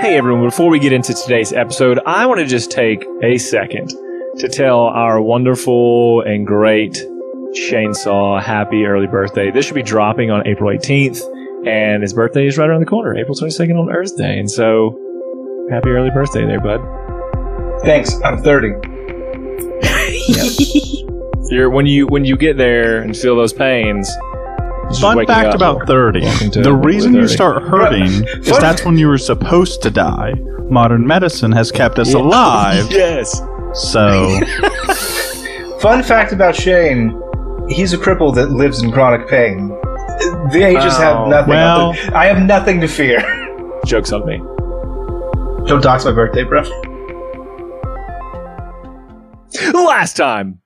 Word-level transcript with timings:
Hey 0.00 0.16
everyone, 0.16 0.44
before 0.44 0.70
we 0.70 0.78
get 0.78 0.92
into 0.92 1.12
today's 1.12 1.52
episode, 1.52 1.98
I 2.06 2.26
want 2.26 2.38
to 2.38 2.46
just 2.46 2.70
take 2.70 3.04
a 3.20 3.36
second 3.36 3.88
to 4.38 4.48
tell 4.48 4.82
our 4.82 5.20
wonderful 5.20 6.20
and 6.20 6.46
great 6.46 7.04
Chainsaw 7.52 8.40
happy 8.40 8.84
early 8.84 9.08
birthday. 9.08 9.50
This 9.50 9.66
should 9.66 9.74
be 9.74 9.82
dropping 9.82 10.30
on 10.30 10.46
April 10.46 10.72
18th, 10.72 11.20
and 11.66 12.00
his 12.02 12.12
birthday 12.12 12.46
is 12.46 12.56
right 12.56 12.70
around 12.70 12.78
the 12.78 12.86
corner, 12.86 13.18
April 13.18 13.34
22nd 13.34 13.76
on 13.76 13.90
Earth 13.90 14.16
Day. 14.16 14.38
And 14.38 14.48
so, 14.48 14.96
happy 15.68 15.88
early 15.88 16.10
birthday 16.10 16.46
there, 16.46 16.60
bud. 16.60 16.80
Thanks. 17.82 18.22
I'm 18.22 18.40
30. 18.40 18.68
You're, 21.50 21.70
when 21.70 21.86
you 21.86 22.06
when 22.06 22.24
you 22.24 22.36
get 22.36 22.56
there 22.56 23.02
and 23.02 23.16
feel 23.16 23.34
those 23.34 23.52
pains, 23.52 24.08
just 24.08 24.27
Fun 25.00 25.26
fact 25.26 25.54
about 25.54 25.86
30. 25.86 26.20
The 26.62 26.72
reason 26.72 27.14
you 27.14 27.28
start 27.28 27.62
hurting 27.62 28.04
is 28.40 28.58
that's 28.58 28.84
when 28.84 28.96
you 28.98 29.08
were 29.08 29.18
supposed 29.18 29.82
to 29.82 29.90
die. 29.90 30.34
Modern 30.70 31.06
medicine 31.06 31.52
has 31.52 31.70
kept 31.72 31.98
us 31.98 32.14
alive, 32.14 32.86
yes. 32.90 33.40
so 33.74 34.38
Fun 35.80 36.02
fact 36.02 36.32
about 36.32 36.54
Shane: 36.56 37.10
he's 37.68 37.92
a 37.92 37.98
cripple 37.98 38.34
that 38.34 38.50
lives 38.50 38.82
in 38.82 38.90
chronic 38.92 39.28
pain. 39.28 39.68
The 40.52 40.62
ages 40.66 40.94
Oh, 40.96 41.00
have 41.00 41.28
nothing. 41.28 41.48
well- 41.54 41.94
I 42.14 42.26
have 42.26 42.42
nothing 42.44 42.80
to 42.80 42.88
fear. 42.88 43.20
Jokes 43.86 44.12
on 44.12 44.26
me. 44.26 44.38
Don't 45.68 45.82
dox 45.82 46.04
my 46.04 46.12
birthday, 46.12 46.42
bro. 46.44 46.62
Last 49.72 50.16
time 50.16 50.60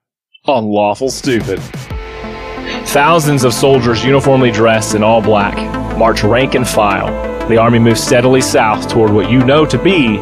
on 0.45 0.65
Lawful 0.65 1.09
Stupid. 1.09 1.59
Thousands 2.93 3.43
of 3.43 3.55
soldiers 3.55 4.05
uniformly 4.05 4.51
dressed 4.51 4.93
in 4.93 5.01
all 5.01 5.19
black 5.19 5.57
march 5.97 6.23
rank 6.23 6.53
and 6.53 6.67
file. 6.67 7.07
The 7.49 7.57
army 7.57 7.79
moves 7.79 7.99
steadily 7.99 8.39
south 8.39 8.87
toward 8.87 9.11
what 9.11 9.31
you 9.31 9.43
know 9.43 9.65
to 9.65 9.79
be 9.79 10.17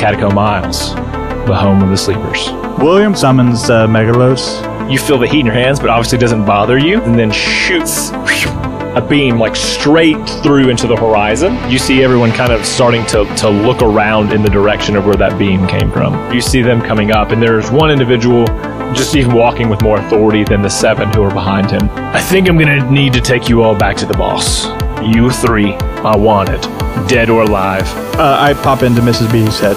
Catacomb 0.00 0.38
Isles, 0.38 0.94
the 0.94 1.54
home 1.54 1.82
of 1.82 1.90
the 1.90 1.96
sleepers. 1.98 2.48
William 2.78 3.14
summons 3.14 3.68
uh, 3.68 3.86
Megalos. 3.86 4.90
You 4.90 4.98
feel 4.98 5.18
the 5.18 5.26
heat 5.26 5.40
in 5.40 5.44
your 5.44 5.54
hands, 5.54 5.78
but 5.78 5.90
obviously 5.90 6.16
doesn't 6.16 6.46
bother 6.46 6.78
you, 6.78 7.02
and 7.02 7.18
then 7.18 7.30
shoots 7.30 8.12
a 8.12 9.06
beam 9.06 9.38
like 9.38 9.54
straight 9.54 10.26
through 10.42 10.70
into 10.70 10.86
the 10.86 10.96
horizon. 10.96 11.58
You 11.70 11.78
see 11.78 12.02
everyone 12.02 12.32
kind 12.32 12.50
of 12.50 12.64
starting 12.64 13.04
to, 13.08 13.26
to 13.36 13.50
look 13.50 13.82
around 13.82 14.32
in 14.32 14.42
the 14.42 14.48
direction 14.48 14.96
of 14.96 15.04
where 15.04 15.16
that 15.16 15.38
beam 15.38 15.66
came 15.66 15.92
from. 15.92 16.32
You 16.32 16.40
see 16.40 16.62
them 16.62 16.80
coming 16.80 17.10
up, 17.10 17.28
and 17.28 17.42
there's 17.42 17.70
one 17.70 17.90
individual 17.90 18.46
just 18.94 19.14
even 19.16 19.34
walking 19.34 19.68
with 19.68 19.82
more 19.82 19.98
authority 19.98 20.44
than 20.44 20.62
the 20.62 20.70
seven 20.70 21.12
who 21.12 21.22
are 21.22 21.32
behind 21.32 21.70
him. 21.70 21.88
I 21.90 22.20
think 22.20 22.48
I'm 22.48 22.58
gonna 22.58 22.90
need 22.90 23.12
to 23.14 23.20
take 23.20 23.48
you 23.48 23.62
all 23.62 23.74
back 23.76 23.96
to 23.98 24.06
the 24.06 24.14
boss. 24.14 24.66
You 25.02 25.30
three 25.30 25.74
I 26.04 26.16
want 26.16 26.48
it, 26.50 26.62
dead 27.08 27.30
or 27.30 27.42
alive. 27.42 27.86
Uh, 28.16 28.36
I 28.40 28.54
pop 28.54 28.82
into 28.82 29.00
Mrs. 29.00 29.30
B's 29.32 29.58
head. 29.58 29.76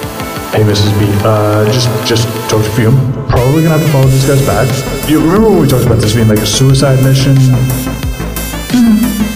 Hey, 0.54 0.64
Mrs. 0.64 0.92
B, 1.00 1.06
uh, 1.24 1.66
just 1.72 1.88
just 2.08 2.28
talk 2.50 2.64
to 2.76 2.82
you. 2.82 2.92
Probably 3.30 3.64
gonna 3.64 3.78
have 3.78 3.86
to 3.86 3.92
follow 3.92 4.08
these 4.08 4.26
guys 4.26 4.46
back. 4.46 4.68
You 5.10 5.20
remember 5.20 5.50
when 5.50 5.62
we 5.62 5.68
talked 5.68 5.86
about 5.86 6.00
this 6.00 6.16
being 6.16 6.28
like 6.28 6.40
a 6.40 6.46
suicide 6.46 7.04
mission? 7.04 7.36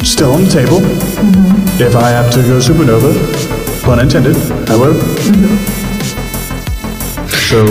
Still 0.03 0.33
on 0.33 0.43
the 0.43 0.49
table. 0.51 0.79
If 1.79 1.95
I 1.95 2.09
have 2.09 2.31
to 2.33 2.41
go 2.43 2.59
supernova, 2.59 3.13
pun 3.83 3.99
intended, 3.99 4.35
I 4.69 4.75
will. 4.75 4.93
So, 7.29 7.65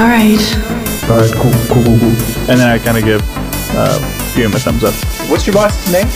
All 0.00 0.08
right. 0.08 0.81
All 1.12 1.18
right, 1.18 1.32
cool, 1.34 1.52
cool, 1.68 1.84
cool, 1.84 1.98
cool. 1.98 2.16
And 2.48 2.58
then 2.58 2.68
I 2.68 2.78
kind 2.78 2.96
of 2.96 3.04
give 3.04 3.20
uh, 3.76 3.98
Hume 4.34 4.54
a 4.54 4.58
thumbs 4.58 4.82
up. 4.84 4.94
What's 5.30 5.46
your 5.46 5.52
boss's 5.54 5.92
name? 5.92 6.06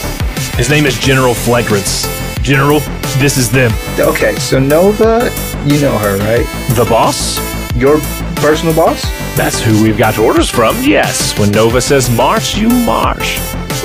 His 0.56 0.70
name 0.70 0.86
is 0.86 0.98
General 0.98 1.34
Flagrance. 1.34 2.06
General, 2.40 2.80
this 3.18 3.36
is 3.36 3.50
them. 3.50 3.72
Okay, 3.98 4.34
so 4.36 4.58
Nova, 4.58 5.30
you 5.66 5.78
know 5.80 5.98
her, 5.98 6.16
right? 6.18 6.46
The 6.76 6.84
boss? 6.88 7.38
Your 7.76 7.98
personal 8.36 8.74
boss? 8.74 9.02
That's 9.36 9.60
who 9.60 9.82
we've 9.82 9.98
got 9.98 10.16
orders 10.18 10.48
from, 10.48 10.76
yes. 10.82 11.38
When 11.38 11.50
Nova 11.50 11.80
says 11.82 12.08
march, 12.16 12.56
you 12.56 12.68
march. 12.70 13.38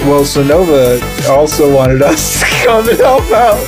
Well, 0.03 0.23
so 0.23 0.41
Nova 0.43 1.01
also 1.29 1.73
wanted 1.75 2.01
us 2.01 2.39
to 2.39 2.45
come 2.65 2.87
and 2.87 2.97
help 2.99 3.29
out. 3.31 3.59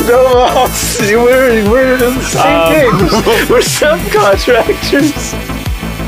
Nova, 0.00 0.60
also- 0.60 1.22
we're, 1.24 1.64
we're 1.70 1.96
the 1.96 2.12
same 2.22 2.42
Um, 2.42 2.72
thing. 2.74 2.90
We're 3.50 3.62
subcontractors. 3.62 5.61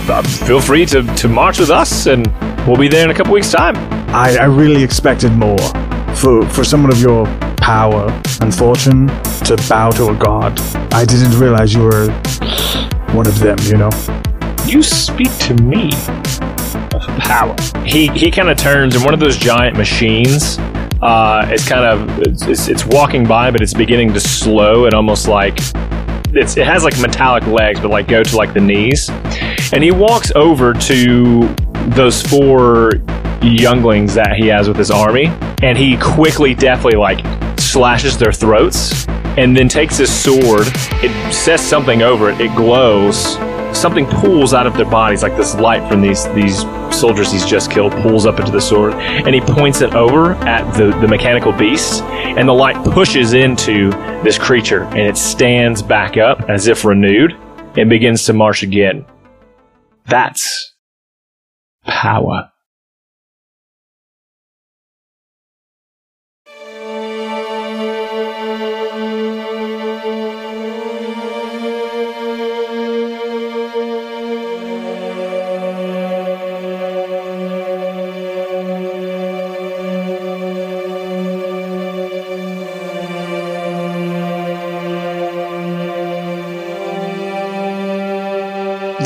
Uh, 0.07 0.23
feel 0.23 0.61
free 0.61 0.85
to, 0.87 1.03
to 1.17 1.29
march 1.29 1.59
with 1.59 1.71
us, 1.71 2.07
and 2.07 2.27
we'll 2.67 2.77
be 2.77 2.89
there 2.89 3.05
in 3.05 3.11
a 3.11 3.15
couple 3.15 3.33
weeks' 3.33 3.51
time. 3.51 3.75
I, 4.15 4.37
I 4.37 4.45
really 4.45 4.83
expected 4.83 5.33
more. 5.33 5.59
For, 6.15 6.47
for 6.51 6.63
someone 6.63 6.93
of 6.93 7.01
your 7.01 7.27
power 7.57 8.09
and 8.41 8.55
fortune 8.55 9.09
to 9.47 9.57
bow 9.69 9.91
to 9.91 10.11
a 10.11 10.15
god. 10.15 10.61
I 10.95 11.05
didn't 11.05 11.37
realize 11.41 11.75
you 11.75 11.83
were 11.83 12.11
one 13.13 13.27
of 13.27 13.39
them, 13.41 13.59
you 13.63 13.77
know? 13.77 13.91
You 14.65 14.83
speak 14.83 15.37
to 15.39 15.55
me 15.55 15.91
of 16.95 17.03
power. 17.19 17.57
He 17.85 18.07
he 18.09 18.31
kind 18.31 18.49
of 18.49 18.57
turns, 18.57 18.95
and 18.95 19.05
one 19.05 19.13
of 19.13 19.21
those 19.21 19.37
giant 19.37 19.77
machines 19.77 20.59
uh, 21.03 21.51
is 21.53 21.69
kind 21.69 21.85
of 21.85 22.19
it's, 22.21 22.43
it's, 22.47 22.69
it's 22.69 22.87
walking 22.87 23.27
by, 23.27 23.51
but 23.51 23.61
it's 23.61 23.75
beginning 23.75 24.13
to 24.13 24.21
slow 24.21 24.85
and 24.85 24.95
almost 24.95 25.27
like 25.27 25.59
it's, 26.37 26.57
it 26.57 26.67
has 26.67 26.85
like 26.85 26.99
metallic 27.01 27.47
legs, 27.47 27.81
but 27.81 27.91
like 27.91 28.09
go 28.09 28.23
to 28.23 28.37
like 28.37 28.55
the 28.55 28.61
knees. 28.61 29.11
And 29.73 29.83
he 29.83 29.91
walks 29.91 30.33
over 30.35 30.73
to 30.73 31.55
those 31.89 32.23
four 32.23 32.93
younglings 33.43 34.15
that 34.15 34.37
he 34.37 34.47
has 34.49 34.69
with 34.69 34.77
his 34.77 34.91
army, 34.91 35.27
and 35.63 35.77
he 35.77 35.97
quickly, 35.97 36.55
deftly 36.55 36.97
like 36.97 37.25
slashes 37.59 38.17
their 38.17 38.33
throats, 38.33 39.07
and 39.37 39.57
then 39.57 39.69
takes 39.69 39.97
his 39.97 40.13
sword. 40.13 40.67
It 41.03 41.33
says 41.33 41.61
something 41.61 42.03
over 42.03 42.31
it. 42.31 42.41
It 42.41 42.55
glows. 42.55 43.37
Something 43.75 44.07
pulls 44.07 44.55
out 44.55 44.67
of 44.67 44.77
their 44.77 44.89
bodies, 44.89 45.23
like 45.23 45.37
this 45.37 45.55
light 45.57 45.87
from 45.91 46.01
these 46.01 46.27
these 46.33 46.63
soldiers 46.91 47.31
he's 47.31 47.45
just 47.45 47.71
killed, 47.71 47.93
pulls 48.03 48.25
up 48.25 48.39
into 48.39 48.51
the 48.51 48.61
sword, 48.61 48.95
and 48.95 49.35
he 49.35 49.41
points 49.41 49.83
it 49.83 49.95
over 49.95 50.33
at 50.47 50.71
the 50.77 50.99
the 51.01 51.09
mechanical 51.09 51.53
beast, 51.53 52.03
and 52.03 52.49
the 52.49 52.53
light 52.53 52.83
pushes 52.93 53.35
into 53.35 53.91
this 54.23 54.39
creature, 54.39 54.85
and 54.85 55.01
it 55.01 55.17
stands 55.19 55.83
back 55.83 56.17
up 56.17 56.49
as 56.49 56.67
if 56.67 56.85
renewed, 56.85 57.33
and 57.77 57.91
begins 57.91 58.25
to 58.25 58.33
march 58.33 58.63
again. 58.63 59.05
That's 60.07 60.75
power. 61.85 62.51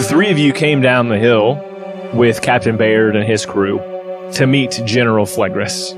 Three 0.09 0.31
of 0.31 0.39
you 0.39 0.55
came 0.55 0.81
down 0.81 1.11
the 1.11 1.19
hill 1.19 1.63
with 2.15 2.41
Captain 2.41 2.79
Baird 2.79 3.15
and 3.15 3.29
his 3.29 3.45
crew 3.45 3.79
to 4.33 4.47
meet 4.47 4.81
General 4.87 5.27
Flegris. 5.27 5.95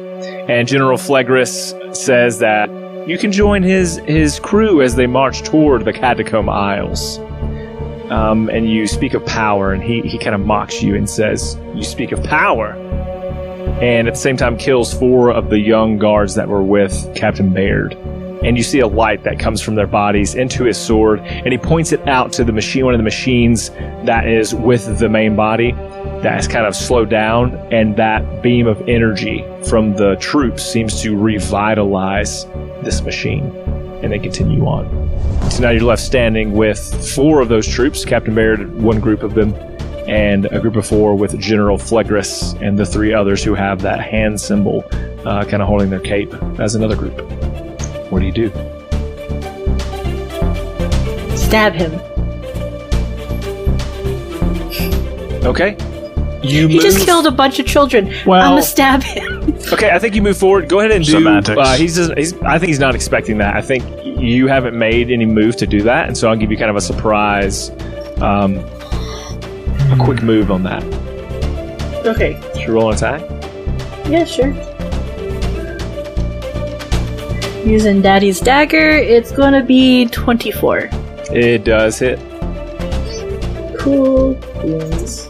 And 0.49 0.67
General 0.67 0.99
Flegris 0.99 1.97
says 1.97 2.41
that 2.41 2.69
you 3.09 3.17
can 3.19 3.31
join 3.31 3.63
his, 3.63 3.99
his 3.99 4.41
crew 4.41 4.83
as 4.83 4.97
they 4.97 5.07
march 5.07 5.43
toward 5.43 5.85
the 5.85 5.93
Catacomb 5.93 6.49
Isles. 6.49 7.19
Um, 8.11 8.49
and 8.51 8.69
you 8.69 8.89
speak 8.89 9.15
of 9.15 9.25
power, 9.27 9.73
and 9.73 9.81
he, 9.81 10.01
he 10.01 10.19
kind 10.19 10.35
of 10.35 10.41
mocks 10.41 10.83
you 10.83 10.97
and 10.97 11.09
says, 11.09 11.57
You 11.77 11.85
speak 11.85 12.11
of 12.11 12.21
power. 12.25 12.73
And 13.81 14.09
at 14.09 14.15
the 14.15 14.21
same 14.21 14.37
time, 14.37 14.59
kills 14.59 14.93
four 14.93 15.31
of 15.31 15.51
the 15.51 15.61
young 15.61 15.99
guards 15.99 16.35
that 16.35 16.49
were 16.49 16.65
with 16.65 17.15
Captain 17.15 17.55
Baird 17.55 17.97
and 18.43 18.57
you 18.57 18.63
see 18.63 18.81
a 18.81 18.87
light 18.87 19.23
that 19.25 19.39
comes 19.39 19.61
from 19.61 19.75
their 19.75 19.87
bodies 19.87 20.35
into 20.35 20.65
his 20.65 20.79
sword, 20.79 21.21
and 21.21 21.53
he 21.53 21.59
points 21.59 21.93
it 21.93 22.07
out 22.09 22.33
to 22.35 22.45
the 22.45 22.53
machine, 22.53 22.85
one 22.85 22.95
of 22.95 22.99
the 22.99 23.05
machines 23.05 23.71
that 24.05 24.27
is 24.27 24.55
with 24.55 24.99
the 24.99 25.09
main 25.09 25.37
body 25.37 25.73
that 26.23 26.33
has 26.33 26.49
kind 26.49 26.67
of 26.67 26.75
slowed 26.75 27.11
down, 27.11 27.55
and 27.73 27.97
that 27.97 28.43
beam 28.43 28.67
of 28.67 28.81
energy 28.89 29.45
from 29.69 29.95
the 29.95 30.17
troops 30.17 30.63
seems 30.63 31.01
to 31.03 31.17
revitalize 31.17 32.45
this 32.83 33.03
machine, 33.03 33.45
and 34.03 34.13
they 34.13 34.19
continue 34.19 34.67
on. 34.67 34.89
So 35.51 35.63
now 35.63 35.71
you're 35.71 35.83
left 35.83 36.03
standing 36.03 36.53
with 36.53 37.15
four 37.15 37.41
of 37.41 37.49
those 37.49 37.67
troops, 37.67 38.05
Captain 38.05 38.35
Baird, 38.35 38.81
one 38.81 39.01
group 39.01 39.23
of 39.23 39.35
them, 39.35 39.55
and 40.09 40.47
a 40.47 40.59
group 40.61 40.77
of 40.77 40.87
four 40.87 41.15
with 41.15 41.39
General 41.39 41.79
Flegris 41.79 42.61
and 42.61 42.79
the 42.79 42.87
three 42.87 43.13
others 43.13 43.45
who 43.45 43.55
have 43.55 43.81
that 43.83 44.01
hand 44.01 44.41
symbol 44.41 44.85
uh, 45.25 45.45
kind 45.45 45.63
of 45.63 45.69
holding 45.69 45.91
their 45.91 46.01
cape 46.01 46.35
as 46.59 46.75
another 46.75 46.97
group. 46.97 47.17
What 48.11 48.21
do 48.21 48.27
you 48.27 48.33
do? 48.33 48.51
Stab 51.37 51.73
him. 51.75 51.93
Okay. 55.45 55.77
You 56.43 56.69
He 56.69 56.75
move. 56.75 56.83
just 56.83 57.05
killed 57.05 57.27
a 57.27 57.31
bunch 57.31 57.59
of 57.59 57.67
children. 57.67 58.13
Well- 58.27 58.41
I'm 58.43 58.51
gonna 58.53 58.63
stab 58.63 59.03
him. 59.03 59.39
Okay, 59.73 59.91
I 59.91 59.99
think 60.01 60.17
you 60.17 60.23
move 60.23 60.37
forward. 60.37 60.69
Go 60.69 60.81
ahead 60.81 60.91
and 60.91 61.05
do. 61.05 61.13
Semantics. 61.13 61.57
Uh, 61.61 61.77
he's, 61.77 61.95
just, 61.95 62.13
he's. 62.17 62.35
I 62.43 62.59
think 62.59 62.69
he's 62.69 62.81
not 62.81 62.95
expecting 62.97 63.39
that. 63.39 63.55
I 63.55 63.61
think 63.63 63.85
you 64.05 64.49
haven't 64.49 64.77
made 64.77 65.13
any 65.13 65.27
move 65.27 65.55
to 65.59 65.67
do 65.67 65.83
that, 65.83 66.09
and 66.09 66.17
so 66.19 66.29
I'll 66.29 66.35
give 66.37 66.51
you 66.51 66.57
kind 66.57 66.71
of 66.71 66.77
a 66.77 66.81
surprise, 66.81 67.71
um, 68.21 68.57
a 69.93 69.97
quick 70.01 70.23
move 70.23 70.51
on 70.51 70.65
that. 70.65 70.83
Okay. 72.05 72.41
Should 72.59 72.69
we 72.69 72.75
roll 72.75 72.89
an 72.91 72.97
attack? 72.97 73.21
Yeah, 74.09 74.25
sure. 74.25 74.53
Using 77.65 78.01
Daddy's 78.01 78.41
dagger, 78.41 78.89
it's 78.89 79.33
gonna 79.33 79.63
be 79.63 80.07
24. 80.07 80.89
It 81.33 81.63
does 81.65 81.99
hit. 81.99 82.19
Cool 83.79 84.35
beans. 84.63 85.29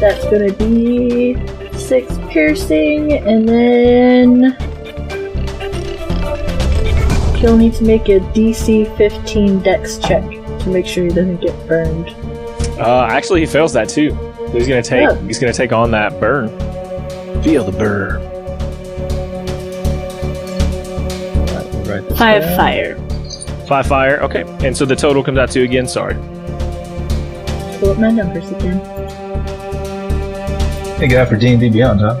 That's 0.00 0.24
gonna 0.24 0.52
be 0.54 1.36
six 1.76 2.18
piercing, 2.30 3.12
and 3.12 3.48
then 3.48 4.56
he'll 7.36 7.56
need 7.56 7.74
to 7.74 7.84
make 7.84 8.08
a 8.08 8.20
DC 8.32 8.96
15 8.96 9.60
Dex 9.60 9.98
check 9.98 10.24
to 10.60 10.68
make 10.70 10.86
sure 10.86 11.04
he 11.04 11.10
doesn't 11.10 11.40
get 11.42 11.54
burned. 11.68 12.08
Uh, 12.78 13.06
actually, 13.10 13.40
he 13.40 13.46
fails 13.46 13.72
that 13.74 13.88
too. 13.88 14.27
He's 14.52 14.66
gonna 14.68 14.82
take. 14.82 15.08
Oh. 15.08 15.14
He's 15.26 15.38
gonna 15.38 15.52
take 15.52 15.72
on 15.72 15.90
that 15.92 16.18
burn. 16.20 16.48
Feel 17.42 17.64
the 17.64 17.72
burn. 17.72 18.22
Right 21.88 22.06
this 22.08 22.18
Five 22.18 22.42
down. 22.42 22.56
fire. 22.56 22.96
Five 23.66 23.86
fire. 23.86 24.20
Okay, 24.22 24.42
and 24.66 24.76
so 24.76 24.84
the 24.84 24.96
total 24.96 25.22
comes 25.22 25.38
out 25.38 25.50
to 25.52 25.62
again. 25.62 25.86
Sorry. 25.86 26.14
Pull 27.80 27.90
up 27.90 27.98
my 27.98 28.10
numbers 28.10 28.50
again. 28.50 28.80
Thank 30.98 31.12
you 31.12 31.24
for 31.26 31.36
D 31.36 31.48
and 31.52 31.60
D 31.60 31.68
Beyond, 31.70 32.00
huh? 32.00 32.14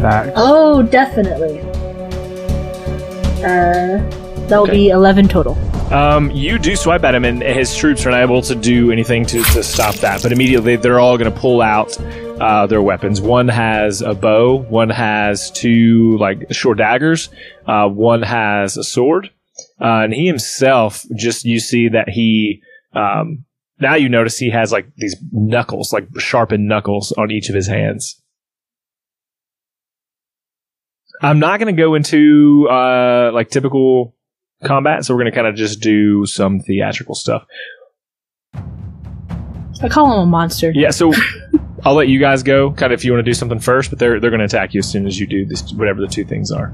Facts. 0.00 0.32
Oh, 0.36 0.82
definitely. 0.82 1.60
Uh, 3.44 3.98
that'll 4.48 4.64
Okay. 4.64 4.72
be 4.72 4.88
11 4.88 5.28
total. 5.28 5.54
Um, 5.92 6.30
you 6.30 6.58
do 6.58 6.74
swipe 6.74 7.04
at 7.04 7.14
him, 7.14 7.26
and 7.26 7.42
his 7.42 7.76
troops 7.76 8.06
are 8.06 8.10
not 8.12 8.22
able 8.22 8.40
to 8.42 8.54
do 8.54 8.90
anything 8.90 9.26
to, 9.26 9.42
to 9.42 9.62
stop 9.62 9.94
that. 9.96 10.22
But 10.22 10.32
immediately, 10.32 10.76
they're 10.76 10.98
all 10.98 11.18
going 11.18 11.30
to 11.30 11.38
pull 11.38 11.60
out 11.60 12.00
uh, 12.40 12.66
their 12.66 12.80
weapons. 12.80 13.20
One 13.20 13.46
has 13.48 14.00
a 14.00 14.14
bow. 14.14 14.56
One 14.56 14.88
has 14.88 15.50
two 15.50 16.16
like 16.16 16.50
short 16.50 16.78
daggers. 16.78 17.28
Uh, 17.66 17.88
one 17.88 18.22
has 18.22 18.78
a 18.78 18.84
sword. 18.84 19.30
Uh, 19.78 20.04
and 20.04 20.14
he 20.14 20.26
himself, 20.26 21.04
just 21.14 21.44
you 21.44 21.60
see 21.60 21.90
that 21.90 22.08
he. 22.08 22.62
Um, 22.94 23.44
now 23.78 23.94
you 23.94 24.08
notice 24.08 24.38
he 24.38 24.48
has 24.48 24.72
like 24.72 24.86
these 24.96 25.16
knuckles, 25.30 25.92
like 25.92 26.08
sharpened 26.18 26.66
knuckles 26.68 27.12
on 27.18 27.30
each 27.30 27.50
of 27.50 27.54
his 27.54 27.66
hands. 27.66 28.18
I'm 31.20 31.38
not 31.38 31.60
going 31.60 31.76
to 31.76 31.78
go 31.78 31.94
into 31.94 32.66
uh, 32.70 33.30
like 33.34 33.50
typical 33.50 34.16
combat, 34.64 35.04
so 35.04 35.14
we're 35.14 35.22
going 35.22 35.32
to 35.32 35.34
kind 35.34 35.46
of 35.46 35.54
just 35.54 35.80
do 35.80 36.26
some 36.26 36.60
theatrical 36.60 37.14
stuff. 37.14 37.44
I 38.54 39.88
call 39.88 40.12
him 40.12 40.20
a 40.20 40.26
monster. 40.26 40.70
Yeah, 40.74 40.90
so 40.90 41.12
I'll 41.84 41.94
let 41.94 42.08
you 42.08 42.20
guys 42.20 42.42
go, 42.42 42.72
kind 42.72 42.92
of 42.92 43.00
if 43.00 43.04
you 43.04 43.12
want 43.12 43.24
to 43.24 43.28
do 43.30 43.34
something 43.34 43.58
first, 43.58 43.90
but 43.90 43.98
they're 43.98 44.20
they're 44.20 44.30
going 44.30 44.40
to 44.40 44.44
attack 44.44 44.74
you 44.74 44.78
as 44.78 44.88
soon 44.88 45.06
as 45.06 45.18
you 45.18 45.26
do 45.26 45.44
this, 45.44 45.72
whatever 45.72 46.00
the 46.00 46.06
two 46.06 46.24
things 46.24 46.50
are. 46.52 46.72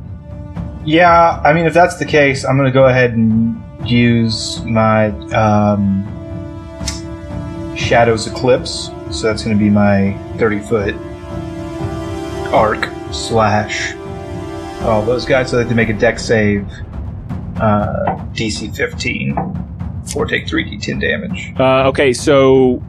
Yeah, 0.84 1.40
I 1.44 1.52
mean, 1.52 1.66
if 1.66 1.74
that's 1.74 1.96
the 1.98 2.06
case, 2.06 2.44
I'm 2.44 2.56
going 2.56 2.66
to 2.68 2.72
go 2.72 2.86
ahead 2.86 3.12
and 3.12 3.62
use 3.88 4.62
my 4.64 5.08
um, 5.32 6.04
Shadows 7.76 8.26
Eclipse. 8.26 8.90
So 9.10 9.26
that's 9.26 9.42
going 9.42 9.56
to 9.56 9.62
be 9.62 9.70
my 9.70 10.12
30 10.36 10.60
foot 10.60 10.94
arc 12.52 12.88
slash 13.12 13.94
all 14.82 15.02
those 15.02 15.24
guys. 15.24 15.50
So 15.50 15.56
they 15.56 15.62
have 15.62 15.70
to 15.70 15.74
make 15.74 15.88
a 15.88 15.94
Dex 15.94 16.24
save, 16.24 16.66
uh, 17.60 18.16
DC 18.32 18.74
15, 18.76 19.36
or 20.16 20.26
take 20.26 20.46
3d10 20.46 21.00
damage. 21.00 21.52
Uh, 21.58 21.88
okay, 21.88 22.12
so 22.12 22.82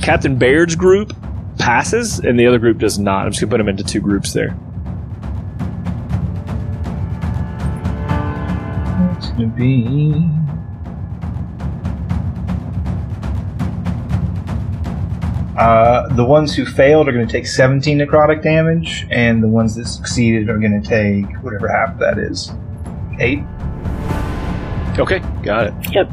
Captain 0.00 0.36
Baird's 0.36 0.76
group 0.76 1.14
passes, 1.58 2.18
and 2.20 2.38
the 2.38 2.46
other 2.46 2.58
group 2.58 2.78
does 2.78 2.98
not. 2.98 3.26
I'm 3.26 3.32
just 3.32 3.40
going 3.40 3.50
to 3.50 3.56
put 3.56 3.58
them 3.58 3.68
into 3.68 3.84
two 3.84 4.00
groups 4.00 4.32
there. 4.32 4.56
It's 9.16 9.30
going 9.30 9.50
to 9.50 9.56
be. 9.56 10.38
Uh, 15.58 16.06
the 16.14 16.24
ones 16.24 16.54
who 16.54 16.64
failed 16.64 17.08
are 17.08 17.12
going 17.12 17.26
to 17.26 17.32
take 17.32 17.44
17 17.46 17.98
necrotic 17.98 18.44
damage, 18.44 19.08
and 19.10 19.42
the 19.42 19.48
ones 19.48 19.74
that 19.74 19.86
succeeded 19.86 20.48
are 20.48 20.58
going 20.58 20.80
to 20.80 20.88
take 20.88 21.26
whatever 21.42 21.66
half 21.68 21.98
that 21.98 22.16
is. 22.16 22.52
Eight. 23.18 23.42
Okay, 24.98 25.20
got 25.42 25.68
it. 25.68 25.74
Yep. 25.92 26.10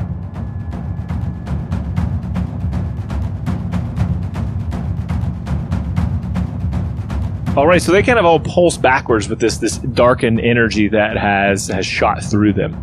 All 7.57 7.65
right, 7.65 7.81
so 7.81 7.91
they 7.93 8.03
kind 8.03 8.19
of 8.19 8.25
all 8.25 8.39
pulse 8.39 8.77
backwards 8.77 9.29
with 9.29 9.39
this 9.39 9.57
this 9.57 9.77
darkened 9.77 10.41
energy 10.41 10.87
that 10.89 11.17
has 11.17 11.67
has 11.67 11.85
shot 11.85 12.21
through 12.21 12.53
them. 12.53 12.75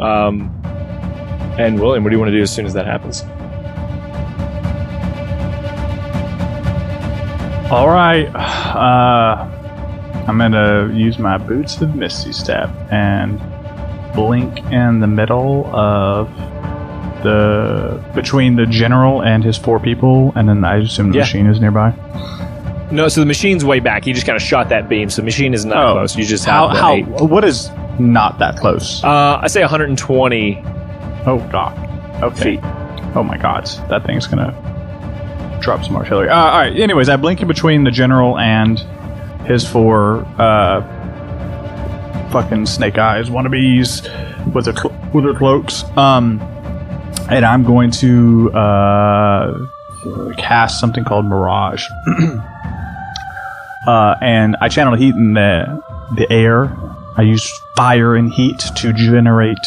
Um, 0.00 0.48
and 1.58 1.78
William, 1.78 2.02
what 2.02 2.10
do 2.10 2.16
you 2.16 2.20
want 2.20 2.30
to 2.30 2.36
do 2.36 2.42
as 2.42 2.54
soon 2.54 2.64
as 2.64 2.72
that 2.72 2.86
happens? 2.86 3.22
All 7.70 7.88
right. 7.88 8.26
Uh, 8.34 10.24
I'm 10.28 10.38
gonna 10.38 10.92
use 10.94 11.18
my 11.18 11.36
boots 11.36 11.80
of 11.80 11.96
Misty 11.96 12.32
Step 12.32 12.70
and 12.90 13.40
blink 14.14 14.58
in 14.72 15.00
the 15.00 15.06
middle 15.06 15.66
of 15.74 16.28
the 17.22 18.02
between 18.14 18.56
the 18.56 18.66
general 18.66 19.22
and 19.22 19.44
his 19.44 19.56
four 19.56 19.78
people, 19.78 20.32
and 20.36 20.48
then 20.48 20.64
I 20.64 20.78
assume 20.78 21.10
the 21.10 21.16
Yeah. 21.18 21.22
machine 21.22 21.46
is 21.46 21.60
nearby. 21.60 21.92
No, 22.90 23.08
so 23.08 23.20
the 23.20 23.26
machine's 23.26 23.64
way 23.64 23.80
back. 23.80 24.04
He 24.04 24.12
just 24.12 24.26
kind 24.26 24.36
of 24.36 24.42
shot 24.42 24.68
that 24.68 24.88
beam, 24.88 25.08
so 25.08 25.22
the 25.22 25.26
machine 25.26 25.54
is 25.54 25.64
not 25.64 25.76
Oh. 25.78 25.92
close. 25.94 26.16
You 26.16 26.24
just 26.24 26.44
How 26.44 26.68
have 26.68 26.76
the 26.76 26.82
how 26.82 26.92
eight. 26.94 27.06
what 27.06 27.44
is 27.44 27.70
not 27.98 28.38
that 28.40 28.56
close? 28.56 29.02
Uh, 29.04 29.38
I 29.40 29.46
say 29.46 29.62
120 29.62 30.62
Oh 31.26 31.38
god. 31.50 31.72
Okay. 32.22 32.56
feet. 32.56 32.60
Oh 33.14 33.22
my 33.22 33.36
god, 33.36 33.68
that 33.88 34.04
thing's 34.04 34.26
gonna 34.26 34.52
drop 35.60 35.84
some 35.84 35.96
artillery. 35.96 36.28
Uh, 36.28 36.36
all 36.36 36.58
right. 36.58 36.76
Anyways, 36.76 37.08
I 37.08 37.16
blink 37.16 37.40
in 37.40 37.46
between 37.48 37.84
the 37.84 37.90
general 37.92 38.36
and 38.38 38.82
his 39.46 39.66
four 39.66 40.26
uh, 40.38 40.82
fucking 42.32 42.64
snake 42.64 42.96
eyes 42.96 43.28
wannabes 43.28 44.02
with 44.54 44.64
their 44.64 44.74
with 45.12 45.24
their 45.24 45.34
cloaks. 45.34 45.84
Um, 45.96 46.40
and 47.30 47.44
I'm 47.44 47.62
going 47.62 47.90
to 47.92 48.50
uh, 48.52 49.66
cast 50.38 50.80
something 50.80 51.04
called 51.04 51.26
Mirage. 51.26 51.86
uh, 53.86 54.16
and 54.20 54.56
I 54.60 54.68
channel 54.68 54.94
heat 54.94 55.14
in 55.14 55.34
the 55.34 55.82
the 56.16 56.26
air. 56.32 56.74
I 57.14 57.22
use 57.22 57.46
fire 57.76 58.16
and 58.16 58.32
heat 58.32 58.58
to 58.76 58.92
generate 58.94 59.58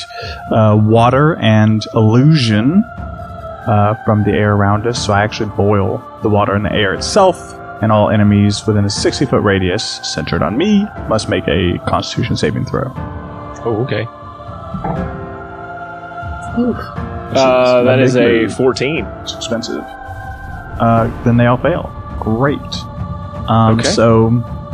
uh, 0.52 0.76
water 0.82 1.36
and 1.36 1.86
illusion 1.94 2.84
uh, 3.68 3.96
from 4.04 4.24
the 4.24 4.32
air 4.32 4.54
around 4.54 4.88
us. 4.88 5.06
So 5.06 5.14
I 5.14 5.24
actually 5.24 5.52
boil 5.52 6.04
the 6.24 6.30
water 6.30 6.56
in 6.56 6.64
the 6.64 6.74
air 6.74 6.96
itself, 6.96 7.38
and 7.86 7.92
all 7.92 8.10
enemies 8.10 8.66
within 8.66 8.84
a 8.84 8.90
60 8.90 9.28
foot 9.28 9.44
radius 9.44 10.00
centered 10.02 10.42
on 10.42 10.58
me 10.58 10.88
must 11.08 11.30
make 11.30 11.48
a 11.48 11.78
Constitution 11.86 12.36
saving 12.36 12.66
throw. 12.66 12.92
Oh, 13.64 13.86
okay. 13.86 14.08
Uh, 16.58 17.84
that 17.84 17.98
That 17.98 18.00
is 18.00 18.18
a 18.18 18.48
14. 18.48 19.06
It's 19.22 19.36
expensive. 19.36 19.84
Uh, 19.84 21.24
then 21.24 21.38
they 21.38 21.46
all 21.46 21.58
fail. 21.58 21.92
Great. 22.20 22.58
Um, 23.48 23.80
Okay. 23.80 23.88
So 23.88 24.32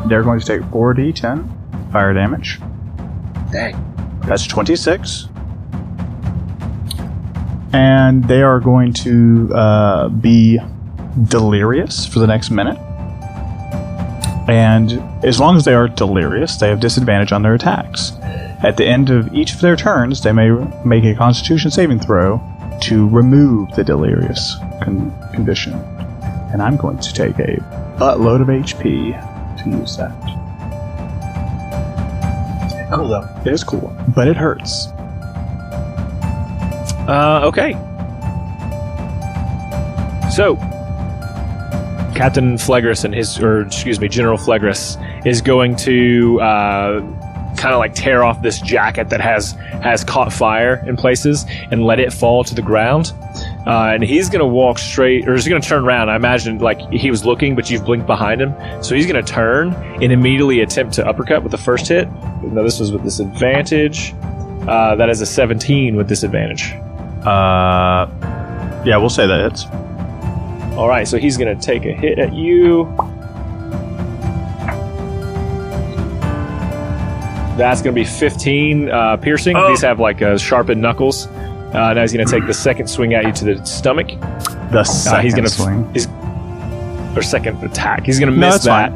they're 0.07 0.23
going 0.23 0.39
to 0.39 0.45
take 0.45 0.61
4d10 0.61 1.91
fire 1.91 2.13
damage. 2.13 2.61
Dang. 3.51 3.75
That's 4.21 4.47
26. 4.47 5.27
And 7.73 8.23
they 8.23 8.41
are 8.41 8.61
going 8.61 8.93
to 8.93 9.51
uh, 9.53 10.07
be 10.07 10.59
delirious 11.25 12.05
for 12.05 12.19
the 12.19 12.27
next 12.27 12.51
minute. 12.51 12.79
And 14.47 15.01
as 15.23 15.39
long 15.39 15.55
as 15.55 15.65
they 15.65 15.73
are 15.73 15.87
delirious, 15.87 16.57
they 16.57 16.69
have 16.69 16.79
disadvantage 16.79 17.31
on 17.31 17.41
their 17.41 17.53
attacks. 17.53 18.13
At 18.63 18.77
the 18.77 18.85
end 18.85 19.09
of 19.09 19.33
each 19.33 19.53
of 19.53 19.61
their 19.61 19.75
turns, 19.75 20.21
they 20.21 20.31
may 20.31 20.51
make 20.85 21.03
a 21.03 21.15
constitution 21.15 21.71
saving 21.71 21.99
throw 21.99 22.41
to 22.81 23.07
remove 23.09 23.71
the 23.75 23.83
delirious 23.83 24.55
con- 24.81 25.13
condition. 25.33 25.73
And 26.51 26.61
I'm 26.61 26.77
going 26.77 26.97
to 26.99 27.13
take 27.13 27.39
a 27.39 27.57
buttload 27.97 28.41
of 28.41 28.47
HP 28.47 29.63
to 29.63 29.69
use 29.69 29.97
that. 29.97 30.11
Cool 32.93 33.07
though. 33.07 33.27
It 33.45 33.53
is 33.53 33.63
cool, 33.63 33.95
but 34.15 34.27
it 34.27 34.35
hurts. 34.35 34.87
Uh, 37.07 37.41
okay. 37.45 37.73
So, 40.29 40.55
Captain 42.21 42.55
Flegris 42.55 43.03
and 43.03 43.15
his, 43.15 43.39
or 43.39 43.63
excuse 43.63 43.99
me, 43.99 44.07
General 44.07 44.37
Flegris 44.37 44.95
is 45.25 45.41
going 45.41 45.75
to 45.77 46.39
uh, 46.39 46.99
kind 47.55 47.73
of 47.73 47.79
like 47.79 47.95
tear 47.95 48.23
off 48.23 48.43
this 48.43 48.61
jacket 48.61 49.09
that 49.09 49.19
has 49.19 49.53
has 49.81 50.03
caught 50.03 50.31
fire 50.31 50.83
in 50.85 50.95
places 50.95 51.47
and 51.71 51.83
let 51.83 51.99
it 51.99 52.13
fall 52.13 52.43
to 52.43 52.53
the 52.53 52.61
ground. 52.61 53.11
Uh, 53.65 53.89
and 53.95 54.03
he's 54.03 54.29
to 54.39 54.45
walk 54.45 54.77
straight, 54.77 55.27
or 55.27 55.33
he's 55.33 55.47
to 55.59 55.67
turn 55.67 55.83
around. 55.83 56.11
I 56.11 56.15
imagine 56.15 56.59
like 56.59 56.79
he 56.91 57.09
was 57.09 57.25
looking, 57.25 57.55
but 57.55 57.71
you've 57.71 57.85
blinked 57.85 58.05
behind 58.05 58.39
him, 58.39 58.53
so 58.83 58.93
he's 58.93 59.07
to 59.23 59.27
turn 59.27 59.73
and 59.73 60.11
immediately 60.11 60.59
attempt 60.59 60.93
to 60.97 61.07
uppercut 61.07 61.41
with 61.41 61.51
the 61.51 61.57
first 61.57 61.87
hit. 61.87 62.07
No, 62.43 62.63
this 62.63 62.79
was 62.79 62.91
with 62.91 63.01
disadvantage. 63.01 64.13
Uh, 64.67 64.93
that 64.93 65.09
is 65.09 65.21
a 65.21 65.25
17 65.25 65.95
with 65.95 66.07
disadvantage. 66.07 66.73
Uh, 67.25 68.05
yeah, 68.85 68.97
we'll 68.97 69.09
say 69.09 69.25
that 69.25 69.39
it's 69.39 69.65
All 70.77 70.87
right, 70.87 71.07
so 71.07 71.17
he's 71.17 71.37
going 71.37 71.55
to 71.57 71.61
take 71.65 71.85
a 71.85 71.91
hit 71.91 72.17
at 72.17 72.33
you. 72.33 72.85
That's 77.57 77.81
going 77.81 77.93
to 77.93 78.01
be 78.01 78.05
15 78.05 78.89
uh, 78.89 79.17
piercing. 79.17 79.55
These 79.67 79.81
have 79.81 79.99
like 79.99 80.21
uh, 80.21 80.37
sharpened 80.37 80.81
knuckles. 80.81 81.27
Uh, 81.27 81.93
now 81.93 82.01
he's 82.01 82.13
going 82.13 82.25
to 82.25 82.31
take 82.31 82.47
the 82.47 82.53
second 82.53 82.87
swing 82.87 83.13
at 83.13 83.25
you 83.25 83.31
to 83.33 83.45
the 83.55 83.65
stomach. 83.65 84.07
the 84.71 84.79
Uh, 84.79 84.83
second 84.83 85.23
he's 85.23 85.33
to 85.35 85.49
swing. 85.49 85.93
He's, 85.93 86.07
or 87.15 87.21
second 87.21 87.61
attack. 87.63 88.05
He's 88.05 88.19
going 88.19 88.31
to 88.31 88.37
miss 88.37 88.63
that's 88.63 88.65
that. 88.65 88.91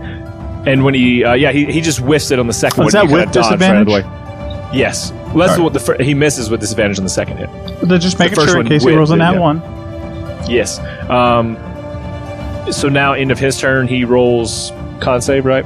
And 0.68 0.84
when 0.84 0.94
he, 0.94 1.24
uh, 1.24 1.34
yeah, 1.34 1.52
he, 1.52 1.66
he 1.66 1.82
just 1.82 2.00
whiffs 2.00 2.32
it 2.32 2.40
on 2.40 2.48
the 2.48 2.54
second 2.54 2.80
Oh, 2.80 2.84
one. 2.84 2.88
is 2.88 2.94
that 2.94 3.04
with 3.04 3.14
right 3.14 3.32
disadvantage? 3.34 3.90
Yes. 4.74 5.12
Well, 5.12 5.38
that's 5.38 5.52
Alright. 5.52 5.60
what 5.60 5.74
the 5.74 5.80
fir- 5.80 6.02
he 6.02 6.14
misses 6.14 6.50
with 6.50 6.62
disadvantage 6.62 6.98
on 6.98 7.04
the 7.04 7.10
second 7.10 7.38
hit. 7.38 7.50
They're 7.88 8.00
just 8.00 8.18
making 8.18 8.44
sure 8.46 8.62
in 8.62 8.68
case 8.68 8.84
he 8.84 8.96
rolls 8.96 9.12
a 9.12 9.16
nat 9.18 9.34
yeah. 9.34 9.40
one. 9.40 9.62
Yes. 10.48 10.80
Um, 11.10 11.58
so 12.72 12.90
now, 12.90 13.14
end 13.14 13.32
of 13.32 13.40
his 13.40 13.60
turn, 13.60 13.88
he 13.88 14.06
rolls 14.06 14.72
con 15.00 15.22
save, 15.22 15.46
right? 15.46 15.64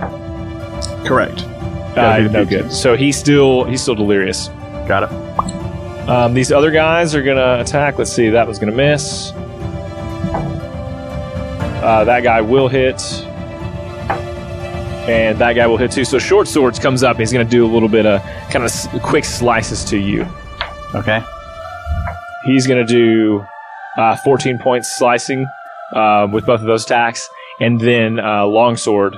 Correct. 1.06 1.42
Uh, 1.42 1.96
Gotta 1.96 2.22
be 2.24 2.28
the 2.28 2.34
no 2.34 2.46
good. 2.46 2.72
So 2.72 2.96
he's 2.96 3.18
still 3.18 3.64
he's 3.66 3.82
still 3.82 3.96
delirious. 3.96 4.48
Got 4.88 5.04
it. 5.04 6.10
Um, 6.10 6.34
these 6.34 6.52
other 6.52 6.72
guys 6.72 7.14
are 7.16 7.22
gonna 7.24 7.60
attack. 7.62 7.98
Let's 7.98 8.12
see. 8.12 8.30
That 8.30 8.48
was 8.48 8.58
gonna 8.60 8.72
miss. 8.72 9.32
Uh, 11.82 12.04
that 12.06 12.22
guy 12.24 12.42
will 12.42 12.68
hit, 12.68 13.02
and 15.10 15.38
that 15.40 15.54
guy 15.54 15.66
will 15.66 15.78
hit 15.78 15.92
too. 15.92 16.04
So 16.06 16.20
short 16.20 16.48
swords 16.48 16.78
comes 16.80 17.04
up. 17.04 17.18
He's 17.18 17.32
gonna 17.32 17.46
do 17.46 17.66
a 17.66 17.72
little 17.72 17.90
bit 17.90 18.06
of 18.06 18.22
kind 18.52 18.58
of 18.58 18.64
s- 18.66 18.88
quick 19.02 19.24
slices 19.26 19.84
to 19.86 19.98
you. 19.98 20.28
Okay. 20.94 21.24
He's 22.46 22.68
gonna 22.68 22.86
do 22.86 23.46
uh, 24.00 24.16
14 24.16 24.58
points 24.60 24.98
slicing 24.98 25.46
uh, 25.94 26.26
with 26.32 26.46
both 26.46 26.62
of 26.62 26.68
those 26.68 26.86
attacks, 26.86 27.30
and 27.60 27.80
then 27.82 28.20
uh, 28.20 28.46
longsword. 28.46 29.18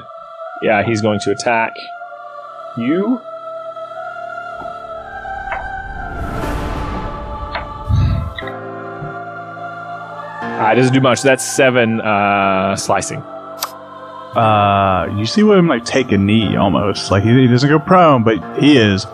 Yeah, 0.63 0.83
he's 0.83 1.01
going 1.01 1.19
to 1.21 1.31
attack 1.31 1.75
you. 2.77 3.21
Uh, 10.43 10.71
it 10.71 10.75
doesn't 10.75 10.93
do 10.93 11.01
much. 11.01 11.21
That's 11.21 11.43
seven 11.43 12.01
uh, 12.01 12.75
slicing. 12.75 13.21
Uh, 13.21 15.13
you 15.15 15.25
see 15.25 15.41
him 15.41 15.67
like 15.67 15.85
take 15.85 16.11
a 16.11 16.17
knee 16.17 16.55
almost. 16.55 17.11
Like 17.11 17.23
he, 17.23 17.29
he 17.33 17.47
doesn't 17.47 17.69
go 17.69 17.79
prone, 17.79 18.23
but 18.23 18.37
he 18.59 18.77
is 18.77 19.05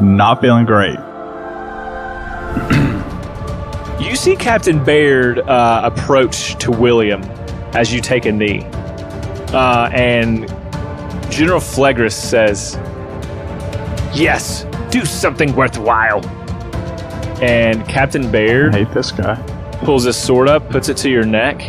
not 0.00 0.40
feeling 0.40 0.64
great. 0.64 0.98
You 4.02 4.16
see 4.16 4.34
Captain 4.34 4.82
Baird 4.84 5.38
uh, 5.38 5.82
approach 5.84 6.56
to 6.56 6.72
William 6.72 7.22
as 7.72 7.94
you 7.94 8.00
take 8.00 8.26
a 8.26 8.32
knee. 8.32 8.62
Uh, 9.52 9.88
and 9.92 10.48
General 11.30 11.60
Flegris 11.60 12.12
says, 12.12 12.76
Yes, 14.12 14.66
do 14.90 15.04
something 15.04 15.54
worthwhile. 15.54 16.24
And 17.42 17.86
Captain 17.88 18.30
Baird. 18.30 18.74
I 18.74 18.84
hate 18.84 18.92
this 18.92 19.12
guy. 19.12 19.36
pulls 19.84 20.04
his 20.04 20.16
sword 20.16 20.48
up, 20.48 20.68
puts 20.68 20.88
it 20.88 20.96
to 20.98 21.08
your 21.10 21.24
neck, 21.24 21.62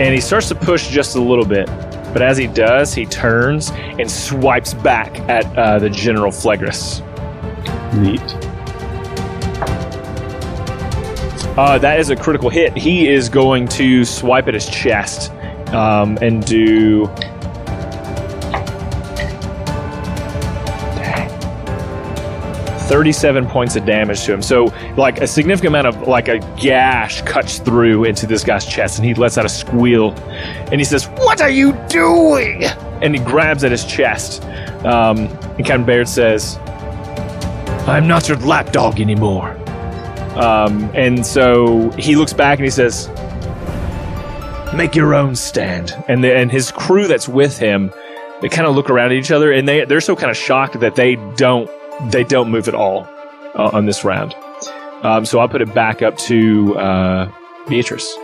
and 0.00 0.14
he 0.14 0.20
starts 0.20 0.48
to 0.48 0.54
push 0.54 0.88
just 0.88 1.14
a 1.14 1.20
little 1.20 1.46
bit. 1.46 1.66
But 2.12 2.22
as 2.22 2.38
he 2.38 2.46
does, 2.46 2.94
he 2.94 3.04
turns 3.04 3.70
and 3.70 4.10
swipes 4.10 4.72
back 4.72 5.20
at 5.28 5.44
uh, 5.58 5.78
the 5.78 5.90
General 5.90 6.32
Flegris. 6.32 7.02
Neat. 7.94 8.45
Uh, 11.56 11.78
that 11.78 11.98
is 11.98 12.10
a 12.10 12.16
critical 12.16 12.50
hit. 12.50 12.76
He 12.76 13.08
is 13.08 13.30
going 13.30 13.66
to 13.68 14.04
swipe 14.04 14.46
at 14.46 14.52
his 14.52 14.68
chest 14.68 15.32
um, 15.72 16.18
and 16.20 16.44
do. 16.44 17.06
Dang. 20.96 21.30
37 22.88 23.46
points 23.46 23.74
of 23.74 23.86
damage 23.86 24.22
to 24.24 24.34
him. 24.34 24.42
So, 24.42 24.66
like, 24.98 25.22
a 25.22 25.26
significant 25.26 25.74
amount 25.74 25.86
of, 25.86 26.06
like, 26.06 26.28
a 26.28 26.40
gash 26.60 27.22
cuts 27.22 27.58
through 27.58 28.04
into 28.04 28.26
this 28.26 28.44
guy's 28.44 28.66
chest, 28.66 28.98
and 28.98 29.06
he 29.06 29.14
lets 29.14 29.38
out 29.38 29.46
a 29.46 29.48
squeal. 29.48 30.12
And 30.70 30.78
he 30.78 30.84
says, 30.84 31.06
What 31.06 31.40
are 31.40 31.48
you 31.48 31.72
doing? 31.88 32.64
And 33.00 33.14
he 33.14 33.24
grabs 33.24 33.64
at 33.64 33.70
his 33.70 33.84
chest. 33.86 34.44
Um, 34.84 35.20
and 35.56 35.64
Captain 35.64 35.86
Baird 35.86 36.06
says, 36.06 36.58
I'm 37.88 38.06
not 38.06 38.28
your 38.28 38.36
lapdog 38.38 39.00
anymore. 39.00 39.55
Um, 40.36 40.90
and 40.94 41.24
so 41.24 41.90
he 41.92 42.14
looks 42.16 42.32
back 42.32 42.58
and 42.58 42.64
he 42.64 42.70
says, 42.70 43.08
"Make 44.74 44.94
your 44.94 45.14
own 45.14 45.34
stand." 45.34 45.92
And 46.08 46.22
the, 46.22 46.36
and 46.36 46.52
his 46.52 46.70
crew 46.70 47.06
that's 47.06 47.28
with 47.28 47.58
him, 47.58 47.92
they 48.42 48.48
kind 48.48 48.66
of 48.66 48.74
look 48.74 48.90
around 48.90 49.06
at 49.06 49.12
each 49.12 49.30
other, 49.30 49.50
and 49.52 49.66
they 49.66 49.84
they're 49.84 50.00
so 50.00 50.14
kind 50.14 50.30
of 50.30 50.36
shocked 50.36 50.78
that 50.80 50.94
they 50.94 51.16
don't 51.36 51.70
they 52.10 52.24
don't 52.24 52.50
move 52.50 52.68
at 52.68 52.74
all 52.74 53.08
uh, 53.54 53.70
on 53.72 53.86
this 53.86 54.04
round. 54.04 54.34
Um, 55.02 55.24
so 55.24 55.38
I'll 55.38 55.48
put 55.48 55.62
it 55.62 55.72
back 55.74 56.02
up 56.02 56.16
to 56.18 56.76
uh, 56.78 57.32
Beatrice. 57.68 58.14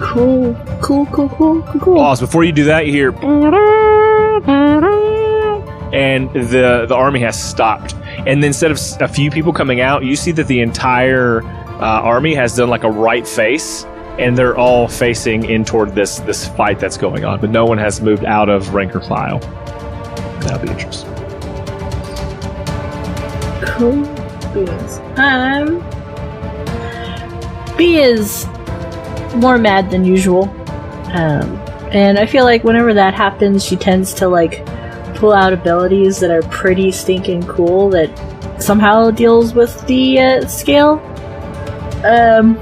Cool, 0.00 0.54
cool, 0.80 1.06
cool, 1.06 1.28
cool, 1.28 1.62
cool, 1.62 1.80
cool. 1.80 1.96
Pause 1.96 2.20
before 2.20 2.44
you 2.44 2.52
do 2.52 2.64
that. 2.64 2.86
You 2.86 2.92
hear, 2.92 3.10
and 5.92 6.30
the 6.32 6.86
the 6.88 6.94
army 6.94 7.20
has 7.20 7.42
stopped. 7.42 7.94
And 8.26 8.42
then 8.42 8.48
instead 8.48 8.72
of 8.72 8.80
a 9.00 9.08
few 9.08 9.30
people 9.30 9.52
coming 9.52 9.80
out, 9.80 10.04
you 10.04 10.16
see 10.16 10.32
that 10.32 10.48
the 10.48 10.60
entire 10.60 11.42
uh, 11.44 12.00
army 12.02 12.34
has 12.34 12.56
done 12.56 12.68
like 12.68 12.82
a 12.82 12.90
right 12.90 13.26
face, 13.26 13.84
and 14.18 14.36
they're 14.36 14.56
all 14.56 14.88
facing 14.88 15.44
in 15.44 15.64
toward 15.64 15.94
this 15.94 16.18
this 16.20 16.48
fight 16.48 16.80
that's 16.80 16.96
going 16.96 17.24
on. 17.24 17.40
But 17.40 17.50
no 17.50 17.64
one 17.64 17.78
has 17.78 18.00
moved 18.00 18.24
out 18.24 18.48
of 18.48 18.74
rank 18.74 18.96
or 18.96 19.00
file. 19.00 19.38
Now, 20.40 20.58
Beatrice. 20.58 21.04
Cool 23.64 24.02
beans. 24.52 24.98
Um, 25.18 25.84
B 27.76 27.98
is 27.98 28.46
more 29.36 29.58
mad 29.58 29.90
than 29.90 30.04
usual. 30.04 30.44
Um, 31.12 31.56
and 31.92 32.18
I 32.18 32.26
feel 32.26 32.44
like 32.44 32.64
whenever 32.64 32.92
that 32.94 33.14
happens, 33.14 33.64
she 33.64 33.76
tends 33.76 34.12
to 34.14 34.28
like 34.28 34.66
pull 35.16 35.32
out 35.32 35.52
abilities 35.52 36.20
that 36.20 36.30
are 36.30 36.42
pretty 36.42 36.92
stinking 36.92 37.42
cool 37.46 37.90
that 37.90 38.10
somehow 38.62 39.10
deals 39.10 39.54
with 39.54 39.86
the 39.86 40.20
uh, 40.20 40.46
scale. 40.46 41.00
Um, 42.04 42.56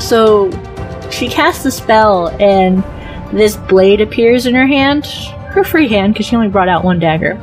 so 0.00 0.50
she 1.10 1.28
casts 1.28 1.64
a 1.64 1.70
spell, 1.70 2.28
and 2.40 2.82
this 3.36 3.56
blade 3.56 4.00
appears 4.00 4.46
in 4.46 4.54
her 4.54 4.66
hand, 4.66 5.06
her 5.50 5.64
free 5.64 5.88
hand, 5.88 6.14
because 6.14 6.26
she 6.26 6.36
only 6.36 6.48
brought 6.48 6.68
out 6.68 6.84
one 6.84 6.98
dagger 6.98 7.40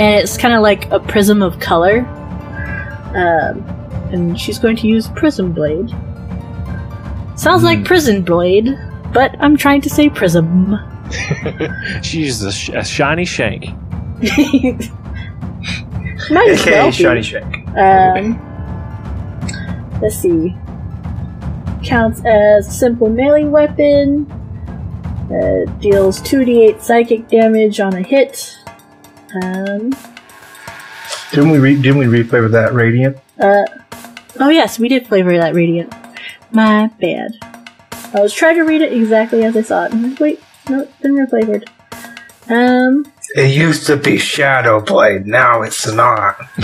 and 0.00 0.18
it's 0.18 0.38
kind 0.38 0.54
of 0.54 0.62
like 0.62 0.90
a 0.90 0.98
prism 0.98 1.42
of 1.42 1.60
color. 1.60 2.06
Um, 3.14 3.62
and 4.12 4.40
she's 4.40 4.58
going 4.58 4.76
to 4.76 4.86
use 4.86 5.08
Prism 5.08 5.52
Blade. 5.52 5.90
Sounds 7.36 7.62
like 7.62 7.84
Prison 7.84 8.22
Blade, 8.22 8.78
but 9.12 9.36
I'm 9.40 9.58
trying 9.58 9.82
to 9.82 9.90
say 9.90 10.08
Prism. 10.08 10.78
She 12.02 12.20
uses 12.20 12.42
a, 12.44 12.52
sh- 12.52 12.68
a 12.70 12.84
shiny 12.84 13.24
shank. 13.24 13.64
Might 16.30 16.48
as 16.50 16.64
well 16.66 16.88
AKA 16.88 16.90
be. 16.90 16.92
Shiny 16.92 17.22
Shank. 17.22 17.68
Um, 17.76 18.38
let's 20.00 20.16
see. 20.16 20.54
Counts 21.82 22.22
as 22.24 22.68
a 22.68 22.70
simple 22.70 23.08
melee 23.08 23.44
weapon. 23.44 24.30
Uh, 25.30 25.64
deals 25.80 26.20
2d8 26.22 26.80
psychic 26.82 27.28
damage 27.28 27.80
on 27.80 27.94
a 27.94 28.02
hit. 28.02 28.56
Um, 29.42 29.90
Didn't 31.30 31.50
we 31.50 31.58
re- 31.58 31.80
didn't 31.80 31.98
we 31.98 32.06
replay 32.06 32.42
with 32.42 32.52
that 32.52 32.74
Radiant? 32.74 33.16
uh, 33.38 33.64
oh 34.40 34.48
yes, 34.50 34.78
we 34.78 34.88
did 34.88 35.06
flavor 35.06 35.36
that 35.38 35.54
radiant. 35.54 35.92
My 36.52 36.88
bad. 37.00 37.32
I 38.12 38.20
was 38.20 38.34
trying 38.34 38.56
to 38.56 38.62
read 38.62 38.82
it 38.82 38.92
exactly 38.92 39.44
as 39.44 39.56
I 39.56 39.62
saw 39.62 39.84
it. 39.84 39.92
and 39.92 40.04
I'm 40.04 40.10
like, 40.10 40.20
Wait, 40.20 40.40
no, 40.70 40.80
it's 40.82 40.96
been 41.00 41.16
reflavored. 41.16 41.68
Um, 42.48 43.12
It 43.34 43.54
used 43.54 43.86
to 43.86 43.96
be 43.96 44.18
Shadow 44.18 44.80
Blade, 44.80 45.26
now 45.26 45.62
it's 45.62 45.90
not. 45.92 46.36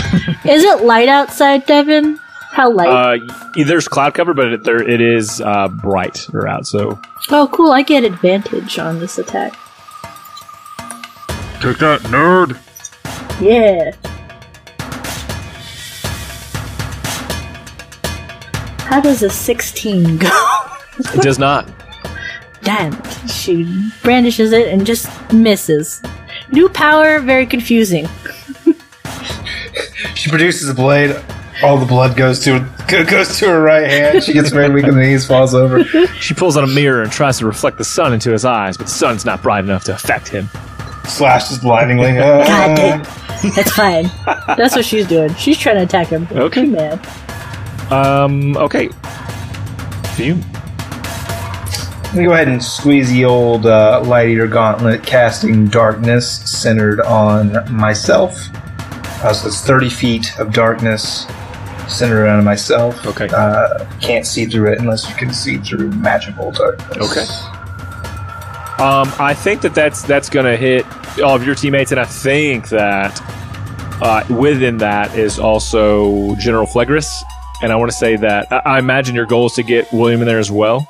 is 0.45 0.63
it 0.63 0.83
light 0.83 1.07
outside, 1.07 1.65
Devin? 1.65 2.19
How 2.51 2.71
light? 2.71 2.89
Uh, 2.89 3.63
there's 3.65 3.87
cloud 3.87 4.13
cover, 4.13 4.33
but 4.33 4.47
it, 4.47 4.63
there 4.63 4.81
it 4.81 4.99
is 5.01 5.41
uh, 5.41 5.67
bright 5.67 6.25
or 6.33 6.47
out. 6.47 6.65
So 6.65 6.99
oh, 7.29 7.49
cool. 7.53 7.71
I 7.71 7.83
get 7.83 8.03
advantage 8.03 8.79
on 8.79 8.99
this 8.99 9.19
attack. 9.19 9.53
Take 11.61 11.77
that, 11.79 12.01
nerd. 12.05 12.59
Yeah. 13.41 13.91
How 18.87 19.01
does 19.01 19.21
a 19.21 19.29
16 19.29 20.17
go? 20.17 20.65
it 20.99 21.21
does 21.21 21.37
not. 21.37 21.67
Damn 22.67 22.93
it. 22.93 23.29
She 23.29 23.63
brandishes 24.03 24.51
it 24.51 24.67
and 24.67 24.85
just 24.85 25.07
misses. 25.31 26.01
New 26.51 26.67
power, 26.67 27.19
very 27.19 27.45
confusing. 27.45 28.07
She 30.15 30.29
produces 30.29 30.69
a 30.69 30.73
blade. 30.73 31.15
All 31.63 31.77
the 31.77 31.85
blood 31.85 32.15
goes 32.17 32.43
to 32.43 32.59
goes 32.89 33.39
to 33.39 33.47
her 33.47 33.61
right 33.61 33.89
hand. 33.89 34.21
She 34.23 34.33
gets 34.33 34.51
very 34.51 34.69
weak 34.73 34.83
in 34.85 34.95
the 34.95 35.01
knees, 35.01 35.25
falls 35.25 35.55
over. 35.55 35.83
She 36.19 36.33
pulls 36.33 36.57
out 36.57 36.63
a 36.63 36.67
mirror 36.67 37.01
and 37.03 37.11
tries 37.11 37.37
to 37.39 37.45
reflect 37.45 37.77
the 37.77 37.83
sun 37.85 38.13
into 38.13 38.31
his 38.31 38.43
eyes, 38.45 38.75
but 38.77 38.87
the 38.87 38.91
sun's 38.93 39.23
not 39.25 39.41
bright 39.41 39.63
enough 39.63 39.83
to 39.85 39.93
affect 39.95 40.27
him. 40.27 40.49
Slashes 41.05 41.59
blindingly. 41.59 42.13
God 42.15 42.47
Uh, 42.71 42.75
damn. 42.75 43.03
That's 43.55 43.71
fine. 43.71 44.11
That's 44.57 44.75
what 44.75 44.83
she's 44.85 45.07
doing. 45.07 45.33
She's 45.35 45.57
trying 45.57 45.77
to 45.77 45.83
attack 45.83 46.07
him. 46.07 46.27
Okay. 46.31 46.65
man. 46.65 46.99
Um. 47.91 48.57
Okay. 48.57 48.89
Hume. 50.15 50.43
Let 52.07 52.15
me 52.15 52.23
go 52.23 52.31
ahead 52.31 52.47
and 52.47 52.63
squeeze 52.63 53.11
the 53.11 53.25
old 53.25 53.65
uh, 53.65 54.01
Light 54.05 54.29
Eater 54.29 54.47
Gauntlet, 54.47 55.03
casting 55.03 55.67
darkness 55.67 56.39
centered 56.49 57.01
on 57.01 57.71
myself. 57.71 58.47
Uh, 59.23 59.33
so 59.33 59.47
it's 59.47 59.61
30 59.61 59.89
feet 59.89 60.39
of 60.39 60.53
darkness 60.53 61.27
centered 61.89 62.23
around 62.23 62.45
myself. 62.45 63.05
Okay. 63.05 63.27
Uh, 63.29 63.85
can't 63.99 64.25
see 64.25 64.45
through 64.45 64.71
it 64.71 64.79
unless 64.79 65.07
you 65.09 65.15
can 65.15 65.33
see 65.33 65.57
through 65.57 65.91
magical 65.91 66.49
darkness. 66.51 66.97
Okay. 66.97 67.25
Um, 68.81 69.11
I 69.19 69.33
think 69.33 69.61
that 69.61 69.75
that's 69.75 70.01
that's 70.03 70.29
going 70.29 70.45
to 70.45 70.55
hit 70.55 70.85
all 71.19 71.35
of 71.35 71.45
your 71.45 71.55
teammates, 71.55 71.91
and 71.91 71.99
I 71.99 72.05
think 72.05 72.69
that 72.69 73.19
uh, 74.01 74.23
within 74.33 74.77
that 74.77 75.17
is 75.17 75.39
also 75.39 76.35
General 76.35 76.65
Flegris. 76.65 77.23
And 77.61 77.71
I 77.71 77.75
want 77.75 77.91
to 77.91 77.97
say 77.97 78.15
that 78.15 78.49
I, 78.51 78.61
I 78.65 78.79
imagine 78.79 79.13
your 79.13 79.25
goal 79.25 79.47
is 79.47 79.53
to 79.53 79.63
get 79.63 79.91
William 79.91 80.21
in 80.21 80.27
there 80.27 80.39
as 80.39 80.51
well. 80.51 80.87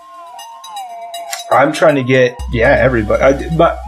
I'm 1.51 1.71
trying 1.73 1.95
to 1.95 2.03
get 2.03 2.37
yeah 2.51 2.69
everybody, 2.79 3.23
I, 3.23 3.55
but 3.55 3.79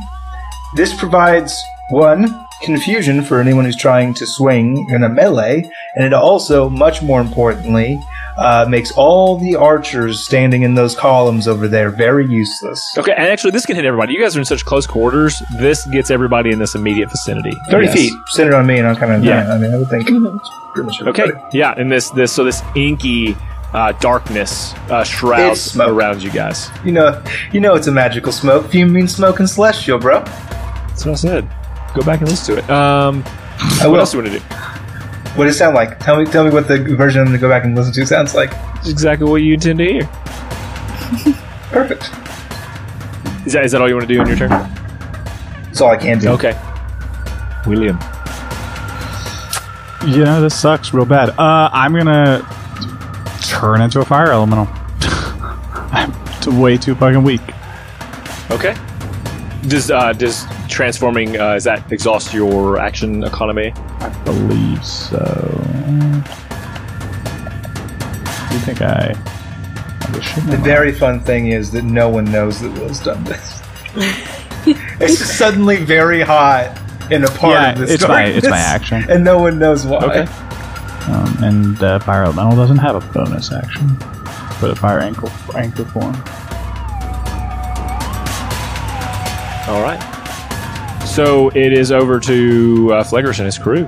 this 0.75 0.94
provides 0.94 1.62
one 1.89 2.46
confusion 2.62 3.22
for 3.24 3.39
anyone 3.39 3.66
who's 3.66 3.75
trying 3.78 4.13
to 4.13 4.25
swing 4.28 4.88
in 4.89 5.04
a 5.04 5.10
melee, 5.10 5.70
and 5.96 6.04
it 6.06 6.13
also, 6.13 6.70
much 6.70 7.01
more 7.01 7.22
importantly, 7.22 8.00
uh, 8.38 8.66
makes 8.70 8.92
all 8.96 9.38
the 9.38 9.56
archers 9.56 10.24
standing 10.25 10.62
in 10.62 10.75
those 10.75 10.96
columns 10.96 11.48
over 11.48 11.68
there 11.68 11.89
very 11.89 12.25
useless. 12.28 12.96
Okay, 12.98 13.13
and 13.13 13.25
actually, 13.28 13.51
this 13.51 13.66
can 13.66 13.75
hit 13.75 13.86
everybody. 13.86 14.13
You 14.13 14.22
guys 14.22 14.36
are 14.36 14.39
in 14.39 14.46
such 14.46 14.63
close 14.66 14.86
quarters. 14.86 15.42
This 15.58 15.86
gets 15.88 16.12
everybody 16.12 16.51
in 16.51 16.60
this 16.60 16.75
immediate 16.75 17.10
vicinity. 17.10 17.54
Thirty 17.70 17.88
Yes. 17.88 17.96
feet 17.96 18.13
centered 18.28 18.54
on 18.54 18.68
me, 18.68 18.78
and 18.78 18.88
I'm 18.88 18.96
kind 18.96 19.12
of 19.13 19.24
Yeah. 19.24 19.46
yeah. 19.48 19.54
I 19.54 19.58
mean, 19.58 19.74
I 19.74 19.78
would 19.78 19.89
think 19.89 20.04
pretty 20.74 20.86
much 20.86 21.01
Okay, 21.01 21.24
everybody. 21.24 21.58
yeah, 21.58 21.74
and 21.75 21.92
this 21.92 22.10
this 22.12 22.32
so 22.32 22.44
this 22.44 22.62
inky 22.75 23.36
uh, 23.73 23.91
darkness 23.93 24.73
uh, 24.89 25.03
shrouds 25.03 25.77
around 25.77 26.23
you 26.23 26.31
guys. 26.31 26.69
You 26.83 26.91
know, 26.91 27.23
you 27.51 27.59
know, 27.59 27.75
it's 27.75 27.88
a 27.88 27.91
magical 27.91 28.31
smoke. 28.31 28.65
If 28.65 28.75
you 28.75 28.85
mean 28.85 29.07
smoke 29.07 29.39
and 29.39 29.49
celestial, 29.49 29.99
bro. 29.99 30.23
That's 30.23 31.05
what 31.05 31.13
I 31.13 31.15
said. 31.15 31.49
Go 31.93 32.01
back 32.01 32.19
and 32.21 32.29
listen 32.29 32.55
to 32.55 32.61
it. 32.61 32.69
Um, 32.69 33.23
I 33.25 33.81
what 33.83 33.91
will. 33.91 33.99
else 33.99 34.11
do 34.11 34.17
you 34.17 34.23
want 34.23 34.33
to 34.33 34.39
do? 34.39 34.45
What 35.35 35.45
does 35.45 35.55
it 35.55 35.59
sound 35.59 35.75
like? 35.75 35.99
Tell 35.99 36.17
me, 36.17 36.25
tell 36.25 36.43
me 36.43 36.49
what 36.49 36.67
the 36.67 36.77
version 36.95 37.21
I'm 37.21 37.27
going 37.27 37.38
to 37.38 37.41
go 37.41 37.49
back 37.49 37.63
and 37.63 37.75
listen 37.75 37.93
to 37.93 38.05
sounds 38.05 38.33
like. 38.35 38.51
It's 38.77 38.89
exactly 38.89 39.29
what 39.29 39.38
you 39.38 39.53
intend 39.53 39.79
to 39.79 39.85
hear. 39.85 40.03
Perfect. 41.71 42.09
Is 43.45 43.53
that 43.53 43.65
is 43.65 43.71
that 43.71 43.81
all 43.81 43.88
you 43.88 43.95
want 43.95 44.07
to 44.07 44.13
do 44.13 44.21
in 44.21 44.27
your 44.27 44.38
turn? 44.38 44.49
That's 44.49 45.81
all 45.81 45.91
I 45.91 45.97
can 45.97 46.19
do. 46.19 46.29
Okay. 46.29 46.59
William. 47.67 47.97
Yeah, 50.08 50.39
this 50.39 50.60
sucks 50.60 50.93
real 50.93 51.05
bad. 51.05 51.29
Uh, 51.32 51.69
I'm 51.71 51.93
gonna 51.93 52.45
turn 53.60 53.82
into 53.82 54.00
a 54.00 54.06
fire 54.06 54.32
elemental. 54.32 54.67
I'm 55.91 56.13
way 56.60 56.78
too 56.78 56.95
fucking 56.95 57.24
weak. 57.24 57.41
Okay. 58.52 58.76
Does 59.67 59.91
uh, 59.91 60.13
does 60.13 60.45
transforming 60.69 61.36
uh, 61.36 61.54
does 61.56 61.65
that 61.65 61.91
exhaust 61.91 62.34
your 62.34 62.80
action 62.80 63.24
economy? 63.24 63.74
I 64.00 64.10
believe 64.24 64.84
so. 64.86 65.19
Do 68.48 68.56
you 68.56 68.62
think 68.62 68.82
I? 68.82 69.13
I 69.13 70.39
The 70.50 70.60
very 70.63 70.93
fun 70.93 71.19
thing 71.19 71.48
is 71.48 71.72
that 71.72 71.84
no 71.84 72.08
one 72.10 72.26
knows 72.32 72.62
that 72.62 72.72
Will's 72.80 73.02
done 73.02 73.24
this. 73.26 73.62
it's 75.02 75.17
just 75.19 75.38
suddenly 75.38 75.84
very 75.84 76.22
hot 76.22 76.80
in 77.12 77.26
a 77.26 77.28
part 77.28 77.54
Yeah, 77.54 77.72
of 77.74 77.80
this. 77.80 77.91
it's 77.91 78.08
my- 78.08 78.26
it's 78.26 78.48
my 78.50 78.58
action. 78.58 79.06
and 79.10 79.24
no 79.24 79.39
one 79.39 79.60
knows 79.60 79.86
why. 79.86 80.00
Okay. 80.06 80.48
Um, 81.10 81.43
and 81.43 81.84
uh, 81.84 82.00
fire 82.00 82.24
elemental 82.24 82.56
doesn't 82.56 82.78
have 82.78 82.95
a 82.95 83.13
bonus 83.13 83.52
action, 83.52 83.98
but 84.62 84.69
a 84.69 84.76
fire 84.76 85.00
ankle 85.00 85.30
anchor 85.56 85.86
form. 85.86 86.15
All 89.67 89.82
right. 89.82 90.00
So 91.06 91.50
it 91.50 91.74
is 91.74 91.91
over 91.91 92.19
to 92.19 92.93
uh, 92.93 93.04
Flegris 93.04 93.39
and 93.39 93.45
his 93.45 93.58
crew. 93.58 93.88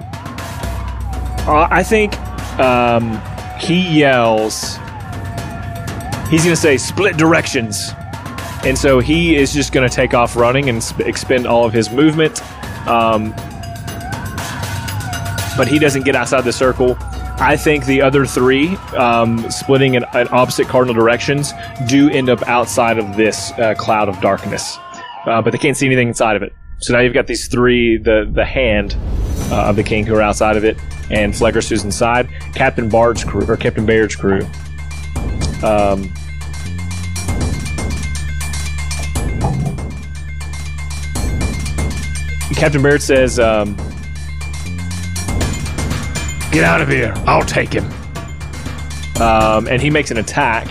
Uh, 1.47 1.67
I 1.69 1.83
think 1.83 2.17
um, 2.59 3.21
he 3.59 3.99
yells. 3.99 4.77
He's 6.29 6.43
going 6.43 6.55
to 6.55 6.61
say 6.61 6.77
split 6.77 7.17
directions. 7.17 7.91
And 8.63 8.77
so 8.77 8.99
he 8.99 9.35
is 9.35 9.53
just 9.53 9.73
going 9.73 9.87
to 9.87 9.95
take 9.95 10.13
off 10.13 10.35
running 10.35 10.69
and 10.69 10.83
sp- 10.85 11.01
expend 11.01 11.47
all 11.47 11.65
of 11.65 11.73
his 11.73 11.89
movement. 11.89 12.41
Um, 12.87 13.31
but 15.57 15.67
he 15.67 15.79
doesn't 15.79 16.03
get 16.03 16.15
outside 16.15 16.41
the 16.41 16.53
circle. 16.53 16.97
I 17.41 17.57
think 17.57 17.85
the 17.87 18.03
other 18.03 18.23
three, 18.25 18.75
um, 18.95 19.49
splitting 19.49 19.95
in, 19.95 20.05
in 20.13 20.27
opposite 20.29 20.67
cardinal 20.67 20.93
directions, 20.93 21.53
do 21.87 22.07
end 22.07 22.29
up 22.29 22.47
outside 22.47 22.99
of 22.99 23.17
this 23.17 23.51
uh, 23.53 23.73
cloud 23.73 24.07
of 24.09 24.21
darkness. 24.21 24.77
Uh, 25.25 25.41
but 25.41 25.49
they 25.49 25.57
can't 25.57 25.75
see 25.75 25.87
anything 25.87 26.07
inside 26.07 26.35
of 26.35 26.43
it. 26.43 26.53
So 26.81 26.93
now 26.93 26.99
you've 26.99 27.15
got 27.15 27.25
these 27.25 27.47
three, 27.47 27.97
the 27.97 28.29
the 28.31 28.45
hand 28.45 28.95
uh, 29.51 29.69
of 29.69 29.75
the 29.75 29.83
king 29.83 30.05
who 30.05 30.13
are 30.15 30.21
outside 30.21 30.55
of 30.55 30.63
it, 30.63 30.77
and 31.09 31.33
Flegris 31.33 31.67
who's 31.67 31.83
inside. 31.83 32.29
Captain 32.53 32.87
Bard's 32.87 33.23
crew 33.23 33.45
or 33.47 33.57
Captain 33.57 33.87
Baird's 33.87 34.15
crew. 34.15 34.41
Um, 35.63 36.13
Captain 42.55 42.83
Baird 42.83 43.01
says, 43.01 43.39
um, 43.39 43.75
"Get 46.51 46.63
out 46.63 46.81
of 46.81 46.89
here! 46.89 47.13
I'll 47.25 47.45
take 47.45 47.73
him." 47.73 47.85
Um, 49.21 49.67
and 49.67 49.81
he 49.81 49.89
makes 49.89 50.11
an 50.11 50.17
attack 50.17 50.67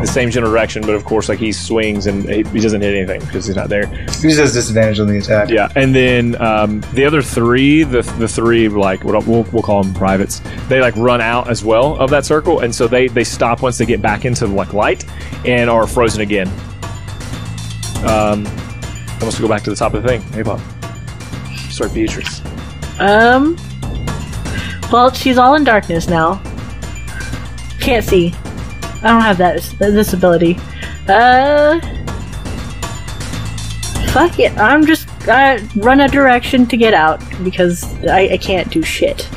the 0.00 0.06
same 0.06 0.30
general 0.30 0.52
direction, 0.52 0.82
but 0.82 0.94
of 0.94 1.04
course, 1.04 1.28
like 1.28 1.38
he 1.38 1.52
swings 1.52 2.06
and 2.06 2.28
he, 2.28 2.42
he 2.44 2.60
doesn't 2.60 2.80
hit 2.80 2.94
anything 2.94 3.20
because 3.20 3.46
he's 3.46 3.56
not 3.56 3.68
there. 3.68 3.86
He 3.86 4.28
just 4.28 4.38
has 4.38 4.52
disadvantage 4.52 5.00
on 5.00 5.08
the 5.08 5.18
attack. 5.18 5.48
Yeah, 5.48 5.72
and 5.74 5.94
then 5.94 6.40
um, 6.40 6.80
the 6.92 7.04
other 7.04 7.22
three, 7.22 7.82
the 7.82 8.02
the 8.18 8.28
three 8.28 8.68
like 8.68 9.04
what 9.04 9.26
we'll, 9.26 9.44
we'll 9.44 9.62
call 9.62 9.82
them 9.82 9.94
privates, 9.94 10.40
they 10.68 10.80
like 10.80 10.94
run 10.96 11.20
out 11.20 11.48
as 11.48 11.64
well 11.64 11.96
of 11.96 12.10
that 12.10 12.24
circle, 12.24 12.60
and 12.60 12.74
so 12.74 12.86
they 12.86 13.08
they 13.08 13.24
stop 13.24 13.62
once 13.62 13.78
they 13.78 13.86
get 13.86 14.00
back 14.00 14.24
into 14.24 14.46
like 14.46 14.72
light 14.72 15.04
and 15.44 15.68
are 15.68 15.86
frozen 15.86 16.20
again. 16.20 16.48
Um, 18.04 18.46
I 18.46 19.24
must 19.24 19.40
go 19.40 19.48
back 19.48 19.62
to 19.64 19.70
the 19.70 19.76
top 19.76 19.94
of 19.94 20.02
the 20.02 20.08
thing. 20.08 20.22
Hey, 20.32 20.42
Bob. 20.42 20.60
Sorry, 21.70 21.90
Beatrice. 21.90 22.40
Um. 23.00 23.56
Well, 24.90 25.12
she's 25.12 25.36
all 25.38 25.54
in 25.54 25.64
darkness 25.64 26.08
now. 26.08 26.40
Can't 27.80 28.04
see. 28.04 28.32
I 29.02 29.08
don't 29.08 29.20
have 29.22 29.38
that 29.38 29.62
this 29.78 30.12
ability. 30.12 30.56
Uh. 31.08 31.78
Fuck 34.12 34.38
it. 34.40 34.56
I'm 34.58 34.86
just 34.86 35.06
uh, 35.28 35.58
run 35.76 36.00
a 36.00 36.08
direction 36.08 36.66
to 36.66 36.76
get 36.76 36.94
out 36.94 37.22
because 37.44 37.84
I, 38.06 38.20
I 38.32 38.36
can't 38.38 38.70
do 38.70 38.82
shit. 38.82 39.28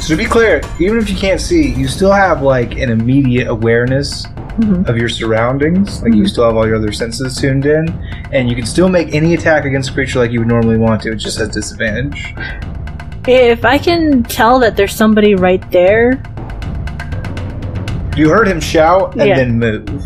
So 0.00 0.08
to 0.08 0.16
be 0.16 0.26
clear, 0.26 0.60
even 0.78 0.98
if 0.98 1.10
you 1.10 1.16
can't 1.16 1.40
see, 1.40 1.72
you 1.72 1.88
still 1.88 2.12
have 2.12 2.42
like 2.42 2.72
an 2.72 2.90
immediate 2.90 3.48
awareness 3.48 4.26
Mhm. 4.58 4.88
of 4.88 4.96
your 4.96 5.08
surroundings. 5.08 6.02
Like 6.02 6.14
you 6.14 6.26
still 6.26 6.44
have 6.44 6.56
all 6.56 6.66
your 6.66 6.76
other 6.76 6.90
senses 6.90 7.36
tuned 7.36 7.64
in, 7.64 7.88
and 8.32 8.48
you 8.50 8.56
can 8.56 8.66
still 8.66 8.88
make 8.88 9.14
any 9.14 9.34
attack 9.34 9.64
against 9.64 9.90
a 9.90 9.92
creature 9.92 10.18
like 10.18 10.32
you 10.32 10.40
would 10.40 10.48
normally 10.48 10.76
want 10.76 11.00
to. 11.02 11.12
It 11.12 11.16
just 11.16 11.38
has 11.38 11.48
disadvantage. 11.50 12.34
If 13.28 13.64
I 13.66 13.76
can 13.76 14.22
tell 14.22 14.58
that 14.60 14.74
there's 14.76 14.94
somebody 14.94 15.34
right 15.34 15.62
there, 15.70 16.22
You 18.16 18.30
heard 18.30 18.48
him 18.48 18.58
shout 18.58 19.12
and 19.14 19.28
Yeah. 19.28 19.36
then 19.36 19.58
move. 19.60 20.02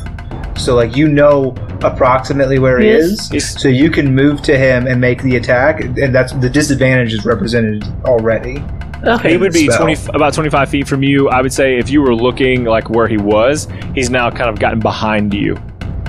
So 0.57 0.75
like 0.75 0.95
you 0.97 1.09
know 1.09 1.55
approximately 1.83 2.59
where 2.59 2.79
he 2.79 2.89
Yes. 2.89 3.01
is. 3.05 3.29
He's- 3.31 3.63
So 3.63 3.69
you 3.69 3.89
can 3.91 4.15
move 4.15 4.43
to 4.43 4.59
him 4.59 4.87
and 4.87 5.01
make 5.01 5.23
the 5.23 5.37
attack, 5.37 5.81
and 5.83 6.15
that's 6.15 6.33
the 6.35 6.51
disadvantage 6.51 7.15
is 7.15 7.25
represented 7.25 7.85
already. 8.05 8.63
Okay. 9.07 9.31
He 9.31 9.37
would 9.39 9.53
be 9.55 9.67
20, 9.69 9.97
about 10.15 10.35
25 10.35 10.69
feet 10.69 10.87
from 10.87 11.03
you. 11.03 11.29
I 11.31 11.41
would 11.41 11.53
say 11.55 11.79
if 11.79 11.91
you 11.91 12.03
were 12.03 12.15
looking 12.15 12.65
like 12.65 12.91
where 12.91 13.07
he 13.09 13.17
was, 13.17 13.67
he's 13.95 14.11
now 14.11 14.29
kind 14.31 14.51
of 14.51 14.59
gotten 14.59 14.79
behind 14.81 15.33
you 15.33 15.57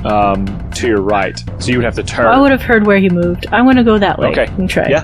um, 0.04 0.46
to 0.76 0.88
your 0.88 1.02
right. 1.02 1.42
So 1.60 1.72
you 1.72 1.78
would 1.78 1.86
have 1.86 1.96
to 1.96 2.04
turn. 2.04 2.26
I 2.26 2.38
would 2.42 2.52
have 2.52 2.62
heard 2.64 2.86
where 2.86 2.98
he 2.98 3.08
moved. 3.10 3.46
I'm 3.54 3.66
gonna 3.66 3.84
go 3.84 3.98
that 3.98 4.20
way. 4.20 4.28
Okay. 4.28 4.48
And 4.58 4.70
try. 4.70 4.88
Yeah. 4.90 5.04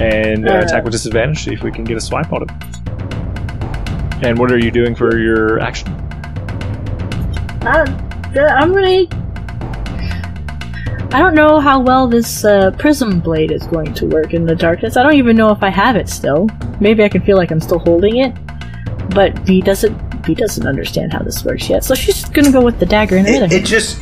And 0.00 0.48
uh, 0.48 0.52
Uh, 0.52 0.60
attack 0.60 0.84
with 0.84 0.92
disadvantage, 0.92 1.44
see 1.44 1.52
if 1.52 1.62
we 1.62 1.70
can 1.70 1.84
get 1.84 1.96
a 1.96 2.00
swipe 2.00 2.32
on 2.32 2.42
him. 2.42 2.48
And 4.22 4.38
what 4.38 4.52
are 4.52 4.58
you 4.58 4.70
doing 4.70 4.94
for 4.94 5.18
your 5.18 5.60
action? 5.60 5.88
Uh, 7.62 7.84
I'm 8.36 8.72
gonna. 8.72 9.06
I 11.14 11.18
don't 11.18 11.34
know 11.34 11.60
how 11.60 11.78
well 11.78 12.08
this 12.08 12.44
uh, 12.44 12.70
prism 12.78 13.20
blade 13.20 13.50
is 13.52 13.66
going 13.66 13.92
to 13.94 14.06
work 14.06 14.32
in 14.32 14.46
the 14.46 14.54
darkness. 14.54 14.96
I 14.96 15.02
don't 15.02 15.14
even 15.14 15.36
know 15.36 15.50
if 15.50 15.62
I 15.62 15.68
have 15.68 15.94
it 15.96 16.08
still. 16.08 16.48
Maybe 16.80 17.04
I 17.04 17.08
can 17.08 17.20
feel 17.20 17.36
like 17.36 17.50
I'm 17.50 17.60
still 17.60 17.80
holding 17.80 18.18
it, 18.18 18.34
but 19.10 19.38
V 19.40 19.60
doesn't. 19.60 19.94
V 20.24 20.34
doesn't 20.36 20.66
understand 20.66 21.12
how 21.12 21.18
this 21.18 21.44
works 21.44 21.68
yet, 21.68 21.82
so 21.84 21.94
she's 21.96 22.20
just 22.20 22.32
gonna 22.32 22.52
go 22.52 22.60
with 22.62 22.78
the 22.78 22.86
dagger 22.86 23.16
in 23.16 23.24
her 23.26 23.32
It, 23.32 23.42
other 23.42 23.56
it 23.56 23.64
just 23.64 24.00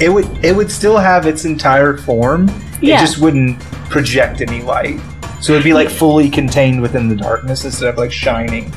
it 0.00 0.08
would 0.08 0.26
it 0.44 0.54
would 0.54 0.70
still 0.70 0.96
have 0.96 1.26
its 1.26 1.44
entire 1.44 1.96
form. 1.96 2.48
Yeah. 2.80 2.96
It 2.96 3.00
just 3.00 3.18
wouldn't 3.18 3.58
project 3.90 4.40
any 4.40 4.62
light. 4.62 5.00
So 5.40 5.52
it'd 5.52 5.64
be 5.64 5.72
like 5.72 5.88
fully 5.88 6.28
contained 6.28 6.80
within 6.82 7.08
the 7.08 7.16
darkness 7.16 7.64
instead 7.64 7.88
of 7.88 7.96
like 7.96 8.12
shining. 8.12 8.72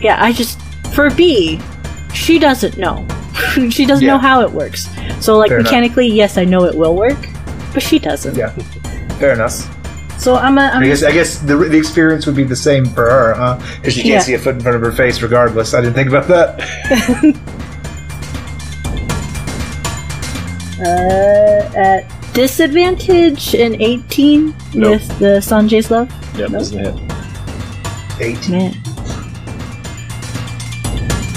Yeah, 0.00 0.22
I 0.22 0.32
just 0.32 0.60
for 0.94 1.10
B, 1.10 1.60
she 2.14 2.38
doesn't 2.38 2.78
know. 2.78 3.06
she 3.70 3.84
doesn't 3.86 4.04
Yeah. 4.04 4.12
know 4.12 4.18
how 4.18 4.40
it 4.42 4.50
works. 4.50 4.88
So 5.20 5.36
like 5.38 5.48
Fair 5.50 5.58
enough. 5.58 5.70
mechanically, 5.70 6.08
yes, 6.08 6.38
I 6.38 6.44
know 6.44 6.64
it 6.64 6.74
will 6.74 6.96
work, 6.96 7.18
but 7.74 7.82
she 7.82 7.98
doesn't. 7.98 8.34
Yeah. 8.36 8.50
Fair 9.18 9.32
enough. 9.34 9.66
So 10.18 10.36
I'm 10.36 10.58
a, 10.58 10.62
I'm 10.62 10.82
I 10.82 10.86
guess 10.86 11.02
I 11.02 11.12
guess 11.12 11.38
the, 11.38 11.56
the 11.56 11.78
experience 11.78 12.26
would 12.26 12.36
be 12.36 12.44
the 12.44 12.56
same 12.56 12.84
for 12.86 13.08
her, 13.08 13.32
huh? 13.34 13.58
Because 13.76 13.94
she 13.94 14.02
can't 14.02 14.14
Yeah. 14.14 14.20
see 14.20 14.34
a 14.34 14.38
foot 14.38 14.54
in 14.56 14.60
front 14.60 14.76
of 14.76 14.82
her 14.82 14.92
face 14.92 15.22
regardless. 15.22 15.72
I 15.74 15.80
didn't 15.80 15.94
think 15.94 16.08
about 16.08 16.28
that. 16.28 16.60
uh, 20.80 21.76
at 21.76 22.04
disadvantage 22.40 23.52
in 23.54 23.80
18 23.82 24.54
Nope. 24.72 24.92
with 24.92 25.18
the 25.18 25.40
Sanjay's 25.42 25.90
love. 25.90 26.10
Yep, 26.38 26.50
Nope. 26.50 26.52
doesn't 26.52 26.78
hit. 26.78 26.94
18. 28.18 28.50
Man, 28.52 28.72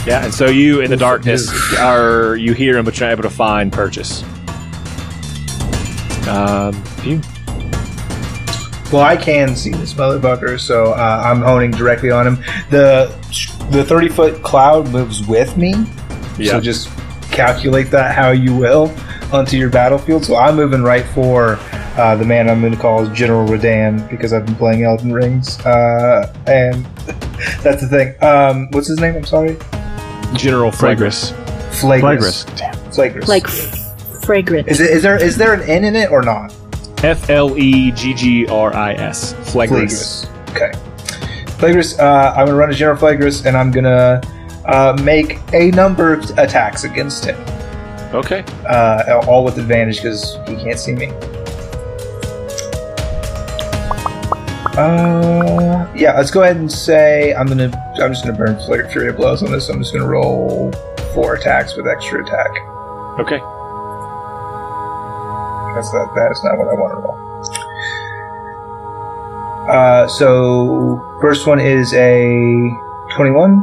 Yeah, 0.08 0.24
and 0.24 0.34
so 0.34 0.46
you 0.46 0.80
in 0.80 0.90
the 0.90 0.96
darkness 0.96 1.50
are 1.78 2.38
you 2.38 2.54
hear 2.54 2.78
him, 2.78 2.86
but 2.86 2.98
you're 2.98 3.08
not 3.10 3.12
able 3.12 3.24
to 3.24 3.30
find 3.30 3.72
purchase. 3.72 4.24
Um, 6.30 6.82
you. 7.04 7.20
Well, 8.90 9.02
I 9.04 9.18
can 9.18 9.58
see 9.58 9.72
this 9.72 9.94
motherfucker, 9.96 10.58
so 10.58 10.94
uh, 10.94 11.22
I'm 11.26 11.42
honing 11.42 11.72
directly 11.72 12.12
on 12.12 12.26
him. 12.28 12.36
The 12.70 13.14
the 13.72 13.84
30 13.84 14.08
foot 14.08 14.42
cloud 14.44 14.88
moves 14.90 15.26
with 15.28 15.58
me, 15.58 15.74
Yeah. 16.38 16.52
so 16.54 16.62
just 16.62 16.90
calculate 17.32 17.92
that 17.92 18.16
how 18.16 18.30
you 18.32 18.56
will 18.56 18.88
onto 19.34 19.58
your 19.58 19.70
battlefield. 19.70 20.24
So 20.24 20.36
I'm 20.36 20.56
moving 20.56 20.84
right 20.84 21.06
for 21.08 21.58
uh, 21.98 22.16
the 22.16 22.26
man 22.26 22.50
I'm 22.50 22.62
going 22.62 22.74
to 22.74 22.80
call 22.80 23.06
General 23.08 23.48
Radahn 23.48 24.10
because 24.10 24.34
I've 24.34 24.46
been 24.46 24.56
playing 24.56 24.84
Elden 24.84 25.12
Rings, 25.12 25.60
uh, 25.66 26.34
and 26.48 26.86
that's 27.64 27.82
the 27.82 27.88
thing. 27.90 28.16
Um, 28.24 28.70
what's 28.72 28.88
his 28.88 29.00
name? 29.00 29.16
I'm 29.16 29.26
sorry, 29.26 29.58
General 30.34 30.72
Fragris. 30.72 31.34
Flagrus. 31.74 32.02
Flagrous. 32.02 32.46
Damn. 32.56 32.74
Flagrus. 32.92 33.28
like 33.28 33.46
f- 33.46 34.24
fragrant. 34.24 34.68
is 34.68 34.80
it 34.80 34.92
is 34.92 35.02
there 35.02 35.22
is 35.22 35.38
there 35.38 35.54
an 35.54 35.62
N 35.64 35.84
in 35.84 35.96
it 35.96 36.12
or 36.12 36.22
not? 36.22 36.56
F 37.04 37.30
L 37.30 37.58
E 37.58 37.92
G 37.92 38.14
G 38.14 38.48
R 38.48 38.74
I 38.74 38.94
S. 38.94 39.34
Flagris. 39.34 39.52
Flagrus. 39.52 40.28
Okay. 40.52 40.72
Flagrus, 41.58 41.98
uh, 41.98 42.34
I'm 42.36 42.46
going 42.46 42.50
to 42.50 42.56
run 42.56 42.70
a 42.70 42.74
General 42.74 42.98
Flagrus, 42.98 43.46
and 43.46 43.56
I'm 43.56 43.72
going 43.72 43.86
to 43.86 44.22
uh, 44.66 44.98
make 45.02 45.40
a 45.54 45.72
number 45.72 46.14
of 46.14 46.30
attacks 46.38 46.84
against 46.84 47.26
him. 47.26 47.38
Okay. 48.14 48.44
Uh, 48.68 49.24
all 49.28 49.44
with 49.44 49.58
advantage 49.58 49.98
because 49.98 50.38
he 50.48 50.56
can't 50.56 50.78
see 50.78 50.94
me. 50.94 51.08
Uh, 54.76 55.92
yeah, 55.96 56.14
let's 56.18 56.32
go 56.32 56.42
ahead 56.44 56.58
and 56.58 56.72
say 56.72 57.34
I'm 57.34 57.48
gonna. 57.48 57.72
I'm 58.02 58.12
just 58.12 58.26
gonna 58.26 58.38
burn 58.38 58.58
Flare 58.60 58.90
Fury 58.90 59.10
of 59.10 59.18
Blows 59.18 59.44
on 59.44 59.52
this. 59.52 59.70
I'm 59.70 59.80
just 59.80 59.94
gonna 59.94 60.08
roll 60.08 60.72
four 61.14 61.36
attacks 61.36 61.76
with 61.76 61.88
extra 61.88 62.24
attack. 62.24 62.50
Okay. 63.20 63.40
That's 65.76 65.94
not. 65.94 66.14
That 66.16 66.32
is 66.32 66.44
not 66.44 66.58
what 66.58 66.68
I 66.68 66.74
want 66.74 66.94
to 66.94 67.00
roll. 67.02 67.20
Uh, 69.70 70.08
so 70.08 71.18
first 71.22 71.48
one 71.48 71.60
is 71.60 71.94
a 71.94 72.70
21. 73.16 73.62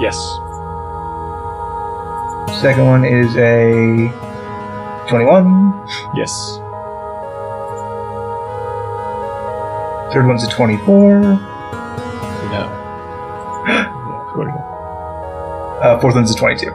Yes. 0.00 0.16
Second 2.54 2.86
one 2.86 3.04
is 3.04 3.36
a 3.36 4.08
21. 5.08 5.86
Yes. 6.14 6.56
Third 10.12 10.26
one's 10.26 10.44
a 10.44 10.50
24. 10.50 11.20
No. 11.20 11.44
Uh, 15.78 15.96
fourth 16.00 16.16
one's 16.16 16.34
a 16.34 16.36
22. 16.36 16.66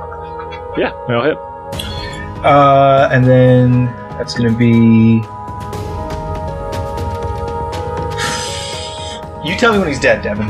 yeah, 0.78 0.92
that'll 1.08 1.24
hit. 1.24 1.38
Uh, 2.46 3.10
and 3.12 3.26
then 3.26 3.86
that's 4.18 4.34
gonna 4.34 4.52
be. 4.52 5.20
You 9.44 9.58
tell 9.58 9.74
me 9.74 9.80
when 9.80 9.90
he's 9.90 10.00
dead, 10.00 10.24
Devin. 10.24 10.50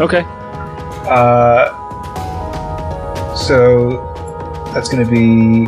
Okay. 0.00 0.24
Uh, 1.08 1.70
so 3.46 4.12
that's 4.74 4.88
gonna 4.88 5.08
be 5.08 5.66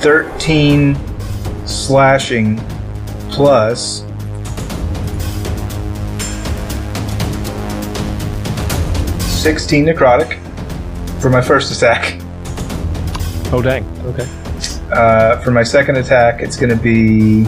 13 0.00 0.96
slashing 1.66 2.56
plus. 3.30 4.04
Sixteen 9.20 9.86
necrotic 9.86 10.38
for 11.20 11.30
my 11.30 11.40
first 11.40 11.70
attack. 11.74 12.18
Oh 13.52 13.60
dang. 13.62 13.84
Okay. 14.06 14.28
Uh, 14.92 15.40
for 15.40 15.50
my 15.50 15.62
second 15.62 15.96
attack, 15.96 16.40
it's 16.40 16.56
going 16.56 16.70
to 16.70 16.82
be 16.82 17.46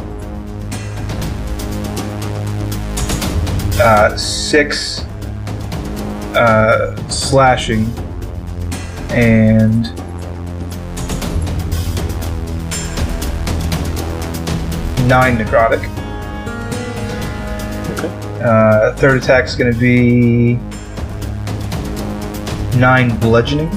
uh, 3.82 4.16
six 4.16 5.00
uh, 6.34 6.96
slashing 7.08 7.92
and 9.12 9.84
nine 15.06 15.36
necrotic. 15.36 15.82
Okay. 17.98 18.42
Uh, 18.42 18.94
third 18.96 19.22
attack 19.22 19.44
is 19.44 19.54
going 19.54 19.72
to 19.72 19.78
be 19.78 20.54
nine 22.78 23.16
bludgeoning. 23.18 23.68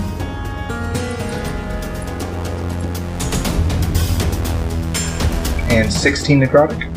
And 5.69 5.91
16 5.91 6.39
necrotic. 6.39 6.89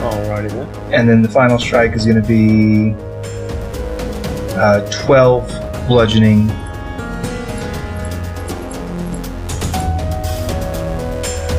Alrighty 0.00 0.50
then. 0.50 0.92
And 0.92 1.08
then 1.08 1.22
the 1.22 1.28
final 1.28 1.58
strike 1.58 1.92
is 1.92 2.04
going 2.04 2.20
to 2.20 2.28
be 2.28 2.94
uh, 4.56 4.88
12 4.90 5.48
bludgeoning. 5.88 6.50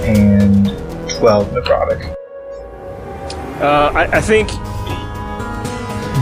And 0.08 0.68
12 1.10 1.50
necrotic. 1.50 2.16
Uh, 3.62 3.92
I, 3.94 4.18
I 4.18 4.22
think 4.22 4.50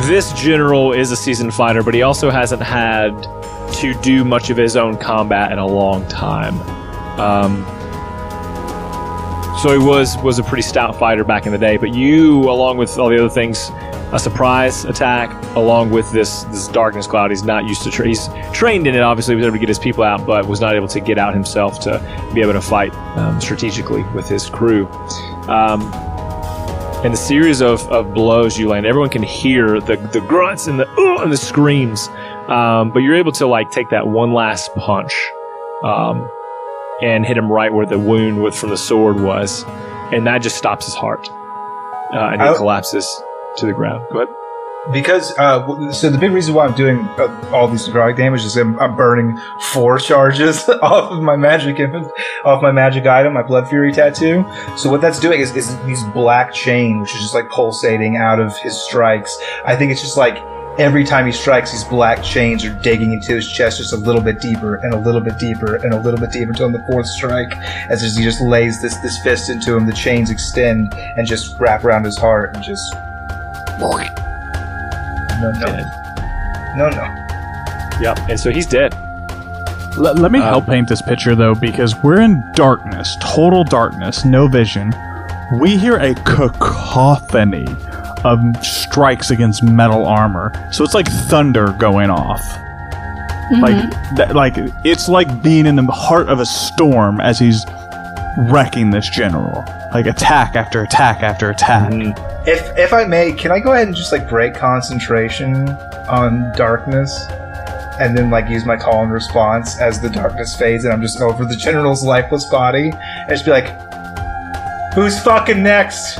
this 0.08 0.34
general 0.34 0.94
is 0.94 1.12
a 1.12 1.16
seasoned 1.16 1.54
fighter, 1.54 1.84
but 1.84 1.94
he 1.94 2.02
also 2.02 2.30
hasn't 2.30 2.62
had 2.62 3.12
to 3.76 3.94
do 4.02 4.24
much 4.24 4.50
of 4.50 4.58
his 4.58 4.76
own 4.76 4.98
combat 4.98 5.52
in 5.52 5.60
a 5.60 5.66
long 5.66 6.08
time. 6.08 6.60
Um, 7.20 7.66
so 9.62 9.72
he 9.72 9.78
was 9.78 10.18
was 10.18 10.40
a 10.40 10.44
pretty 10.44 10.62
stout 10.62 10.98
fighter 10.98 11.24
back 11.24 11.46
in 11.46 11.52
the 11.52 11.58
day. 11.58 11.78
But 11.78 11.94
you, 11.94 12.50
along 12.50 12.78
with 12.78 12.98
all 12.98 13.10
the 13.10 13.18
other 13.18 13.30
things, 13.30 13.70
a 14.14 14.20
surprise 14.20 14.86
attack, 14.86 15.32
along 15.56 15.90
with 15.90 16.10
this 16.12 16.44
this 16.46 16.68
darkness 16.68 17.08
cloud, 17.08 17.32
he's 17.32 17.44
not 17.44 17.66
used 17.66 17.82
to. 17.84 17.90
Tra- 17.92 18.08
he's 18.08 18.30
trained 18.54 18.86
in 18.88 18.94
it. 18.96 19.02
Obviously, 19.02 19.34
he 19.34 19.38
was 19.38 19.46
able 19.48 19.56
to 19.56 19.60
get 19.60 19.68
his 19.70 19.80
people 19.80 20.04
out, 20.04 20.26
but 20.26 20.48
was 20.48 20.62
not 20.62 20.76
able 20.76 20.88
to 20.90 21.00
get 21.00 21.18
out 21.18 21.34
himself 21.34 21.80
to 21.82 22.00
be 22.34 22.42
able 22.42 22.54
to 22.54 22.62
fight 22.62 22.94
um, 23.18 23.42
strategically 23.42 24.04
with 24.16 24.30
his 24.30 24.50
crew. 24.50 24.86
Um, 25.50 25.82
and 27.04 27.12
the 27.14 27.18
series 27.18 27.62
of, 27.62 27.82
of 27.92 28.14
blows 28.14 28.58
you 28.58 28.70
land, 28.70 28.86
everyone 28.86 29.10
can 29.10 29.24
hear 29.24 29.82
the, 29.82 29.98
the 29.98 30.22
grunts 30.22 30.68
and 30.68 30.80
the 30.80 30.88
and 31.22 31.32
the 31.32 31.38
screams. 31.38 32.08
Um, 32.48 32.92
but 32.92 33.00
you're 33.00 33.16
able 33.16 33.32
to 33.34 33.48
like 33.48 33.72
take 33.72 33.90
that 33.90 34.08
one 34.08 34.32
last 34.34 34.74
punch 34.76 35.14
um, 35.84 36.30
and 37.02 37.26
hit 37.26 37.38
him 37.38 37.52
right 37.52 37.74
where 37.74 37.86
the 37.86 37.98
wound 38.00 38.42
with 38.44 38.56
from 38.56 38.70
the 38.70 38.78
sword 38.78 39.20
was. 39.20 39.64
and 40.14 40.28
that 40.28 40.42
just 40.44 40.56
stops 40.58 40.86
his 40.86 40.94
heart, 40.94 41.28
uh, 42.14 42.30
and 42.32 42.42
he 42.42 42.48
I- 42.48 42.56
collapses 42.56 43.22
to 43.58 43.66
the 43.66 43.74
ground. 43.74 44.06
Go 44.12 44.22
ahead. 44.22 44.36
Because 44.92 45.34
uh, 45.38 45.92
so 45.94 46.10
the 46.10 46.18
big 46.18 46.32
reason 46.32 46.54
why 46.54 46.66
I'm 46.66 46.76
doing 46.76 47.00
uh, 47.18 47.50
all 47.54 47.70
these 47.70 47.88
necrotic 47.88 48.18
damage 48.18 48.44
is 48.44 48.58
I'm, 48.58 48.78
I'm 48.82 48.98
burning 48.98 49.40
four 49.72 49.98
charges 50.10 50.68
off 50.82 51.12
of 51.12 51.22
my 51.22 51.38
magic 51.38 51.80
off 52.44 52.62
my 52.62 52.72
magic 52.72 53.06
item, 53.06 53.34
my 53.34 53.44
blood 53.44 53.70
fury 53.70 53.94
tattoo. 53.94 54.44
So 54.76 54.90
what 54.90 55.00
that's 55.00 55.22
doing 55.22 55.40
is, 55.40 55.56
is 55.56 55.78
these 55.86 56.04
black 56.14 56.54
chain, 56.54 57.00
which 57.00 57.16
is 57.16 57.22
just 57.22 57.34
like 57.34 57.50
pulsating 57.50 58.18
out 58.18 58.42
of 58.42 58.58
his 58.58 58.78
strikes. 58.78 59.38
I 59.64 59.78
think 59.78 59.94
it's 59.94 60.02
just 60.02 60.18
like 60.18 60.36
every 60.78 61.06
time 61.06 61.28
he 61.28 61.32
strikes, 61.32 61.72
these 61.72 61.86
black 61.86 62.22
chains 62.22 62.66
are 62.66 62.74
digging 62.82 63.14
into 63.14 63.36
his 63.36 63.50
chest 63.50 63.78
just 63.78 63.94
a 63.94 63.98
little 63.98 64.22
bit 64.22 64.42
deeper 64.42 64.76
and 64.76 64.94
a 64.94 65.00
little 65.00 65.22
bit 65.22 65.38
deeper 65.40 65.76
and 65.76 65.94
a 65.94 66.02
little 66.02 66.20
bit 66.20 66.32
deeper 66.32 66.52
until 66.52 66.66
on 66.66 66.74
the 66.74 66.84
fourth 66.92 67.08
strike, 67.08 67.56
as 67.90 68.02
he 68.02 68.22
just 68.22 68.42
lays 68.42 68.82
this 68.82 68.98
this 68.98 69.18
fist 69.20 69.50
into 69.50 69.78
him, 69.78 69.86
the 69.86 69.94
chains 69.94 70.30
extend 70.30 70.94
and 70.94 71.26
just 71.26 71.58
wrap 71.58 71.86
around 71.86 72.04
his 72.04 72.18
heart 72.18 72.54
and 72.56 72.64
just. 72.66 72.94
No, 75.42 75.52
no. 75.52 75.66
Dead. 75.66 75.86
No, 76.78 76.90
no. 76.90 78.00
Yep. 78.02 78.20
And 78.30 78.40
so 78.40 78.50
he's 78.52 78.66
dead. 78.66 78.94
Let, 79.98 80.18
let 80.18 80.32
me 80.32 80.40
Uh, 80.40 80.44
help 80.44 80.66
paint 80.66 80.88
this 80.90 81.02
picture 81.02 81.36
though, 81.36 81.54
because 81.54 81.96
we're 82.02 82.22
in 82.22 82.44
darkness, 82.54 83.16
total 83.20 83.64
darkness, 83.64 84.26
no 84.26 84.48
vision. 84.48 84.94
We 85.60 85.78
hear 85.78 85.98
a 85.98 86.16
cacophony 86.16 87.68
of 88.24 88.40
strikes 88.66 89.30
against 89.30 89.62
metal 89.62 90.06
armor, 90.08 90.52
so 90.72 90.84
it's 90.84 90.94
like 90.96 91.08
thunder 91.08 91.74
going 91.78 92.10
off. 92.10 92.42
Like 93.62 93.92
that, 94.16 94.32
like 94.34 94.54
it's 94.84 95.08
like 95.10 95.44
being 95.44 95.68
in 95.68 95.76
the 95.76 95.84
heart 95.92 96.28
of 96.30 96.40
a 96.40 96.46
storm 96.46 97.20
as 97.22 97.38
he's 97.38 97.64
wrecking 98.50 98.90
this 98.90 99.08
general. 99.10 99.64
Like 99.94 100.08
attack 100.08 100.56
after 100.56 100.82
attack 100.82 101.22
after 101.22 101.52
attack. 101.52 101.92
If 102.46 102.78
if 102.78 102.92
I 102.94 103.06
may, 103.06 103.32
can 103.32 103.52
I 103.52 103.60
go 103.60 103.72
ahead 103.74 103.88
and 103.88 103.96
just 103.96 104.12
like 104.12 104.28
break 104.28 104.54
concentration 104.54 105.70
on 106.10 106.52
darkness, 106.58 107.26
and 108.00 108.18
then 108.18 108.30
like 108.30 108.50
use 108.50 108.66
my 108.66 108.76
call 108.76 109.04
and 109.04 109.12
response 109.14 109.80
as 109.80 110.02
the 110.02 110.10
darkness 110.10 110.56
fades, 110.56 110.84
and 110.84 110.94
I'm 110.94 111.02
just 111.02 111.22
over 111.22 111.46
the 111.46 111.56
general's 111.56 112.04
lifeless 112.04 112.44
body, 112.46 112.92
and 112.92 113.30
just 113.30 113.46
be 113.46 113.52
like, 113.52 113.70
"Who's 114.94 115.18
fucking 115.24 115.64
next?" 115.64 116.18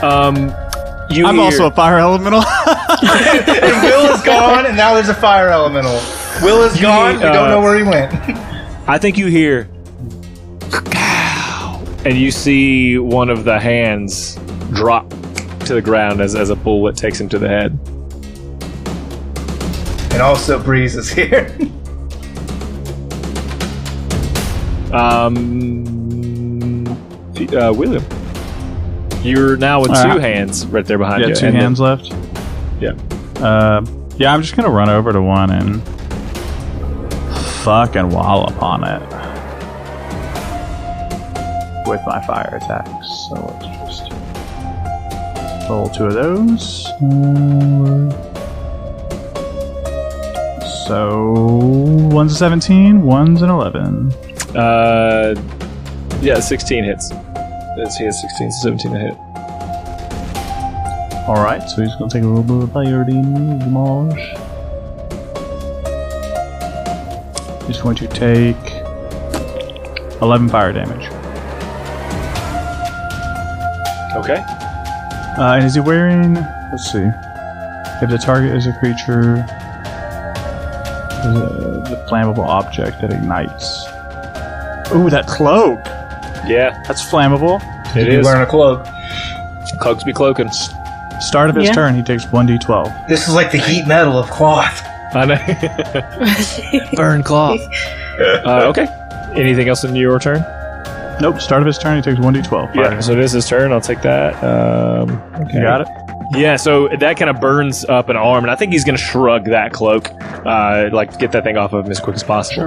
Um, 0.00 0.54
you 1.10 1.26
I'm 1.26 1.34
hear- 1.34 1.44
also 1.44 1.66
a 1.66 1.70
fire 1.72 1.98
elemental. 1.98 2.40
and 3.02 3.82
Will 3.82 4.14
is 4.14 4.22
gone, 4.22 4.66
and 4.66 4.76
now 4.76 4.94
there's 4.94 5.08
a 5.08 5.14
fire 5.14 5.48
elemental. 5.48 6.00
Will 6.42 6.62
is 6.62 6.76
You 6.76 6.82
gone. 6.82 7.14
need, 7.14 7.18
we 7.18 7.22
don't 7.24 7.48
uh, 7.48 7.50
know 7.50 7.60
where 7.60 7.76
he 7.76 7.82
went. 7.82 8.12
I 8.88 8.96
think 8.98 9.18
you 9.18 9.26
hear, 9.26 9.68
and 12.04 12.16
you 12.16 12.30
see 12.30 12.98
one 12.98 13.28
of 13.28 13.44
the 13.44 13.58
hands 13.60 14.38
drop 14.72 15.08
to 15.66 15.74
the 15.74 15.82
ground 15.82 16.20
as, 16.20 16.34
as 16.34 16.50
a 16.50 16.56
bullet 16.56 16.96
takes 16.96 17.20
him 17.20 17.28
to 17.28 17.38
the 17.38 17.48
head. 17.48 17.78
and 20.12 20.20
also 20.20 20.62
Breeze 20.62 20.96
is 20.96 21.10
here. 21.10 21.56
Um, 24.92 26.86
uh, 27.56 27.72
William, 27.74 28.04
you're 29.22 29.56
now 29.56 29.80
with 29.80 29.90
All 29.90 30.02
two 30.02 30.08
right. 30.10 30.20
hands 30.20 30.66
right 30.66 30.84
there 30.84 30.98
behind 30.98 31.22
yeah, 31.22 31.28
you. 31.28 31.34
two 31.34 31.46
and 31.46 31.56
hands 31.56 31.80
left. 31.80 32.12
Yeah. 32.78 32.92
Uh, 33.36 33.86
yeah, 34.18 34.34
I'm 34.34 34.42
just 34.42 34.54
gonna 34.54 34.68
run 34.68 34.90
over 34.90 35.10
to 35.14 35.22
one 35.22 35.50
and 35.50 35.82
fucking 37.64 38.10
wallop 38.10 38.62
on 38.62 38.84
it 38.84 39.00
with 41.88 42.00
my 42.06 42.20
fire 42.26 42.58
attacks. 42.62 43.08
So 43.30 43.34
let's 43.34 43.64
just 43.64 43.71
roll 45.68 45.88
two 45.88 46.04
of 46.06 46.14
those. 46.14 46.84
So 50.86 51.32
one's 52.12 52.32
a 52.32 52.36
17, 52.36 53.02
one's 53.02 53.42
an 53.42 53.50
11. 53.50 54.12
uh, 54.56 55.34
yeah, 56.20 56.38
16 56.40 56.84
hits. 56.84 57.10
Yes, 57.76 57.96
he 57.96 58.04
has 58.04 58.20
16, 58.20 58.52
so 58.52 58.76
17 58.76 58.92
to 58.92 58.98
hit. 58.98 59.14
All 61.28 61.36
right, 61.42 61.62
so 61.68 61.82
he's 61.82 61.94
gonna 61.94 62.10
take 62.10 62.24
a 62.24 62.26
little 62.26 62.42
bit 62.42 62.64
of 62.64 62.72
fire 62.72 63.04
damage. 63.04 64.20
He's 67.66 67.80
going 67.80 67.96
to 67.96 68.08
take 68.08 68.56
11 70.20 70.48
fire 70.48 70.72
damage. 70.72 71.06
Okay. 74.16 74.44
Uh, 75.38 75.54
and 75.56 75.64
is 75.64 75.74
he 75.74 75.80
wearing? 75.80 76.34
Let's 76.34 76.90
see. 76.92 77.04
If 78.02 78.10
the 78.10 78.18
target 78.18 78.54
is 78.54 78.66
a 78.66 78.72
creature, 78.74 79.36
the, 81.22 81.82
the 81.88 81.96
flammable 82.10 82.46
object 82.46 83.00
that 83.00 83.12
ignites. 83.12 83.86
Ooh, 84.94 85.08
that 85.10 85.26
cloak! 85.26 85.80
Yeah, 86.46 86.82
That's 86.86 87.02
flammable. 87.08 87.60
it 87.96 88.06
He's 88.08 88.18
is. 88.18 88.24
wearing 88.24 88.42
a 88.42 88.46
cloak. 88.46 88.84
Cloaks 89.80 90.02
be 90.04 90.12
cloaking. 90.12 90.50
Start 91.20 91.48
of 91.50 91.56
his 91.56 91.66
Yeah. 91.66 91.72
turn, 91.74 91.94
he 91.94 92.02
takes 92.02 92.24
1d12. 92.26 93.06
This 93.08 93.28
is 93.28 93.34
like 93.34 93.52
the 93.52 93.58
heat 93.58 93.86
metal 93.86 94.18
of 94.18 94.28
cloth. 94.30 94.82
I 95.14 95.24
know. 95.24 96.90
Burn 96.96 97.22
cloth. 97.22 97.60
uh, 98.44 98.66
okay. 98.70 98.86
Anything 99.34 99.68
else 99.68 99.84
in 99.84 99.94
your 99.94 100.18
turn? 100.18 100.44
Nope, 101.22 101.40
start 101.40 101.62
of 101.62 101.66
his 101.66 101.78
turn, 101.78 101.94
he 101.94 102.02
takes 102.02 102.18
1d12. 102.18 102.74
Yeah. 102.74 102.98
So 102.98 103.12
it 103.12 103.20
is 103.20 103.30
his 103.30 103.48
turn. 103.48 103.70
I'll 103.72 103.80
take 103.80 104.02
that. 104.02 104.34
Um, 104.42 105.08
okay. 105.46 105.58
You 105.58 105.62
got 105.62 105.82
it? 105.82 105.88
Yeah, 106.34 106.56
so 106.56 106.88
that 106.88 107.16
kind 107.16 107.30
of 107.30 107.40
burns 107.40 107.84
up 107.84 108.08
an 108.08 108.16
arm, 108.16 108.42
and 108.42 108.50
I 108.50 108.56
think 108.56 108.72
he's 108.72 108.84
going 108.84 108.96
to 108.96 109.02
shrug 109.02 109.44
that 109.44 109.72
cloak, 109.72 110.08
uh, 110.44 110.88
like 110.92 111.16
get 111.20 111.30
that 111.32 111.44
thing 111.44 111.56
off 111.56 111.72
of 111.74 111.84
him 111.84 111.92
as 111.92 112.00
quick 112.00 112.16
as 112.16 112.24
possible. 112.24 112.64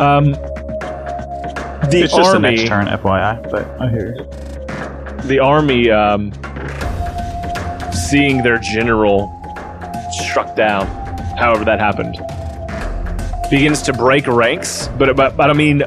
Um, 0.00 0.32
the 0.32 2.00
It's 2.02 2.12
just 2.12 2.32
the 2.32 2.36
army, 2.38 2.56
next 2.56 2.68
turn, 2.68 2.86
FYI, 2.86 3.50
but 3.52 3.68
I 3.80 3.88
hear 3.88 4.16
you. 4.16 5.28
the 5.28 5.38
army, 5.38 5.90
um, 5.92 6.32
seeing 7.92 8.42
their 8.42 8.58
general 8.58 9.30
struck 10.10 10.56
down, 10.56 10.86
however 11.38 11.64
that 11.66 11.78
happened, 11.78 12.16
begins 13.48 13.82
to 13.82 13.92
break 13.92 14.26
ranks, 14.26 14.88
but 14.98 15.14
but, 15.14 15.36
but 15.36 15.50
I 15.50 15.52
mean, 15.52 15.82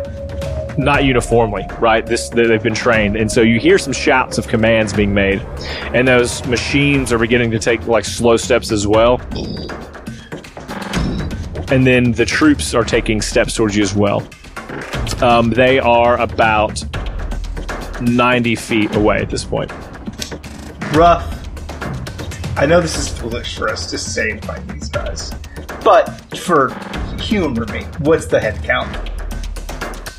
not 0.78 1.04
uniformly, 1.06 1.66
right? 1.80 2.06
This 2.06 2.30
they- 2.30 2.46
they've 2.48 2.62
been 2.64 2.74
trained, 2.74 3.16
and 3.16 3.32
so 3.32 3.42
you 3.42 3.60
hear 3.60 3.78
some 3.78 3.94
shouts 3.94 4.38
of 4.38 4.48
commands 4.48 4.94
being 4.94 5.14
made, 5.14 5.42
and 5.94 6.08
those 6.08 6.46
machines 6.46 7.12
are 7.14 7.18
beginning 7.18 7.52
to 7.52 7.60
take 7.60 7.86
like 7.88 8.06
slow 8.06 8.38
steps 8.38 8.72
as 8.72 8.88
well. 8.88 9.20
And 11.72 11.88
then 11.88 12.12
the 12.12 12.26
troops 12.26 12.74
are 12.74 12.84
taking 12.84 13.22
steps 13.22 13.56
towards 13.56 13.76
you 13.76 13.84
as 13.84 13.96
well. 13.96 14.24
Um, 15.22 15.50
they 15.50 15.80
are 15.80 16.20
about 16.20 16.84
90 18.02 18.56
feet 18.56 18.96
away 18.96 19.18
at 19.20 19.30
this 19.30 19.44
point. 19.44 19.72
Rough. 20.94 21.30
I 22.58 22.66
know 22.68 22.80
this 22.82 22.98
is 22.98 23.08
foolish 23.10 23.58
for 23.58 23.70
us 23.70 23.90
to 23.90 23.98
say 23.98 24.34
by 24.46 24.60
these 24.72 24.90
guys, 24.90 25.32
but 25.84 26.08
for 26.38 26.72
humor 27.20 27.66
me, 27.74 27.84
what's 28.00 28.28
the 28.28 28.40
head 28.40 28.62
count? 28.64 28.96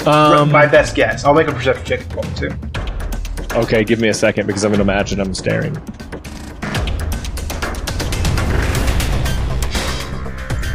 Um, 0.06 0.50
My 0.52 0.66
best 0.66 0.94
guess. 0.94 1.24
I'll 1.24 1.34
make 1.34 1.48
a 1.48 1.52
perception 1.52 1.84
check 1.86 2.00
if 2.00 2.10
you 2.10 2.16
want 2.16 2.42
me 2.42 2.48
to. 2.48 3.58
okay, 3.60 3.84
give 3.84 4.00
me 4.00 4.08
a 4.08 4.14
second 4.14 4.46
because 4.46 4.64
I'm 4.64 4.70
going 4.72 4.84
to 4.84 4.92
imagine 4.92 5.20
I'm 5.20 5.34
staring. 5.34 5.76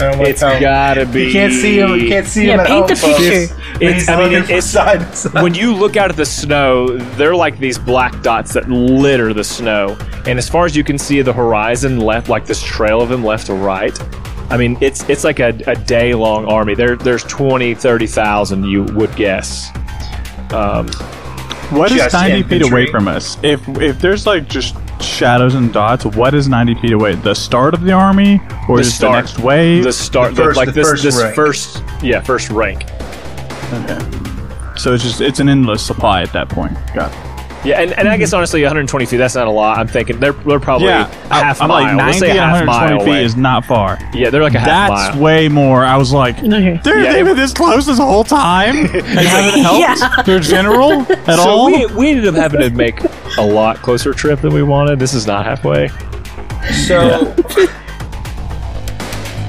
I 0.02 0.12
don't 0.14 0.26
It's 0.26 0.42
how- 0.42 0.58
gotta 0.60 1.06
be. 1.06 1.26
You 1.26 1.32
can't 1.34 1.52
see 1.54 1.78
him. 1.80 1.96
You 2.00 2.08
can't 2.08 2.26
see 2.26 2.48
Yeah, 2.48 2.54
him 2.54 2.60
at 2.62 2.68
paint 2.68 2.80
home, 2.80 2.88
the 2.88 2.96
picture. 2.96 3.56
It's- 3.86 4.08
I 4.08 4.16
mean, 4.18 4.32
it- 4.34 4.44
it's- 4.50 4.66
side 4.72 5.14
to 5.14 5.30
when 5.44 5.54
you 5.54 5.74
look 5.76 5.98
out 5.98 6.10
at 6.10 6.16
the 6.16 6.26
snow, 6.26 6.88
they're 7.18 7.36
like 7.36 7.60
these 7.60 7.78
black 7.78 8.22
dots 8.24 8.54
that 8.54 8.70
litter 8.70 9.34
the 9.34 9.44
snow. 9.44 9.98
And 10.26 10.40
as 10.40 10.48
far 10.48 10.66
as 10.66 10.76
you 10.76 10.86
can 10.86 10.98
see 10.98 11.22
the 11.22 11.34
horizon 11.34 12.00
left, 12.00 12.30
like 12.30 12.46
this 12.46 12.62
trail 12.62 13.02
of 13.02 13.10
them 13.10 13.26
left 13.26 13.48
to 13.48 13.54
right, 13.54 13.98
I 14.52 14.58
mean, 14.58 14.78
it's 14.82 15.08
it's 15.10 15.24
like 15.24 15.40
a, 15.40 15.50
a 15.68 15.76
day 15.76 16.14
long 16.14 16.46
army. 16.46 16.74
There, 16.76 16.96
there's 16.96 17.24
20, 17.24 17.76
30,000, 17.76 18.64
you 18.64 18.84
would 18.84 19.16
guess. 19.16 19.70
Um, 20.52 20.88
What 21.70 21.92
is 21.92 21.98
Just 21.98 22.14
90 22.14 22.44
feet 22.50 22.62
away 22.72 22.88
from 22.88 23.08
us? 23.08 23.38
If 23.44 23.68
if 23.80 24.00
there's 24.00 24.26
like 24.26 24.48
just 24.50 24.76
shadows 25.02 25.54
and 25.54 25.72
dots, 25.72 26.04
what 26.06 26.34
is 26.34 26.48
90 26.50 26.76
feet 26.82 26.94
away? 26.94 27.14
The 27.16 27.36
start 27.36 27.74
of 27.76 27.82
the 27.82 27.92
army, 27.92 28.42
or 28.68 28.78
The 28.78 28.84
just 28.84 28.96
start. 28.98 29.12
the 29.14 29.22
next 29.34 29.40
wave? 29.40 29.84
the 29.84 29.94
start, 29.94 30.34
The 30.36 30.44
first- 30.46 30.58
like 30.58 30.66
the 30.68 30.72
this, 30.74 30.90
first 30.90 31.04
this 31.04 31.22
rank. 31.22 31.36
first, 31.36 31.84
yeah, 32.02 32.20
first 32.22 32.50
rank. 32.50 32.86
okay. 33.72 34.00
So 34.78 34.94
it's 34.94 35.04
just 35.04 35.22
it's 35.22 35.40
an 35.40 35.48
endless 35.50 35.86
supply 35.86 36.24
at 36.24 36.34
that 36.34 36.50
point. 36.50 36.74
Got 36.96 37.12
it. 37.12 37.18
Yeah, 37.66 37.82
and, 37.82 37.92
and 37.94 38.08
I 38.08 38.16
guess 38.16 38.32
honestly, 38.32 38.62
120 38.62 39.06
feet, 39.06 39.18
that's 39.18 39.36
not 39.36 39.46
a 39.48 39.52
lot. 39.52 39.78
I'm 39.78 39.88
thinking 39.88 40.18
they're, 40.20 40.32
they're 40.32 40.62
probably 40.62 40.88
yeah, 40.88 41.10
a 41.30 41.34
half 41.44 41.62
I'm 41.62 41.68
mile. 41.68 41.84
like 41.98 41.98
Let's 41.98 42.20
90 42.22 42.34
say 42.34 42.38
half 42.40 42.66
120 42.66 42.66
mile 42.96 43.00
feet 43.00 43.08
away. 43.10 43.24
is 43.26 43.36
not 43.36 43.66
far. 43.66 43.98
yeah, 44.14 44.30
they're 44.30 44.42
like 44.44 44.54
a 44.56 44.60
half 44.60 44.90
That's 44.90 45.16
mile. 45.16 45.24
way 45.24 45.50
more. 45.50 45.84
I 45.84 45.98
was 45.98 46.14
like, 46.14 46.38
Okay. 46.40 46.80
they're, 46.86 47.04
Yeah, 47.04 47.12
they've 47.14 47.26
been 47.26 47.36
this 47.36 47.54
close 47.54 47.86
this 47.86 47.98
whole 47.98 48.24
time 48.24 48.78
and 48.86 48.88
haven't 48.96 49.60
helped 49.62 49.82
Yeah. 50.00 50.22
their 50.24 50.40
general 50.40 51.02
at 51.12 51.26
so 51.36 51.42
all. 51.50 51.66
we, 51.66 51.86
we 51.88 52.10
ended 52.12 52.28
up 52.28 52.36
having 52.36 52.62
to 52.62 52.70
make 52.70 52.98
a 53.38 53.42
lot 53.46 53.76
closer 53.78 54.14
trip 54.14 54.40
than 54.40 54.54
we 54.54 54.64
wanted. 54.64 54.98
This 54.98 55.14
is 55.14 55.28
not 55.28 55.46
halfway. 55.46 55.90
So, 56.88 57.34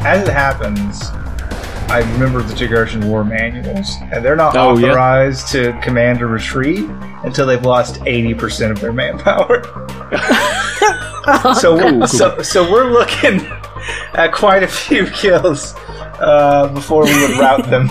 as 0.05 0.27
it 0.29 0.33
happens, 0.33 1.11
I 1.91 1.99
remember 2.13 2.41
the 2.43 2.55
Togartion 2.55 3.09
War 3.09 3.25
manuals, 3.25 3.97
and 4.13 4.25
they're 4.25 4.37
not 4.37 4.57
Oh, 4.57 4.79
yeah. 4.79 4.89
authorized 4.91 5.49
to 5.49 5.79
command 5.83 6.23
a 6.23 6.27
retreat 6.27 6.89
until 7.25 7.47
they've 7.47 7.65
lost 7.65 7.97
80% 8.03 8.71
of 8.71 8.81
their 8.81 8.93
manpower. 8.93 9.63
so, 11.55 11.75
we're, 11.75 12.07
so, 12.07 12.41
so 12.43 12.71
we're 12.71 12.91
looking 12.91 13.41
at 14.15 14.33
quite 14.33 14.63
a 14.63 14.69
few 14.69 15.07
kills 15.07 15.75
uh, 16.21 16.71
before 16.73 17.05
we 17.05 17.21
would 17.27 17.39
rout 17.39 17.69
them. 17.69 17.89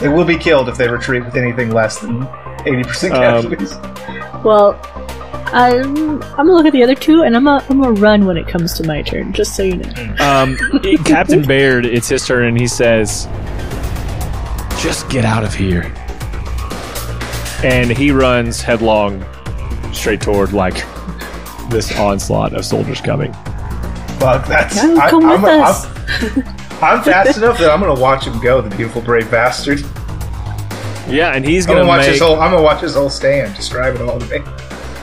They 0.00 0.08
will 0.08 0.24
be 0.24 0.38
killed 0.38 0.68
if 0.68 0.76
they 0.78 0.88
retreat 0.88 1.24
with 1.24 1.36
anything 1.36 1.70
less 1.72 1.98
than 1.98 2.22
80% 2.22 3.10
Um, 3.10 3.20
casualties. 3.20 3.74
Well, 4.44 4.74
I'm, 5.52 6.22
I'm 6.22 6.46
gonna 6.46 6.52
look 6.52 6.66
at 6.66 6.72
the 6.72 6.82
other 6.82 6.94
two, 6.94 7.22
and 7.22 7.34
I'm 7.36 7.44
gonna, 7.44 7.64
I'm 7.68 7.80
gonna 7.80 8.00
run 8.00 8.24
when 8.26 8.36
it 8.36 8.46
comes 8.46 8.72
to 8.74 8.86
my 8.86 9.02
turn, 9.02 9.32
just 9.32 9.56
so 9.56 9.62
you 9.62 9.76
know. 9.76 9.92
Um, 10.20 10.56
Captain 11.04 11.42
Baird, 11.42 11.86
it's 11.86 12.08
his 12.08 12.26
turn, 12.26 12.44
and 12.46 12.60
he 12.60 12.66
says, 12.68 13.26
"Just 14.80 15.08
get 15.10 15.24
out 15.24 15.42
of 15.44 15.54
here." 15.54 15.92
And 17.64 17.90
he 17.90 18.10
runs 18.10 18.60
headlong 18.62 19.24
straight 19.92 20.20
toward 20.20 20.52
like 20.52 20.74
this 21.70 21.96
onslaught 21.98 22.54
of 22.54 22.64
soldiers 22.64 23.00
coming. 23.00 23.32
Fuck, 24.18 24.46
that's. 24.46 24.76
Yeah, 24.76 24.94
I, 25.00 25.10
come 25.10 25.24
I'm, 25.26 25.42
with 25.42 25.50
I'm- 25.50 25.62
us. 25.64 25.86
I'm 26.82 27.02
fast 27.02 27.36
enough 27.36 27.58
that 27.58 27.70
I'm 27.70 27.80
gonna 27.80 28.00
watch 28.00 28.24
him 28.26 28.40
go, 28.40 28.60
the 28.62 28.74
beautiful 28.74 29.02
brave 29.02 29.30
bastard. 29.30 29.80
Yeah, 31.08 31.32
and 31.34 31.44
he's 31.44 31.66
I'm 31.66 31.72
gonna 31.74 31.80
gonna 31.80 31.88
watch 31.88 32.00
make 32.02 32.10
his 32.12 32.20
whole. 32.20 32.40
I'm 32.40 32.52
gonna 32.52 32.62
watch 32.62 32.80
his 32.80 32.94
whole 32.94 33.10
stand. 33.10 33.54
Describe 33.56 33.96
it 33.96 34.00
all 34.02 34.18
to 34.18 34.26
me. 34.26 34.38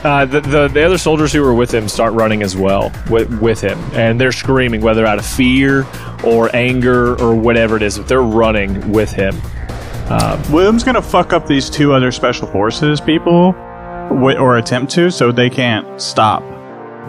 Uh, 0.04 0.24
the, 0.24 0.40
the 0.40 0.68
the 0.68 0.82
other 0.84 0.98
soldiers 0.98 1.32
who 1.32 1.42
were 1.42 1.54
with 1.54 1.72
him 1.72 1.88
start 1.88 2.12
running 2.12 2.42
as 2.42 2.56
well 2.56 2.92
with 3.10 3.40
with 3.40 3.60
him, 3.60 3.78
and 3.94 4.20
they're 4.20 4.32
screaming 4.32 4.80
whether 4.80 5.04
out 5.06 5.18
of 5.18 5.26
fear 5.26 5.86
or 6.24 6.54
anger 6.54 7.20
or 7.20 7.34
whatever 7.34 7.76
it 7.76 7.82
is. 7.82 7.98
But 7.98 8.08
they're 8.08 8.22
running 8.22 8.92
with 8.92 9.10
him. 9.12 9.34
William's 10.50 10.84
gonna 10.84 11.02
fuck 11.02 11.32
up 11.32 11.46
these 11.46 11.68
two 11.68 11.92
other 11.92 12.10
special 12.12 12.46
forces 12.46 13.00
people, 13.00 13.52
wi- 14.10 14.36
or 14.38 14.56
attempt 14.58 14.92
to, 14.92 15.10
so 15.10 15.32
they 15.32 15.50
can't 15.50 16.00
stop 16.00 16.42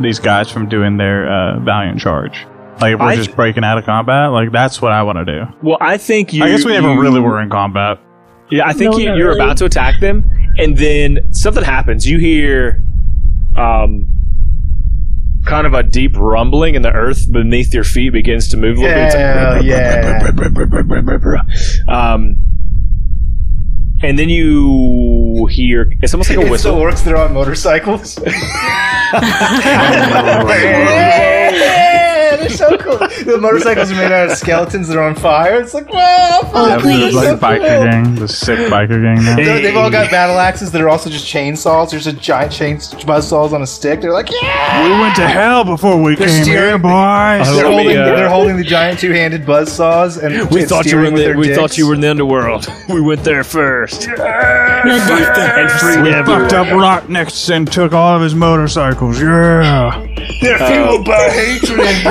these 0.02 0.20
guys 0.20 0.52
from 0.52 0.68
doing 0.68 0.98
their 0.98 1.30
uh, 1.32 1.60
valiant 1.60 2.00
charge. 2.00 2.46
Like 2.82 2.94
if 2.94 3.00
we're 3.00 3.06
I 3.08 3.16
just 3.16 3.36
breaking 3.36 3.64
out 3.64 3.78
of 3.78 3.86
combat, 3.86 4.32
like 4.32 4.52
that's 4.52 4.82
what 4.82 4.92
I 4.94 5.04
want 5.04 5.18
to 5.18 5.26
do. 5.26 5.44
Well, 5.62 5.78
I 5.82 5.98
think 5.98 6.34
you. 6.34 6.44
I 6.44 6.50
guess 6.50 6.66
we 6.66 6.72
never 6.72 6.94
you- 6.94 7.02
really 7.02 7.20
were 7.20 7.42
in 7.42 7.50
combat. 7.50 8.00
Yeah, 8.52 8.68
I 8.68 8.74
think 8.74 8.92
No, 8.94 8.98
you, 8.98 9.10
not 9.10 9.18
you're 9.18 9.28
really. 9.30 9.40
about 9.42 9.58
to 9.58 9.66
attack 9.66 10.00
them, 10.00 10.24
and 10.58 10.76
then 10.78 11.20
something 11.32 11.64
happens. 11.64 12.08
You 12.08 12.18
hear, 12.18 12.82
um, 13.56 14.08
kind 15.46 15.68
of 15.68 15.74
a 15.74 15.84
deep 15.84 16.18
rumbling, 16.18 16.76
and 16.76 16.84
the 16.84 16.92
earth 16.92 17.32
beneath 17.32 17.74
your 17.74 17.84
feet 17.84 18.12
begins 18.12 18.48
to 18.50 18.58
move 18.58 18.78
a 18.78 18.82
little 18.82 18.98
Hell 18.98 19.56
bit. 19.56 19.66
yeah. 19.66 20.28
It's 20.28 21.88
like, 21.88 21.88
um, 21.88 22.38
and 24.02 24.18
then 24.18 24.30
you 24.30 25.48
hear 25.52 25.92
it's 26.02 26.14
almost 26.14 26.30
like 26.30 26.40
a 26.40 26.42
It's 26.42 26.64
the 26.64 26.74
whistle. 26.74 26.76
orcs 26.76 27.04
that 27.04 27.14
are 27.14 27.18
on 27.28 27.34
motorcycles. 27.34 28.16
yeah, 32.42 32.48
they're 32.48 32.58
so 32.58 32.78
cool. 32.78 32.98
The 32.98 33.38
motorcycles 33.40 33.92
are 33.92 33.96
made 33.96 34.12
out 34.12 34.30
of 34.32 34.38
skeletons 34.38 34.88
that 34.88 34.98
are 34.98 35.04
on 35.04 35.16
fire. 35.16 35.60
It's 35.62 35.74
like, 35.74 35.92
wow, 35.92 36.40
fuck, 36.44 36.52
Oh, 36.56 36.68
Yeah, 36.68 36.80
please. 36.82 37.14
the 37.14 37.22
so 37.22 37.32
like, 37.34 37.40
biker 37.40 37.76
cool. 37.78 37.84
gang, 37.92 38.16
the 38.16 38.28
sick 38.28 38.60
biker 38.72 39.02
gang. 39.02 39.24
Now. 39.26 39.36
They're- 39.36 39.62
They've 39.62 39.76
all 39.78 39.90
got 39.92 40.10
battle 40.10 40.40
axes 40.40 40.72
that 40.72 40.82
are 40.82 40.90
also 40.90 41.10
just 41.10 41.26
chainsaws. 41.26 41.92
There's 41.92 42.08
a 42.08 42.14
giant 42.14 42.52
chain 42.52 42.78
buzzsaws 42.78 43.52
on 43.54 43.62
a 43.62 43.68
stick. 43.68 44.02
They're 44.02 44.14
like, 44.14 44.30
yeah. 44.32 44.84
We 44.84 45.00
went 45.02 45.16
to 45.18 45.28
hell 45.28 45.64
before 45.64 46.02
we 46.02 46.16
They're 46.16 46.28
came 46.28 46.44
steering- 46.44 46.70
here, 46.70 46.78
boys. 46.78 46.92
Oh, 47.48 47.56
They're 47.56 47.66
Let 47.66 47.70
me, 47.70 47.76
holding, 47.84 47.98
uh, 47.98 48.06
they're 48.16 48.30
holding 48.30 48.58
the 48.58 48.64
giant 48.64 49.00
two-handed 49.00 49.46
buzzsaws, 49.46 50.22
and 50.24 50.50
We 50.50 50.62
and 50.62 50.70
thought 50.70 50.86
you 50.86 50.98
were 50.98 51.06
in 51.06 51.14
the, 51.16 51.22
their 51.22 51.38
we 51.38 51.54
thought 51.54 51.78
you 51.78 51.88
were 51.88 51.94
in 51.96 52.02
the 52.02 52.10
underworld. 52.10 52.68
We 52.90 53.02
went 53.02 53.24
there 53.24 53.44
first 53.44 54.08
and 54.08 55.72
freed 55.80 56.02
we 56.02 56.10
everyone. 56.14 56.42
fucked 56.50 56.54
up 56.54 56.68
Rocknecks 56.68 57.50
and 57.54 57.72
took 57.72 57.94
all 57.94 58.16
of 58.16 58.22
his 58.22 58.34
motorcycles. 58.34 59.22
Yeah. 59.22 60.06
They're 60.42 60.58
fueled 60.58 61.06
by 61.06 61.30
hatred 61.30 61.80
and 61.80 62.04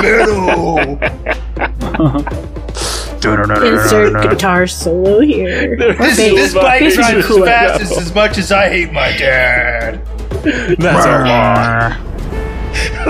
Insert 3.64 4.30
guitar 4.30 4.66
solo 4.66 5.20
here. 5.20 5.76
This, 5.76 6.54
bike 6.54 6.80
cooler. 7.24 7.48
as 7.48 7.78
fast 7.78 7.80
as, 7.80 7.98
as 7.98 8.14
much 8.14 8.38
as 8.38 8.52
I 8.52 8.68
hate 8.68 8.92
my 8.92 9.16
dad. 9.16 10.04
That's 10.78 11.06
a 11.06 11.24
lot. 11.24 12.04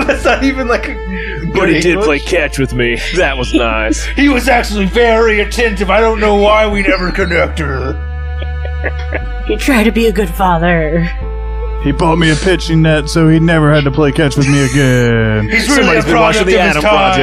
That's 0.07 0.25
not 0.25 0.43
even 0.43 0.67
like 0.67 0.89
a 0.89 1.51
But 1.53 1.69
he 1.69 1.79
did 1.79 1.99
play 1.99 2.19
catch 2.19 2.57
with 2.57 2.73
me. 2.73 2.97
That 3.15 3.37
was 3.37 3.53
nice. 3.53 4.05
He 4.05 4.29
was 4.29 4.47
actually 4.47 4.85
very 4.85 5.41
attentive. 5.41 5.89
I 5.89 5.99
don't 5.99 6.19
know 6.19 6.35
why 6.35 6.67
we 6.67 6.81
never 6.81 7.11
connected. 7.11 7.95
You 9.47 9.57
try 9.57 9.83
to 9.83 9.91
be 9.91 10.07
a 10.07 10.11
good 10.11 10.29
father. 10.29 11.07
He 11.83 11.93
bought 11.93 12.17
me 12.17 12.29
a 12.29 12.35
pitching 12.35 12.81
net 12.81 13.07
so 13.09 13.29
he 13.29 13.39
never 13.39 13.73
had 13.73 13.85
to 13.85 13.91
play 13.91 14.11
catch 14.11 14.35
with 14.35 14.47
me 14.49 14.65
again. 14.65 15.47
He's 15.49 15.67
really 15.69 15.83
Somebody's 15.83 16.03
a 16.03 16.07
been 16.07 16.15
product 16.15 16.39
watching 16.39 16.47
the 16.47 16.59
of 16.59 16.67
his 16.67 16.75
Adam 16.77 16.81
times. 16.83 17.15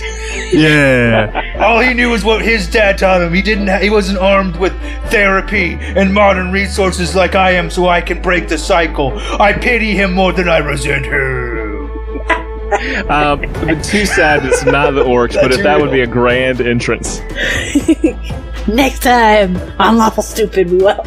Project. 0.00 0.02
Yeah. 0.52 1.56
All 1.64 1.80
he 1.80 1.94
knew 1.94 2.10
was 2.10 2.24
what 2.24 2.42
his 2.42 2.68
dad 2.68 2.98
taught 2.98 3.22
him. 3.22 3.32
He 3.32 3.40
didn't. 3.40 3.68
Ha- 3.68 3.78
he 3.78 3.88
wasn't 3.88 4.18
armed 4.18 4.56
with 4.56 4.74
therapy 5.10 5.78
and 5.80 6.12
modern 6.12 6.52
resources 6.52 7.14
like 7.14 7.34
I 7.34 7.52
am, 7.52 7.70
so 7.70 7.88
I 7.88 8.02
can 8.02 8.20
break 8.20 8.48
the 8.48 8.58
cycle. 8.58 9.12
I 9.40 9.54
pity 9.54 9.92
him 9.92 10.12
more 10.12 10.30
than 10.32 10.50
I 10.50 10.58
resent 10.58 11.06
him. 11.06 11.90
Um, 13.10 13.40
but 13.64 13.82
too 13.82 14.04
sad 14.04 14.44
it's 14.44 14.62
not 14.64 14.90
the 14.92 15.04
orcs, 15.04 15.34
but 15.34 15.52
if 15.52 15.62
that 15.62 15.80
would 15.80 15.90
be 15.90 16.00
a 16.02 16.06
grand 16.06 16.60
entrance. 16.60 17.20
Next 18.68 19.00
time, 19.00 19.56
on 19.78 19.96
Lawful 19.96 20.22
Stupid, 20.22 20.70
we 20.70 20.78
will. 20.78 21.02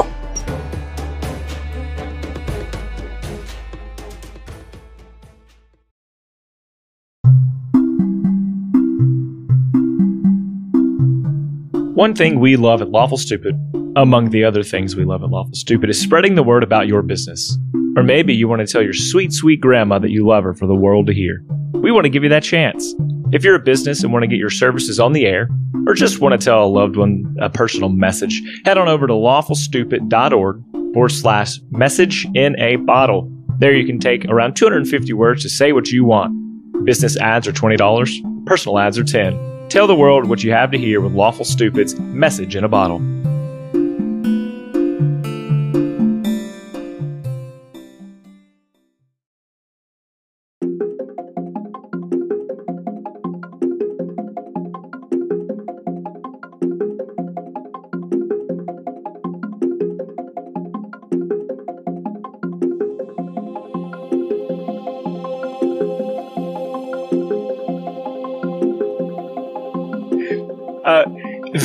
One 11.96 12.14
thing 12.14 12.42
we 12.42 12.58
love 12.58 12.82
at 12.82 12.90
Lawful 12.90 13.18
Stupid, 13.18 13.56
among 13.96 14.32
the 14.32 14.44
other 14.44 14.64
things 14.64 14.98
we 14.98 15.06
love 15.06 15.24
at 15.24 15.30
Lawful 15.30 15.54
Stupid, 15.54 15.90
is 15.90 15.98
spreading 15.98 16.36
the 16.36 16.44
word 16.44 16.62
about 16.62 16.88
your 16.90 17.02
business. 17.02 17.58
Or 17.96 18.04
maybe 18.04 18.36
you 18.36 18.50
want 18.50 18.60
to 18.60 18.68
tell 18.68 18.82
your 18.82 18.92
sweet, 18.92 19.32
sweet 19.32 19.62
grandma 19.62 19.98
that 20.00 20.12
you 20.12 20.28
love 20.28 20.44
her 20.44 20.54
for 20.54 20.68
the 20.68 20.76
world 20.76 21.08
to 21.08 21.14
hear. 21.14 21.42
We 21.72 21.94
want 21.94 22.04
to 22.04 22.10
give 22.10 22.22
you 22.22 22.28
that 22.32 22.44
chance. 22.44 22.94
If 23.32 23.46
you're 23.46 23.56
a 23.56 23.62
business 23.62 24.04
and 24.04 24.12
want 24.12 24.24
to 24.24 24.28
get 24.28 24.40
your 24.40 24.50
services 24.50 25.00
on 25.00 25.14
the 25.14 25.26
air, 25.26 25.48
or 25.88 25.94
just 25.94 26.20
want 26.20 26.38
to 26.38 26.46
tell 26.46 26.66
a 26.66 26.68
loved 26.68 26.98
one 26.98 27.34
a 27.40 27.50
personal 27.50 27.88
message, 27.88 28.42
head 28.66 28.78
on 28.78 28.90
over 28.90 29.08
to 29.08 29.14
lawfulstupid.org 29.14 30.64
forward 30.94 31.10
slash 31.14 31.62
message 31.72 32.28
in 32.36 32.60
a 32.60 32.76
bottle. 32.76 33.32
There 33.60 33.74
you 33.74 33.86
can 33.86 34.00
take 34.00 34.26
around 34.26 34.58
250 34.58 35.14
words 35.14 35.44
to 35.44 35.50
say 35.50 35.72
what 35.72 35.88
you 35.88 36.04
want. 36.04 36.84
Business 36.84 37.16
ads 37.16 37.48
are 37.48 37.54
$20, 37.54 38.46
personal 38.46 38.80
ads 38.80 39.00
are 39.00 39.06
10 39.06 39.55
Tell 39.69 39.88
the 39.88 39.95
world 39.95 40.30
what 40.30 40.43
you 40.43 40.51
have 40.51 40.71
to 40.71 40.78
hear 40.78 41.01
with 41.01 41.13
Lawful 41.13 41.43
Stupid's 41.43 41.99
message 41.99 42.56
in 42.56 42.63
a 42.63 42.69
bottle. 42.69 42.99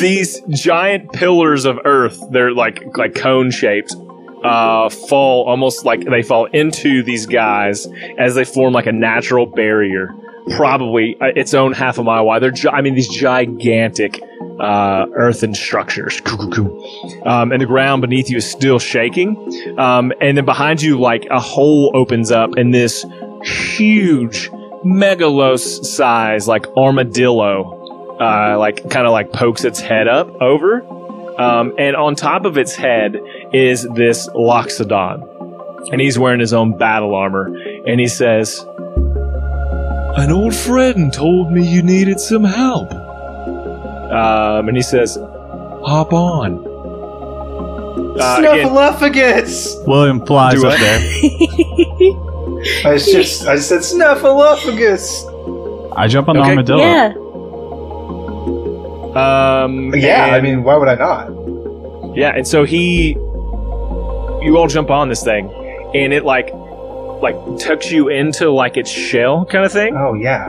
These 0.00 0.40
giant 0.48 1.12
pillars 1.12 1.64
of 1.64 1.78
earth, 1.84 2.20
they're 2.30 2.52
like 2.52 2.82
like 2.96 3.14
cone 3.14 3.50
shaped, 3.50 3.94
uh, 4.44 4.88
fall 4.88 5.44
almost 5.46 5.84
like 5.84 6.04
they 6.04 6.22
fall 6.22 6.46
into 6.46 7.02
these 7.02 7.26
guys 7.26 7.86
as 8.18 8.34
they 8.34 8.44
form 8.44 8.72
like 8.72 8.86
a 8.86 8.92
natural 8.92 9.46
barrier, 9.46 10.14
probably 10.56 11.16
uh, 11.20 11.26
its 11.36 11.54
own 11.54 11.72
half 11.72 11.98
a 11.98 12.02
mile 12.04 12.24
wide. 12.24 12.42
They're, 12.42 12.50
gi- 12.50 12.68
I 12.70 12.80
mean, 12.80 12.94
these 12.94 13.08
gigantic 13.08 14.20
uh, 14.58 15.06
earthen 15.14 15.54
structures. 15.54 16.20
Um, 17.24 17.52
and 17.52 17.60
the 17.62 17.66
ground 17.66 18.02
beneath 18.02 18.28
you 18.30 18.38
is 18.38 18.50
still 18.50 18.78
shaking. 18.78 19.36
Um, 19.78 20.12
and 20.20 20.36
then 20.36 20.44
behind 20.44 20.82
you, 20.82 20.98
like 21.00 21.26
a 21.30 21.40
hole 21.40 21.90
opens 21.94 22.30
up, 22.30 22.52
and 22.56 22.74
this 22.74 23.04
huge 23.42 24.50
megalos 24.84 25.84
size, 25.84 26.46
like 26.48 26.66
armadillo, 26.76 27.79
uh, 28.20 28.58
like 28.58 28.90
kind 28.90 29.06
of 29.06 29.12
like 29.12 29.32
pokes 29.32 29.64
its 29.64 29.80
head 29.80 30.08
up 30.08 30.28
over. 30.42 30.82
Um, 31.40 31.72
and 31.78 31.96
on 31.96 32.16
top 32.16 32.44
of 32.44 32.58
its 32.58 32.74
head 32.74 33.16
is 33.52 33.84
this 33.94 34.28
Loxodon. 34.30 35.26
And 35.92 36.00
he's 36.00 36.18
wearing 36.18 36.40
his 36.40 36.52
own 36.52 36.76
battle 36.76 37.14
armor. 37.14 37.46
And 37.86 37.98
he 37.98 38.08
says, 38.08 38.58
An 40.18 40.30
old 40.30 40.54
friend 40.54 41.10
told 41.12 41.50
me 41.50 41.66
you 41.66 41.82
needed 41.82 42.20
some 42.20 42.44
help. 42.44 42.92
Um, 42.92 44.68
and 44.68 44.76
he 44.76 44.82
says, 44.82 45.16
Hop 45.16 46.12
on. 46.12 46.66
Uh, 48.20 48.38
Snuffleupagus! 48.40 49.86
William 49.86 50.24
flies 50.26 50.62
up 50.62 50.78
there. 50.78 51.00
I 52.84 52.92
was 52.92 53.06
just, 53.10 53.46
I 53.46 53.56
said 53.56 53.80
Snuffleupagus! 53.80 55.24
I 55.96 56.06
jump 56.08 56.28
on 56.28 56.36
the 56.36 56.42
Okay. 56.42 56.50
armadillo. 56.50 56.80
yeah. 56.80 57.14
Um, 59.16 59.94
Yeah, 59.94 60.26
I 60.32 60.40
mean, 60.40 60.62
why 60.62 60.76
would 60.76 60.88
I 60.88 60.94
not? 60.94 62.16
Yeah, 62.16 62.32
and 62.34 62.46
so 62.46 62.64
he, 62.64 63.10
you 63.12 64.56
all 64.56 64.66
jump 64.68 64.90
on 64.90 65.08
this 65.08 65.22
thing, 65.22 65.48
and 65.94 66.12
it 66.12 66.24
like, 66.24 66.50
like 67.22 67.36
tucks 67.58 67.90
you 67.90 68.08
into 68.08 68.50
like 68.50 68.76
its 68.76 68.90
shell 68.90 69.44
kind 69.44 69.64
of 69.64 69.72
thing. 69.72 69.94
Oh, 69.96 70.14
yeah. 70.14 70.46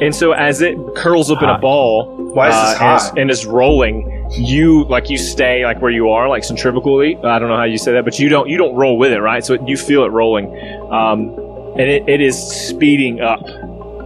And 0.00 0.14
so 0.14 0.32
as 0.32 0.62
it 0.62 0.78
curls 0.96 1.30
up 1.30 1.42
in 1.42 1.50
a 1.50 1.58
ball, 1.58 2.16
Why 2.34 2.48
is 2.48 2.54
this 2.54 2.62
uh, 2.62 2.68
and, 2.70 2.78
hot? 2.78 3.02
is, 3.02 3.10
and 3.18 3.30
is 3.30 3.46
rolling, 3.46 4.26
you 4.32 4.84
like 4.84 5.10
you 5.10 5.18
stay 5.18 5.64
like 5.66 5.82
where 5.82 5.90
you 5.90 6.08
are, 6.08 6.28
like 6.30 6.44
centrifugally. 6.44 7.22
I 7.22 7.38
don't 7.38 7.48
know 7.48 7.58
how 7.58 7.64
you 7.64 7.76
say 7.76 7.92
that, 7.92 8.04
but 8.04 8.18
you 8.18 8.30
don't 8.30 8.48
you 8.48 8.56
don't 8.56 8.74
roll 8.74 8.96
with 8.96 9.12
it, 9.12 9.20
right? 9.20 9.44
So 9.44 9.62
you 9.66 9.76
feel 9.76 10.04
it 10.04 10.08
rolling, 10.08 10.46
um, 10.90 11.28
and 11.78 11.82
it, 11.82 12.08
it 12.08 12.20
is 12.22 12.36
speeding 12.38 13.20
up 13.20 13.42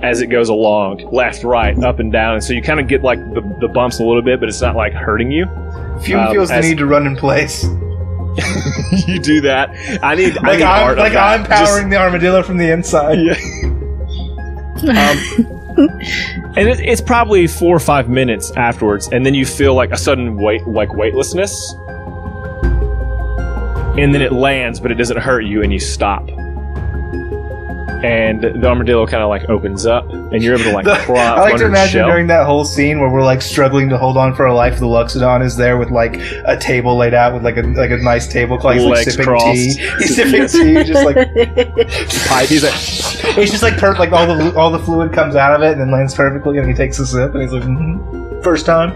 as 0.02 0.20
it 0.20 0.26
goes 0.28 0.48
along, 0.48 0.98
left, 1.12 1.44
right, 1.44 1.76
up 1.82 1.98
and 1.98 2.12
down, 2.12 2.34
and 2.34 2.44
so 2.44 2.52
you 2.52 2.62
kind 2.62 2.80
of 2.80 2.88
get 2.88 3.02
like 3.02 3.18
the, 3.34 3.40
the 3.60 3.68
bumps 3.68 3.98
a 3.98 4.04
little 4.04 4.22
bit, 4.22 4.40
but 4.40 4.48
it's 4.48 4.60
not 4.60 4.76
like 4.76 4.92
hurting 4.92 5.30
you. 5.30 5.46
Fume 6.02 6.20
um, 6.20 6.32
feels 6.32 6.48
the 6.48 6.60
need 6.60 6.78
to 6.78 6.86
run 6.86 7.06
in 7.06 7.16
place. 7.16 7.64
you 9.06 9.18
do 9.18 9.40
that. 9.40 9.70
I 10.02 10.14
need 10.14 10.36
I 10.38 10.42
Like 10.42 10.58
need 10.58 10.64
I'm, 10.64 10.84
art 10.84 10.98
of 10.98 11.04
like. 11.04 11.14
I'm 11.14 11.44
powering 11.44 11.88
the 11.88 11.96
armadillo 11.96 12.42
from 12.42 12.58
the 12.58 12.70
inside. 12.70 13.18
Um, 14.82 15.16
and 16.56 16.68
it, 16.68 16.80
it's 16.80 17.00
probably 17.00 17.46
four 17.46 17.74
or 17.74 17.80
five 17.80 18.08
minutes 18.08 18.50
afterwards, 18.52 19.08
and 19.08 19.24
then 19.24 19.34
you 19.34 19.46
feel 19.46 19.74
like 19.74 19.90
a 19.90 19.96
sudden 19.96 20.36
weight, 20.36 20.66
like 20.66 20.94
weightlessness, 20.94 21.74
and 23.96 24.14
then 24.14 24.20
it 24.20 24.32
lands, 24.32 24.80
but 24.80 24.90
it 24.90 24.96
doesn't 24.96 25.18
hurt 25.18 25.42
you, 25.42 25.62
and 25.62 25.72
you 25.72 25.78
stop. 25.80 26.28
And 28.04 28.42
the 28.42 28.66
armadillo 28.68 29.06
kind 29.06 29.22
of 29.22 29.30
like 29.30 29.48
opens 29.48 29.86
up, 29.86 30.08
and 30.10 30.42
you're 30.42 30.54
able 30.54 30.64
to 30.64 30.72
like 30.72 30.84
The- 30.84 30.94
crawl 31.06 31.16
out 31.18 31.38
I 31.38 31.42
like 31.42 31.52
from 31.52 31.60
to 31.60 31.66
imagine 31.66 31.92
shell. 32.00 32.08
during 32.08 32.26
that 32.26 32.44
whole 32.46 32.64
scene 32.64 33.00
where 33.00 33.08
we're 33.08 33.24
like 33.24 33.40
struggling 33.40 33.88
to 33.88 33.96
hold 33.98 34.16
on 34.18 34.34
for 34.34 34.46
our 34.46 34.52
life. 34.54 34.78
The 34.78 34.86
Loxodon 34.86 35.42
is 35.42 35.56
there 35.56 35.78
with 35.78 35.90
like 35.90 36.16
a 36.44 36.56
table 36.58 36.96
laid 36.96 37.14
out 37.14 37.32
with 37.32 37.42
like 37.42 37.56
a 37.56 37.62
like 37.62 37.90
a 37.90 37.96
nice 37.96 38.26
tablecloth. 38.30 38.74
He's 38.74 38.84
like 38.84 39.04
sipping 39.10 39.24
crossed. 39.24 39.54
tea. 39.54 39.68
He's 39.98 40.14
sipping 40.14 40.46
tea, 40.46 40.84
just 40.84 41.04
like 41.04 41.16
Pipe. 42.28 42.48
He's 42.48 42.62
like, 42.64 42.74
it's 43.38 43.50
just 43.50 43.62
like 43.62 43.78
per- 43.78 43.96
like 43.98 44.12
all 44.12 44.26
the 44.26 44.54
all 44.56 44.70
the 44.70 44.78
fluid 44.80 45.12
comes 45.12 45.34
out 45.34 45.54
of 45.54 45.62
it 45.62 45.72
and 45.72 45.80
then 45.80 45.90
lands 45.90 46.14
perfectly. 46.14 46.58
And 46.58 46.68
he 46.68 46.74
takes 46.74 46.98
a 46.98 47.06
sip 47.06 47.32
and 47.32 47.42
he's 47.42 47.52
like, 47.52 47.62
mm 47.62 48.42
first 48.44 48.66
time. 48.66 48.92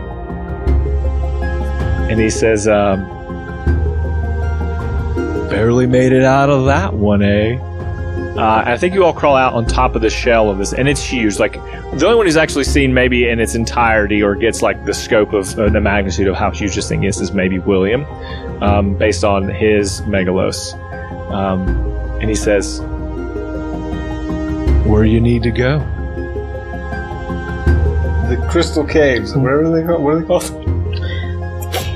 and 2.10 2.20
he 2.20 2.28
says, 2.30 2.68
um, 2.68 3.00
"Barely 5.48 5.86
made 5.86 6.12
it 6.12 6.22
out 6.22 6.50
of 6.50 6.66
that 6.66 6.92
one, 6.94 7.22
eh?" 7.22 7.58
Uh, 8.40 8.60
and 8.60 8.68
I 8.70 8.76
think 8.78 8.94
you 8.94 9.04
all 9.04 9.12
crawl 9.12 9.36
out 9.36 9.52
on 9.52 9.66
top 9.66 9.94
of 9.94 10.02
the 10.02 10.10
shell 10.10 10.48
of 10.50 10.58
this, 10.58 10.72
and 10.72 10.88
it's 10.88 11.02
huge. 11.02 11.38
Like 11.38 11.52
the 11.54 12.04
only 12.06 12.14
one 12.16 12.26
who's 12.26 12.36
actually 12.36 12.64
seen 12.64 12.94
maybe 12.94 13.28
in 13.28 13.38
its 13.40 13.54
entirety 13.54 14.22
or 14.22 14.34
gets 14.34 14.62
like 14.62 14.84
the 14.84 14.94
scope 14.94 15.32
of 15.32 15.58
uh, 15.58 15.68
the 15.68 15.80
magnitude 15.80 16.26
of 16.28 16.36
how 16.36 16.50
huge 16.50 16.74
this 16.74 16.88
thing 16.88 17.04
is 17.04 17.20
is 17.20 17.32
maybe 17.32 17.58
William, 17.58 18.04
um, 18.62 18.94
based 18.96 19.24
on 19.24 19.48
his 19.48 20.00
megalos. 20.02 20.74
Um, 21.30 21.68
and 22.20 22.28
he 22.28 22.34
says, 22.34 22.80
"Where 24.86 25.04
you 25.04 25.20
need 25.20 25.42
to 25.44 25.50
go." 25.50 25.78
The 28.28 28.36
crystal 28.48 28.84
caves. 28.84 29.34
Where 29.36 29.60
are 29.64 29.70
they 29.70 29.86
called? 29.86 30.02
What 30.02 30.14
are 30.14 30.20
they 30.20 30.26
called? 30.26 30.42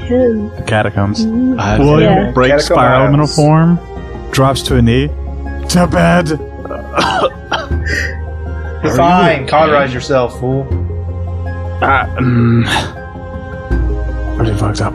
The 0.09 0.65
catacombs. 0.67 1.25
I 1.59 1.79
William 1.79 2.13
Yeah. 2.13 2.31
breaks 2.33 2.69
Catacomb 2.69 2.77
spiral 2.77 3.01
elemental 3.03 3.25
Isles. 3.27 3.37
form, 3.37 3.79
drops 4.33 4.63
to 4.65 4.77
a 4.77 4.83
knee. 4.83 5.09
To 5.71 5.87
bed. 5.89 6.29
You're 8.85 8.95
fine. 8.97 9.47
Cauterize 9.49 9.93
yourself, 9.95 10.39
fool. 10.39 10.67
Ah, 11.83 12.07
mm. 12.19 12.65
Pretty 14.37 14.55
fucked 14.57 14.81
up. 14.83 14.95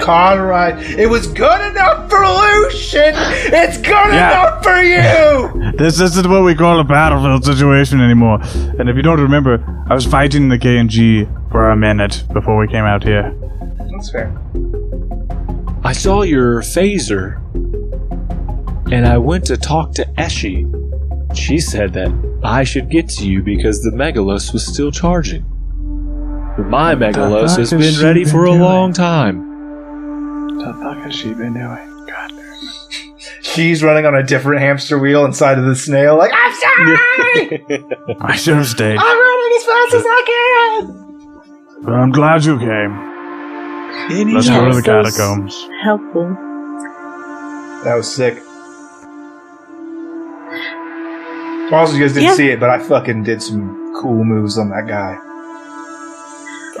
Cauterize. 0.00 0.94
It 0.94 1.10
was 1.10 1.26
good 1.26 1.60
enough 1.72 2.08
for 2.08 2.20
Lucian. 2.26 3.12
It's 3.52 3.76
good 3.78 3.92
Yeah. 4.14 4.30
enough 4.30 4.62
for 4.62 4.80
you. 4.82 5.72
This 5.78 6.00
isn't 6.00 6.28
what 6.28 6.42
we 6.42 6.54
call 6.56 6.80
a 6.80 6.84
battlefield 6.84 7.44
situation 7.44 8.00
anymore. 8.00 8.40
And 8.78 8.88
if 8.88 8.96
you 8.96 9.02
don't 9.02 9.20
remember, 9.20 9.62
I 9.88 9.94
was 9.94 10.04
fighting 10.06 10.48
the 10.48 10.58
KNG 10.58 11.26
for 11.52 11.70
a 11.70 11.76
minute 11.76 12.24
before 12.32 12.56
we 12.58 12.66
came 12.66 12.84
out 12.84 13.02
here. 13.04 13.32
That's 13.92 14.10
fair. 14.10 14.32
I 15.84 15.92
saw 15.92 16.22
your 16.22 16.62
phaser, 16.62 17.38
and 18.92 19.06
I 19.06 19.18
went 19.18 19.44
to 19.46 19.56
talk 19.56 19.92
to 19.94 20.04
Eshi. 20.16 20.66
She 21.36 21.58
said 21.60 21.92
that 21.94 22.40
I 22.42 22.64
should 22.64 22.88
get 22.90 23.08
to 23.10 23.26
you 23.28 23.42
because 23.42 23.82
the 23.82 23.90
Megalos 23.90 24.52
was 24.52 24.66
still 24.66 24.90
charging. 24.90 25.42
But 26.56 26.66
my 26.68 26.94
Megalos 26.94 27.56
has 27.56 27.70
has 27.70 27.70
been 27.70 27.94
she 27.94 28.02
ready 28.04 28.24
been 28.24 28.32
for 28.32 28.44
a 28.46 28.52
long 28.52 28.92
time. 28.92 29.46
What 30.56 30.66
the 30.66 30.72
fuck 30.82 30.98
has 31.04 31.14
she 31.14 31.28
been 31.34 31.54
doing? 31.54 32.06
God. 32.06 32.32
She's 33.42 33.82
running 33.82 34.06
on 34.06 34.14
a 34.14 34.22
different 34.22 34.60
hamster 34.60 34.98
wheel 34.98 35.24
inside 35.24 35.58
of 35.58 35.64
the 35.66 35.76
snail. 35.76 36.16
Like 36.16 36.30
I'm 36.34 36.52
sorry. 36.54 37.64
I 38.20 38.36
should 38.36 38.56
have 38.56 38.66
stayed. 38.66 38.96
I'm 38.98 39.18
running 39.18 39.56
as 39.56 39.64
fast 39.64 39.94
as 39.94 40.04
I 40.06 40.22
can. 40.80 41.82
But 41.82 41.94
I'm 41.94 42.10
glad 42.10 42.44
you 42.44 42.58
came. 42.58 43.06
Let's 44.34 44.48
go 44.48 44.68
to 44.68 44.74
the 44.74 44.82
Yeah, 44.86 45.02
so 45.02 45.08
s- 45.08 45.16
catacombs. 45.16 45.68
Helpful. 45.84 46.28
That 47.84 47.94
was 47.96 48.12
sick. 48.12 48.42
Also, 51.72 51.94
you 51.94 52.00
guys 52.02 52.14
didn't 52.14 52.28
Yeah. 52.30 52.34
see 52.34 52.48
it, 52.50 52.60
but 52.60 52.70
I 52.70 52.78
fucking 52.78 53.22
did 53.24 53.42
some 53.42 53.94
cool 54.00 54.24
moves 54.24 54.56
on 54.58 54.70
that 54.70 54.86
guy. 54.86 55.16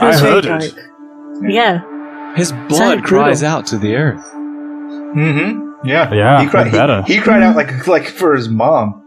I 0.00 0.16
heard 0.16 0.44
dark. 0.44 0.62
it. 0.62 0.74
Yeah. 1.48 1.82
His 2.36 2.52
blood 2.68 3.02
cries 3.04 3.42
out 3.42 3.66
to 3.68 3.78
the 3.78 3.96
earth. 3.96 4.24
Mm-hmm. 4.34 5.86
Yeah. 5.86 6.12
Yeah, 6.12 6.40
He 6.42 6.48
cried. 6.48 6.70
better. 6.72 7.02
He, 7.06 7.14
he 7.16 7.20
cried 7.20 7.42
out 7.42 7.56
like 7.56 7.86
like 7.86 8.06
for 8.06 8.34
his 8.34 8.48
mom. 8.48 9.02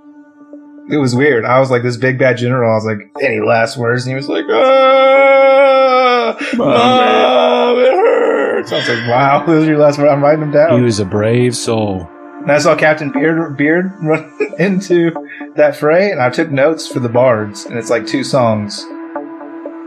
It 0.90 0.98
was 0.98 1.16
weird. 1.16 1.46
I 1.46 1.60
was 1.60 1.70
like 1.72 1.84
this 1.84 1.96
big 1.98 2.18
bad 2.20 2.38
general. 2.38 2.70
I 2.72 2.76
was 2.76 2.86
like, 2.86 3.12
any 3.22 3.40
last 3.40 3.78
words? 3.78 4.04
And 4.06 4.12
he 4.12 4.16
was 4.16 4.28
like, 4.28 4.46
ah, 4.50 6.36
mom, 6.58 7.78
it 7.80 7.92
hurts. 7.94 8.72
I 8.72 8.76
was 8.76 8.90
like, 8.90 9.08
wow, 9.08 9.44
those 9.48 9.66
are 9.68 9.70
your 9.72 9.80
last 9.80 9.98
words. 10.00 10.12
I'm 10.12 10.24
writing 10.24 10.42
them 10.42 10.52
down. 10.52 10.78
He 10.78 10.84
was 10.84 11.00
a 11.00 11.06
brave 11.06 11.56
soul. 11.56 12.08
And 12.42 12.52
I 12.52 12.58
saw 12.58 12.76
Captain 12.76 13.12
Beard, 13.12 13.56
Beard 13.58 13.92
run 14.02 14.30
into 14.60 15.12
that 15.56 15.76
fray, 15.76 16.12
and 16.12 16.22
I 16.22 16.30
took 16.30 16.52
notes 16.52 16.88
for 16.88 17.00
the 17.00 17.10
bards, 17.10 17.66
and 17.66 17.78
it's 17.78 17.90
like 17.90 18.08
two 18.08 18.24
songs. 18.24 18.86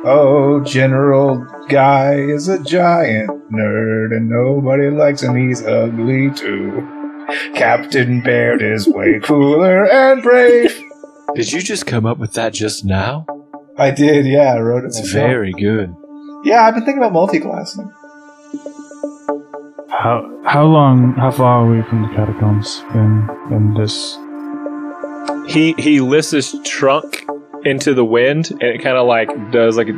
Oh, 0.06 0.62
General 0.64 1.46
Guy 1.68 2.14
is 2.14 2.48
a 2.48 2.62
giant 2.62 3.30
nerd, 3.50 4.14
and 4.14 4.28
nobody 4.28 4.90
likes 4.90 5.22
him. 5.22 5.36
He's 5.36 5.62
ugly 5.64 6.30
too. 6.30 6.86
Captain 7.54 8.20
Baird 8.20 8.60
is 8.60 8.86
way 8.86 9.18
cooler 9.22 9.90
and 9.90 10.22
brave. 10.22 10.78
Did 11.34 11.50
you 11.52 11.62
just 11.62 11.86
come 11.86 12.04
up 12.04 12.18
with 12.18 12.34
that 12.34 12.52
just 12.52 12.84
now? 12.84 13.26
I 13.78 13.90
did, 13.90 14.26
yeah. 14.26 14.54
I 14.54 14.60
wrote 14.60 14.84
it. 14.84 14.88
It's 14.88 15.00
myself. 15.00 15.26
very 15.26 15.52
good. 15.52 15.94
Yeah, 16.44 16.66
I've 16.66 16.74
been 16.74 16.84
thinking 16.84 17.02
about 17.02 17.12
multi-classing. 17.14 17.90
How 19.88 20.42
how 20.44 20.64
long? 20.64 21.14
How 21.14 21.30
far 21.30 21.64
are 21.64 21.70
we 21.70 21.82
from 21.88 22.02
the 22.02 22.08
catacombs 22.08 22.82
in 22.92 23.28
in 23.50 23.74
this? 23.74 24.18
He 25.46 25.74
he 25.78 26.00
lifts 26.00 26.30
his 26.30 26.54
trunk 26.64 27.26
into 27.64 27.94
the 27.94 28.04
wind, 28.04 28.50
and 28.50 28.62
it 28.62 28.82
kind 28.82 28.96
of 28.96 29.06
like 29.06 29.28
does 29.50 29.76
like 29.76 29.88
a 29.88 29.92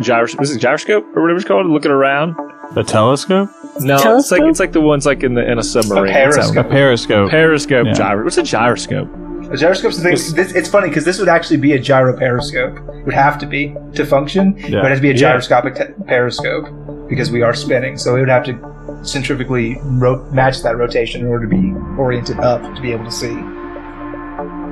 gyros- 0.00 0.34
Is 0.40 0.54
it 0.56 0.60
gyroscope 0.60 1.04
or 1.16 1.22
whatever 1.22 1.38
it's 1.38 1.46
called? 1.48 1.66
Looking 1.66 1.90
around. 1.90 2.36
A 2.76 2.82
telescope? 2.84 3.50
No, 3.80 3.96
it's 4.18 4.30
like 4.30 4.42
it's 4.42 4.60
like 4.60 4.72
the 4.72 4.80
ones 4.80 5.06
like 5.06 5.22
in 5.22 5.34
the 5.34 5.50
in 5.50 5.58
a 5.58 5.62
submarine. 5.62 6.14
A 6.14 6.24
What's 6.26 6.36
that 6.36 6.44
periscope. 6.54 6.66
A 6.66 6.68
periscope. 6.68 7.20
one? 7.22 7.30
Periscope 7.30 7.86
Yeah. 7.86 7.92
gyro. 7.92 8.24
What's 8.24 8.38
a 8.38 8.42
gyroscope? 8.42 9.08
The 9.50 9.56
gyroscope's 9.58 9.96
the 9.98 10.02
thing. 10.02 10.12
Yes. 10.12 10.32
This, 10.32 10.52
it's 10.52 10.68
funny 10.68 10.88
because 10.88 11.04
this 11.04 11.18
would 11.18 11.28
actually 11.28 11.58
be 11.58 11.72
a 11.74 11.78
gyro 11.78 12.16
periscope. 12.16 12.76
It 12.76 13.04
would 13.04 13.14
have 13.14 13.38
to 13.40 13.46
be 13.46 13.74
to 13.94 14.06
function. 14.06 14.56
Yeah. 14.56 14.80
But 14.80 14.86
it 14.86 14.88
has 14.90 14.98
to 14.98 15.02
be 15.02 15.10
a 15.10 15.12
Yeah. 15.12 15.18
gyroscopic 15.32 15.74
te- 15.74 15.92
periscope 16.06 16.66
because 17.08 17.30
we 17.30 17.42
are 17.42 17.52
spinning. 17.54 17.98
So 17.98 18.16
it 18.16 18.20
would 18.20 18.28
have 18.30 18.44
to 18.44 18.54
centrifugally 19.02 19.78
ro- 20.00 20.24
match 20.32 20.62
that 20.62 20.76
rotation 20.78 21.20
in 21.20 21.26
order 21.26 21.46
to 21.46 21.50
be 21.50 21.72
oriented 21.98 22.38
up 22.40 22.62
to 22.74 22.80
be 22.80 22.92
able 22.92 23.04
to 23.04 23.10
see. 23.12 23.36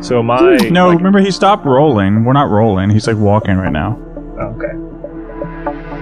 So 0.02 0.22
my 0.22 0.56
No, 0.70 0.88
like, 0.88 0.98
remember 0.98 1.20
he 1.20 1.30
stopped 1.30 1.64
rolling. 1.64 2.24
We're 2.24 2.32
not 2.32 2.50
rolling. 2.50 2.90
He's 2.90 3.06
like 3.06 3.16
walking 3.16 3.56
right 3.56 3.72
now. 3.72 3.96
Okay. 4.38 4.78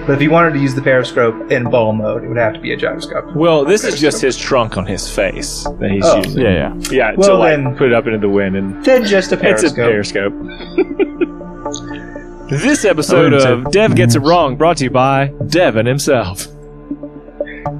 But 0.07 0.13
if 0.15 0.21
you 0.23 0.31
wanted 0.31 0.53
to 0.53 0.59
use 0.59 0.73
the 0.73 0.81
periscope 0.81 1.51
in 1.51 1.69
ball 1.69 1.93
mode, 1.93 2.23
it 2.23 2.27
would 2.27 2.37
have 2.37 2.53
to 2.55 2.59
be 2.59 2.73
a 2.73 2.77
gyroscope. 2.77 3.35
well, 3.35 3.63
this 3.63 3.83
is 3.83 3.99
just 4.01 4.19
his 4.21 4.35
trunk 4.35 4.75
on 4.75 4.87
his 4.87 5.13
face 5.13 5.63
that 5.79 5.91
he's 5.91 6.03
Oh. 6.05 6.17
using. 6.17 6.41
Yeah, 6.41 6.49
yeah. 6.49 6.73
Yeah, 6.89 7.11
to 7.11 7.17
Well, 7.17 7.37
like 7.37 7.57
then- 7.57 7.75
put 7.75 7.87
it 7.89 7.93
up 7.93 8.07
into 8.07 8.17
the 8.17 8.27
wind 8.29 8.55
and 8.55 8.83
Then 8.83 9.05
just 9.05 9.31
a 9.31 9.35
it's 9.47 9.63
a 9.63 9.73
periscope. 9.75 10.33
periscope. 10.33 10.33
this 12.49 12.83
episode 12.83 13.33
of 13.33 13.71
Dev 13.71 13.95
Gets 13.95 14.15
It 14.15 14.19
Wrong 14.21 14.55
brought 14.55 14.77
to 14.77 14.85
you 14.85 14.89
by 14.89 15.27
Devin 15.47 15.85
himself. 15.85 16.47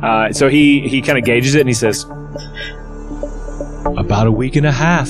Uh, 0.03 0.31
so 0.31 0.47
he 0.47 0.87
he 0.87 1.01
kind 1.01 1.17
of 1.17 1.25
gauges 1.25 1.55
it 1.55 1.61
and 1.61 1.69
he 1.69 1.73
says, 1.73 2.05
"About 3.97 4.27
a 4.27 4.31
week 4.31 4.55
and 4.55 4.65
a 4.65 4.71
half 4.71 5.09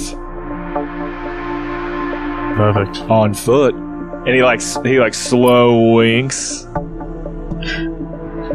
Perfect. 2.56 3.00
on 3.10 3.34
foot." 3.34 3.76
And 3.76 4.36
he 4.36 4.44
like 4.44 4.60
s- 4.60 4.78
he 4.84 5.00
like 5.00 5.14
slow 5.14 5.94
winks. 5.94 6.68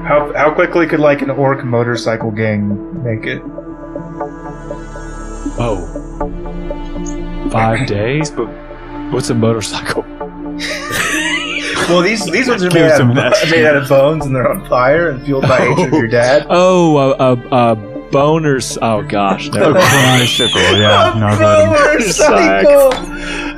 How, 0.02 0.32
how 0.36 0.52
quickly 0.54 0.86
could 0.86 1.00
like 1.00 1.22
an 1.22 1.30
orc 1.30 1.64
motorcycle 1.64 2.30
gang 2.30 3.02
make 3.02 3.26
it? 3.26 3.42
Oh, 5.58 7.48
five 7.50 7.86
days, 7.96 8.30
but 8.30 8.46
what's 9.12 9.30
a 9.30 9.34
motorcycle? 9.34 10.04
Well, 11.88 12.02
these 12.02 12.24
these 12.26 12.48
ones 12.48 12.64
are 12.64 12.70
made 12.70 12.80
Gives 12.80 12.94
out, 12.94 13.00
of, 13.02 13.10
an 13.10 13.18
estimate. 13.18 13.50
made 13.56 13.64
out 13.64 13.76
of 13.76 13.88
bones 13.88 14.26
and 14.26 14.34
they're 14.34 14.50
on 14.50 14.68
fire 14.68 15.10
and 15.10 15.24
fueled 15.24 15.42
by 15.44 15.60
oh. 15.60 15.74
hatred 15.76 15.86
of 15.86 15.92
your 15.92 16.08
dad. 16.08 16.44
Oh, 16.50 16.96
a, 16.98 17.12
a, 17.12 17.32
a 17.52 17.95
boners. 18.10 18.78
Oh 18.82 19.02
gosh, 19.02 19.48
Oh, 19.52 19.58
never 19.58 19.72
mind. 19.74 20.38
Yeah, 20.38 21.14
no, 21.18 21.26
I've 21.26 21.38
heard 21.78 22.02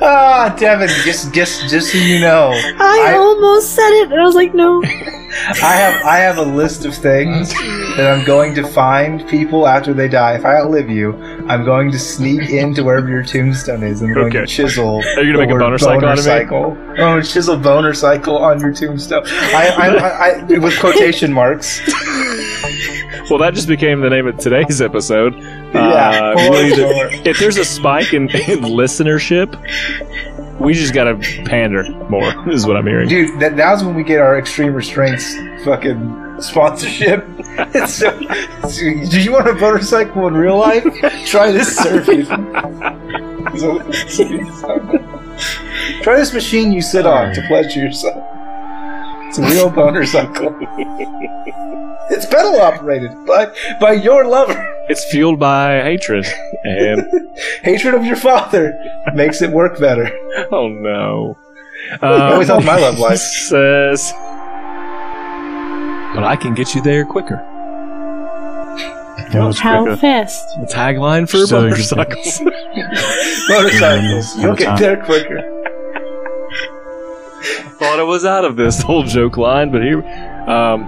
Ah, 0.01 0.55
Devin, 0.57 0.87
just 1.03 1.33
just 1.33 1.69
just 1.69 1.91
so 1.91 1.97
you 1.97 2.19
know, 2.19 2.51
I, 2.53 3.07
I- 3.09 3.17
almost 3.17 3.75
said 3.75 3.89
it, 4.01 4.11
and 4.11 4.19
I 4.19 4.23
was 4.23 4.35
like, 4.35 4.53
no. 4.53 4.81
I 4.83 5.75
have 5.75 6.05
I 6.05 6.17
have 6.17 6.37
a 6.37 6.43
list 6.43 6.85
of 6.85 6.95
things 6.95 7.53
that 7.53 8.07
I'm 8.17 8.25
going 8.25 8.55
to 8.55 8.67
find 8.67 9.27
people 9.27 9.67
after 9.67 9.93
they 9.93 10.07
die. 10.07 10.33
If 10.35 10.43
I 10.45 10.55
outlive 10.57 10.89
you, 10.89 11.13
I'm 11.47 11.63
going 11.65 11.91
to 11.91 11.99
sneak 11.99 12.49
into 12.49 12.83
wherever 12.83 13.07
your 13.09 13.23
tombstone 13.23 13.83
is. 13.83 14.01
and 14.01 14.09
I'm 14.09 14.15
going 14.15 14.27
Okay. 14.27 14.39
to 14.41 14.47
chisel. 14.47 15.03
Are 15.17 15.21
you 15.21 15.33
gonna 15.33 15.45
make 15.45 15.49
a 15.51 15.53
word 15.53 15.59
boner 15.59 15.77
cycle 15.77 16.07
out 16.07 16.17
of 16.17 16.25
me? 16.25 16.31
cycle. 16.31 16.71
I'm 16.71 16.95
going 16.95 17.21
to 17.21 17.27
chisel 17.29 17.57
boner 17.57 17.93
cycle 17.93 18.37
on 18.39 18.59
your 18.59 18.73
tombstone. 18.73 19.23
I, 19.27 19.69
I, 19.77 19.87
I, 19.87 20.29
I 20.55 20.57
with 20.59 20.79
quotation 20.79 21.31
marks. 21.31 21.79
Well, 23.29 23.39
that 23.39 23.53
just 23.53 23.67
became 23.67 24.01
the 24.01 24.09
name 24.09 24.25
of 24.27 24.37
today's 24.37 24.81
episode. 24.81 25.35
Yeah, 25.37 25.79
Uh, 25.79 26.33
for 26.37 26.51
we 26.51 26.63
need 26.63 26.69
to- 26.71 26.75
sure. 26.75 27.09
if 27.25 27.39
there's 27.39 27.57
a 27.57 27.65
spike 27.65 28.13
in, 28.13 28.23
in 28.29 28.59
listenership, 28.61 29.55
we 30.59 30.73
just 30.73 30.93
gotta 30.93 31.15
pander 31.45 31.83
more. 32.09 32.33
Is 32.51 32.65
what 32.65 32.75
I'm 32.75 32.85
hearing. 32.87 33.07
Dude, 33.07 33.39
that, 33.39 33.53
now's 33.55 33.83
when 33.83 33.95
we 33.95 34.03
get 34.03 34.19
our 34.19 34.37
extreme 34.39 34.73
restraints 34.73 35.35
fucking 35.63 36.37
sponsorship. 36.41 37.25
It's 37.71 37.95
so, 37.95 38.17
do 39.09 39.19
you 39.21 39.33
want 39.33 39.49
a 39.49 39.53
motorcycle 39.53 40.27
in 40.27 40.33
real 40.33 40.57
life? 40.57 40.83
Try 41.25 41.51
this 41.51 41.77
surfing. 41.77 42.25
Try 46.03 46.15
this 46.15 46.33
machine 46.33 46.71
you 46.71 46.81
sit 46.81 47.05
on 47.05 47.33
to 47.35 47.41
pleasure 47.47 47.81
yourself. 47.81 48.23
It's 49.27 49.39
a 49.39 49.41
real 49.41 49.69
motorcycle. 49.71 50.55
It's 52.11 52.25
pedal 52.25 52.59
operated 52.59 53.11
by 53.25 53.47
by 53.79 53.93
your 53.93 54.25
lover. 54.25 54.57
It's 54.89 55.03
fueled 55.11 55.39
by 55.39 55.81
hatred, 55.83 56.25
and 56.63 57.05
Hatred 57.63 57.93
of 57.93 58.03
your 58.05 58.15
father 58.15 58.73
makes 59.13 59.41
it 59.41 59.51
work 59.51 59.79
better. 59.79 60.09
oh 60.51 60.67
no. 60.67 61.37
always 62.01 62.47
helps 62.47 62.65
my 62.65 62.77
love 62.77 62.95
he 62.95 63.01
life. 63.01 63.17
Says, 63.49 64.11
but 66.15 66.23
I 66.23 66.35
can 66.35 66.53
get 66.55 66.73
you 66.75 66.81
there 66.81 67.05
quicker. 67.05 67.45
Yeah, 69.31 69.45
let's 69.45 69.59
How 69.59 69.83
quicker. 69.83 69.97
fast? 69.97 70.43
The 70.59 70.65
tagline 70.65 71.29
for 71.29 71.45
So 71.45 71.65
you 71.67 71.75
can- 71.75 71.97
motorcycles. 71.97 72.41
Motorcycles, 73.49 74.37
you'll 74.39 74.55
get 74.55 74.79
there 74.79 74.97
quicker. 75.05 75.41
Thought 77.79 77.99
I 77.99 78.03
was 78.03 78.25
out 78.25 78.43
of 78.43 78.55
this 78.55 78.81
whole 78.81 79.03
joke 79.03 79.37
line, 79.37 79.71
but 79.71 79.81
here, 79.83 80.03
um, 80.49 80.83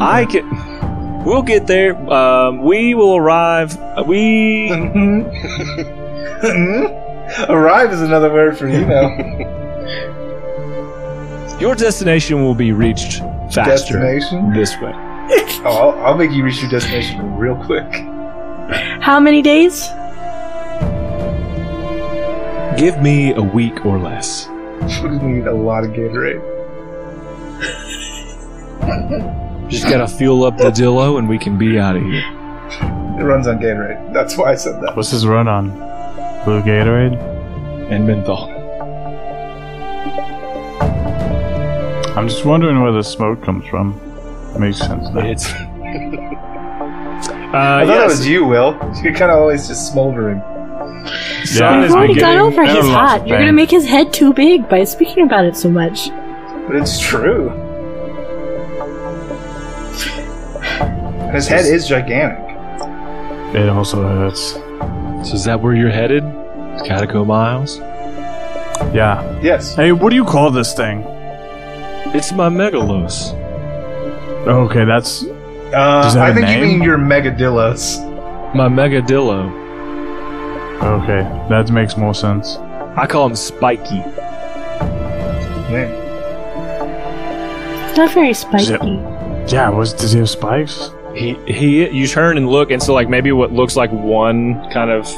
I 0.00 0.24
mm-hmm. 0.24 0.50
can. 0.50 1.24
We'll 1.24 1.42
get 1.42 1.66
there. 1.66 1.96
Um, 2.12 2.62
we 2.62 2.94
will 2.94 3.16
arrive. 3.16 3.76
Uh, 3.76 4.04
we 4.06 4.68
mm-hmm. 4.70 5.26
Arrive 7.48 7.92
is 7.92 8.00
another 8.00 8.32
word 8.32 8.56
for 8.56 8.68
you 8.68 8.86
know. 8.86 9.08
your 11.60 11.74
destination 11.74 12.44
will 12.44 12.54
be 12.54 12.70
reached 12.70 13.18
faster 13.50 13.98
Destination. 13.98 14.52
this 14.52 14.76
way. 14.80 14.92
Oh, 15.64 15.94
I'll, 15.98 16.04
I'll 16.04 16.16
make 16.16 16.30
you 16.30 16.44
reach 16.44 16.60
your 16.60 16.70
destination 16.70 17.36
real 17.36 17.56
quick. 17.56 17.90
How 19.02 19.18
many 19.18 19.42
days? 19.42 19.88
Give 22.78 23.00
me 23.00 23.32
a 23.32 23.42
week 23.42 23.84
or 23.86 23.98
less. 23.98 24.48
We 25.02 25.08
need 25.18 25.46
a 25.46 25.54
lot 25.54 25.84
of 25.84 25.90
Gatorade. 25.92 26.42
Just 29.68 29.84
gotta 29.88 30.06
fuel 30.06 30.44
up 30.44 30.56
the 30.56 30.70
Dillo, 30.70 31.18
and 31.18 31.28
we 31.28 31.38
can 31.38 31.58
be 31.58 31.78
out 31.78 31.96
of 31.96 32.02
here. 32.02 32.24
It 33.18 33.24
runs 33.24 33.46
on 33.46 33.58
Gatorade. 33.58 34.12
That's 34.12 34.36
why 34.36 34.52
I 34.52 34.54
said 34.54 34.80
that. 34.82 34.96
What's 34.96 35.10
his 35.10 35.26
run 35.26 35.48
on? 35.48 35.70
Blue 36.44 36.62
Gatorade? 36.62 37.16
And 37.90 38.06
menthol. 38.06 38.50
I'm 42.16 42.28
just 42.28 42.44
wondering 42.44 42.80
where 42.82 42.92
the 42.92 43.02
smoke 43.04 43.42
comes 43.42 43.66
from. 43.68 44.00
Makes 44.58 44.78
sense 44.78 45.08
now. 45.10 45.20
It's. 45.26 45.52
Uh, 45.52 45.56
I 47.52 47.86
thought 47.86 47.88
yes, 47.88 48.02
it 48.02 48.06
was 48.06 48.28
you, 48.28 48.44
Will. 48.44 48.72
You're 49.02 49.14
kind 49.14 49.30
of 49.30 49.38
always 49.38 49.68
just 49.68 49.92
smoldering. 49.92 50.40
sun 50.40 51.06
Yeah. 51.54 51.82
is 51.84 51.90
You've 51.90 51.96
already 51.96 52.14
beginning. 52.14 52.36
got 52.36 52.44
over 52.44 52.64
Never 52.64 52.80
he's 52.82 52.90
lost 52.90 53.10
hot. 53.18 53.22
a 53.24 53.28
You're 53.28 53.38
gonna 53.38 53.52
make 53.52 53.70
his 53.70 53.86
head 53.86 54.12
too 54.12 54.32
big 54.32 54.68
by 54.68 54.84
speaking 54.84 55.24
about 55.24 55.44
it 55.44 55.56
so 55.56 55.68
much. 55.68 56.08
But 56.66 56.76
it's 56.76 56.98
true. 57.00 57.50
His 61.36 61.46
head 61.48 61.66
is 61.66 61.86
gigantic. 61.86 62.38
It 63.54 63.68
also 63.68 64.02
hurts. 64.02 64.54
So 65.28 65.34
is 65.34 65.44
that 65.44 65.60
where 65.60 65.74
you're 65.74 65.90
headed? 65.90 66.22
Catacomb 66.86 67.30
Isles? 67.30 67.78
Yeah. 68.94 69.38
Yes. 69.42 69.74
Hey, 69.74 69.92
what 69.92 70.08
do 70.10 70.16
you 70.16 70.24
call 70.24 70.50
this 70.50 70.72
thing? 70.72 71.02
It's 72.14 72.32
my 72.32 72.48
megalos. 72.48 73.34
Okay, 74.46 74.84
that's 74.86 75.24
Uh, 75.74 76.02
Does 76.02 76.14
that 76.14 76.22
I 76.22 76.26
have 76.28 76.36
a 76.38 76.40
think 76.40 76.56
you 76.56 76.62
mean 76.66 76.82
your 76.82 76.96
Megadillos. 76.96 77.98
My 78.54 78.68
megadillo. 78.68 79.50
okay. 80.82 81.22
That 81.50 81.70
makes 81.70 81.98
more 81.98 82.14
sense. 82.14 82.56
I 82.96 83.06
call 83.06 83.26
him 83.26 83.36
Spiky. 83.36 83.98
Name. 85.70 85.90
Not 87.96 88.10
very 88.12 88.32
spiky. 88.32 88.72
Yeah, 89.52 89.68
was 89.70 89.92
does 89.92 90.12
he 90.12 90.18
have 90.20 90.30
spikes? 90.30 90.90
He 91.16 91.34
he. 91.46 91.88
You 91.90 92.06
turn 92.06 92.36
and 92.36 92.48
look, 92.48 92.70
and 92.70 92.82
so 92.82 92.92
like 92.92 93.08
maybe 93.08 93.32
what 93.32 93.50
looks 93.50 93.74
like 93.74 93.90
one 93.90 94.70
kind 94.70 94.90
of 94.90 95.10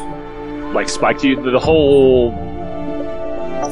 like 0.72 0.88
spike 0.88 1.18
to 1.20 1.28
you, 1.28 1.50
the 1.50 1.58
whole 1.58 2.32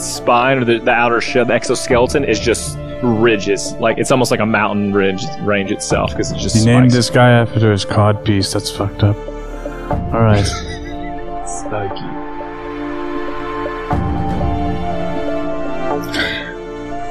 spine 0.00 0.58
or 0.58 0.64
the, 0.64 0.78
the 0.78 0.90
outer 0.90 1.20
shell, 1.20 1.44
the 1.44 1.54
exoskeleton 1.54 2.24
is 2.24 2.40
just 2.40 2.76
ridges. 3.02 3.72
Like 3.74 3.98
it's 3.98 4.10
almost 4.10 4.30
like 4.30 4.40
a 4.40 4.46
mountain 4.46 4.92
ridge 4.92 5.22
range 5.40 5.70
itself 5.70 6.10
because 6.10 6.32
it's 6.32 6.42
just 6.42 6.56
You 6.56 6.64
named 6.64 6.90
this 6.90 7.10
guy 7.10 7.30
after 7.30 7.70
his 7.70 7.84
cod 7.84 8.24
piece. 8.24 8.52
That's 8.52 8.70
fucked 8.70 9.02
up. 9.02 9.16
All 10.12 10.20
right. 10.20 10.44
Spiky. 11.46 12.02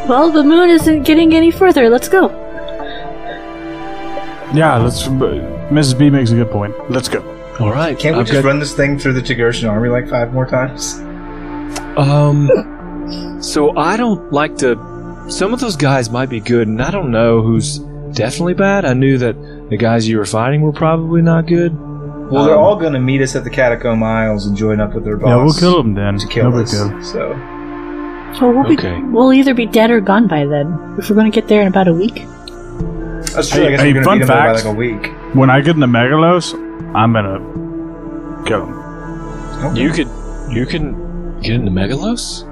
Well, 0.07 0.29
the 0.29 0.43
moon 0.43 0.69
isn't 0.69 1.03
getting 1.03 1.33
any 1.33 1.51
further. 1.51 1.89
Let's 1.89 2.09
go. 2.09 2.44
Yeah, 4.55 4.77
let's. 4.77 5.07
Mrs. 5.07 5.97
B 5.97 6.09
makes 6.09 6.31
a 6.31 6.35
good 6.35 6.49
point. 6.51 6.73
Let's 6.89 7.09
go. 7.09 7.21
All 7.59 7.71
right. 7.71 7.97
Can't 7.97 8.15
we 8.15 8.21
I've 8.21 8.27
just 8.27 8.41
got- 8.43 8.47
run 8.47 8.59
this 8.59 8.73
thing 8.73 8.97
through 8.99 9.13
the 9.13 9.21
Tigershan 9.21 9.69
army 9.69 9.89
like 9.89 10.07
five 10.09 10.33
more 10.33 10.45
times? 10.45 10.99
Um, 11.97 13.39
so 13.41 13.75
I 13.77 13.97
don't 13.97 14.31
like 14.31 14.57
to. 14.57 15.25
Some 15.29 15.53
of 15.53 15.59
those 15.59 15.75
guys 15.75 16.09
might 16.09 16.29
be 16.29 16.39
good, 16.39 16.67
and 16.67 16.81
I 16.81 16.91
don't 16.91 17.11
know 17.11 17.41
who's 17.41 17.79
definitely 18.13 18.53
bad. 18.53 18.85
I 18.85 18.93
knew 18.93 19.17
that 19.17 19.35
the 19.69 19.77
guys 19.77 20.07
you 20.07 20.17
were 20.17 20.25
fighting 20.25 20.61
were 20.61 20.71
probably 20.73 21.21
not 21.21 21.47
good. 21.47 21.73
Well, 22.29 22.45
they're 22.45 22.55
Um, 22.55 22.63
all 22.63 22.75
going 22.75 22.93
to 22.93 22.99
meet 22.99 23.21
us 23.21 23.35
at 23.35 23.43
the 23.43 23.49
Catacomb 23.49 24.01
Isles 24.03 24.45
and 24.47 24.55
join 24.57 24.79
up 24.79 24.93
with 24.93 25.03
their 25.03 25.15
boss. 25.17 25.27
Yeah, 25.29 25.35
we'll 25.43 25.53
kill 25.53 25.77
them 25.81 25.93
then. 25.93 26.17
to 26.17 26.27
kill 26.27 26.51
no 26.51 26.59
us. 26.59 26.71
deal. 26.71 27.01
So 27.03 27.35
So 28.33 28.49
we'll 28.51 28.71
Okay. 28.73 28.95
be 28.99 29.03
we'll 29.11 29.31
either 29.33 29.53
be 29.53 29.65
dead 29.65 29.89
or 29.91 30.01
gone 30.01 30.27
by 30.27 30.45
then. 30.45 30.95
If 30.97 31.09
we're 31.09 31.15
going 31.15 31.31
to 31.31 31.35
get 31.35 31.47
there 31.47 31.61
in 31.61 31.67
about 31.67 31.87
a 31.87 31.93
week. 31.93 32.25
That's 33.35 33.49
true. 33.49 33.61
Hey, 33.61 33.67
I 33.67 33.71
guess 33.71 33.81
hey, 33.81 33.93
we're 33.93 34.03
going 34.03 34.03
to 34.03 34.09
fun 34.09 34.19
beat 34.19 34.25
them 34.27 34.37
by 34.37 34.53
fact. 34.53 34.65
like 34.65 34.73
a 34.73 34.77
week. 34.77 35.35
When 35.35 35.49
I 35.49 35.61
get 35.61 35.75
in 35.75 35.79
the 35.81 35.87
Megalos, 35.87 36.53
I'm 36.95 37.13
gonna 37.13 37.39
kill 38.47 38.65
him. 38.65 38.73
Okay. 38.73 39.67
Oh. 39.67 39.73
You 39.75 39.91
could, 39.91 40.09
you 40.55 40.65
can 40.65 41.39
get 41.41 41.53
into 41.55 41.71
Megalos. 41.71 42.43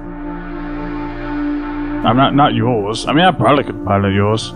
I'm 2.04 2.16
not 2.16 2.34
not 2.34 2.54
yours. 2.54 3.06
I 3.06 3.12
mean, 3.12 3.24
I 3.24 3.30
probably 3.32 3.64
could 3.64 3.84
pilot 3.84 4.12
yours. 4.12 4.50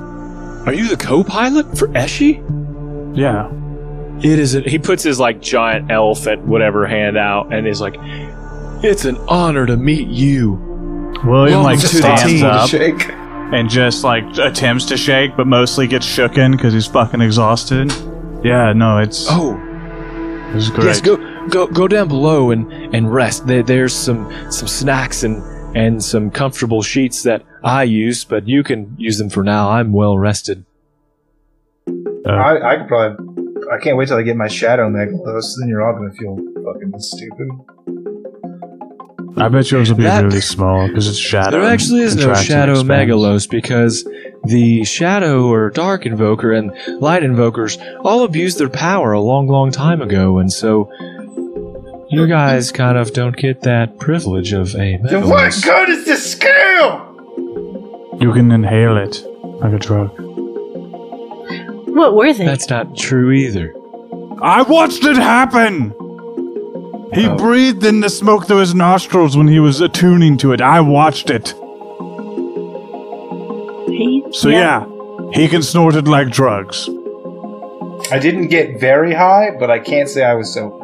Are 0.66 0.72
you 0.74 0.88
the 0.88 0.96
co-pilot 0.98 1.78
for 1.78 1.88
Eshi? 1.88 2.44
Yeah. 3.16 3.50
It 4.18 4.38
is. 4.38 4.54
A, 4.54 4.60
he 4.60 4.78
puts 4.78 5.02
his 5.02 5.18
like 5.18 5.40
giant 5.40 5.90
elephant 5.90 6.42
whatever 6.42 6.86
hand 6.86 7.16
out 7.16 7.52
and 7.54 7.66
is 7.66 7.80
like, 7.80 7.94
"It's 8.84 9.04
an 9.06 9.16
honor 9.28 9.64
to 9.64 9.76
meet 9.76 10.08
you." 10.08 10.52
William 11.24 11.62
like 11.62 11.78
Welcome 11.78 11.80
to 11.80 11.96
the 11.96 12.16
stands 12.16 12.22
team. 12.24 12.44
up 12.44 12.68
Shake. 12.68 13.08
And 13.52 13.68
just 13.68 14.04
like 14.04 14.24
attempts 14.38 14.84
to 14.86 14.96
shake, 14.96 15.36
but 15.36 15.46
mostly 15.46 15.86
gets 15.86 16.06
shooken 16.06 16.52
because 16.52 16.72
he's 16.72 16.86
fucking 16.86 17.20
exhausted. 17.20 17.90
Yeah, 18.44 18.72
no, 18.72 18.98
it's 18.98 19.26
Oh, 19.30 19.56
it's 20.54 20.70
great. 20.70 20.84
yes. 20.86 21.00
Go, 21.00 21.16
go, 21.48 21.66
go 21.66 21.88
down 21.88 22.08
below 22.08 22.50
and 22.50 22.70
and 22.94 23.12
rest. 23.12 23.46
There, 23.46 23.62
there's 23.62 23.94
some 23.94 24.30
some 24.50 24.68
snacks 24.68 25.22
and 25.22 25.42
and 25.76 26.02
some 26.02 26.30
comfortable 26.30 26.82
sheets 26.82 27.22
that 27.24 27.42
I 27.62 27.82
use, 27.84 28.24
but 28.24 28.46
you 28.48 28.62
can 28.62 28.94
use 28.98 29.18
them 29.18 29.28
for 29.30 29.42
now. 29.42 29.70
I'm 29.70 29.92
well 29.92 30.16
rested. 30.18 30.64
Uh, 31.88 32.30
I, 32.30 32.72
I 32.72 32.76
could 32.76 32.88
probably. 32.88 33.34
I 33.70 33.78
can't 33.78 33.96
wait 33.98 34.08
till 34.08 34.16
I 34.16 34.22
get 34.22 34.36
my 34.36 34.48
shadow 34.48 34.88
megalos. 34.88 35.44
Then 35.60 35.68
you're 35.68 35.82
all 35.86 35.94
going 35.94 36.10
to 36.10 36.16
feel 36.16 36.36
fucking 36.64 36.92
stupid. 37.00 37.48
I 39.40 39.48
bet 39.48 39.70
yours 39.70 39.88
will 39.90 39.96
be 39.98 40.02
That- 40.04 40.24
really 40.24 40.40
small 40.40 40.88
because 40.88 41.08
it's 41.08 41.18
shadow. 41.18 41.50
There 41.60 41.68
actually 41.70 42.02
is 42.02 42.16
no 42.16 42.34
Shadow 42.34 42.72
expands. 42.80 43.10
Megalos 43.10 43.48
because 43.50 44.08
the 44.44 44.84
Shadow 44.84 45.46
or 45.46 45.70
Dark 45.70 46.06
Invoker 46.06 46.52
and 46.52 46.72
Light 47.00 47.22
Invokers 47.22 47.78
all 48.04 48.24
abused 48.24 48.58
their 48.58 48.68
power 48.68 49.12
a 49.12 49.20
long, 49.20 49.46
long 49.48 49.70
time 49.70 50.00
ago, 50.02 50.38
and 50.38 50.52
so 50.52 50.90
you 52.10 52.26
guys 52.26 52.72
kind 52.72 52.96
of 52.98 53.12
don't 53.12 53.36
get 53.36 53.60
that 53.62 53.98
privilege 53.98 54.52
of 54.52 54.74
a 54.74 54.98
Then 55.02 55.28
what 55.28 55.50
Megalos. 55.52 55.64
good 55.64 55.88
is 55.90 56.04
this 56.04 56.32
skill? 56.32 57.04
You 58.20 58.32
can 58.32 58.50
inhale 58.50 58.96
it 58.96 59.22
like 59.60 59.72
a 59.72 59.78
drug. 59.78 60.10
What 61.88 62.14
were 62.14 62.32
they? 62.32 62.44
That's 62.44 62.68
not 62.70 62.96
true 62.96 63.30
either. 63.32 63.74
I 64.40 64.62
watched 64.62 65.04
it 65.04 65.16
happen. 65.16 65.92
He 67.14 67.26
Oh. 67.26 67.36
breathed 67.36 67.84
in 67.84 68.00
the 68.00 68.10
smoke 68.10 68.46
through 68.46 68.58
his 68.58 68.74
nostrils 68.74 69.36
when 69.36 69.48
he 69.48 69.58
was 69.60 69.80
attuning 69.80 70.36
to 70.38 70.52
it. 70.52 70.60
I 70.60 70.80
watched 70.80 71.30
it. 71.30 71.54
He- 73.88 74.24
So 74.32 74.48
yeah, 74.50 74.84
he 75.32 75.48
can 75.48 75.62
snort 75.62 75.94
it 75.96 76.06
like 76.06 76.30
drugs. 76.30 76.88
I 78.12 78.18
didn't 78.18 78.48
get 78.48 78.78
very 78.80 79.14
high, 79.14 79.50
but 79.58 79.70
I 79.70 79.78
can't 79.78 80.08
say 80.08 80.24
I 80.24 80.34
was 80.34 80.52
sober. 80.52 80.76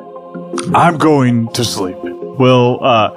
I'm 0.75 0.97
going 0.99 1.49
to 1.49 1.65
sleep. 1.65 1.97
Will 2.03 2.79
uh 2.83 3.11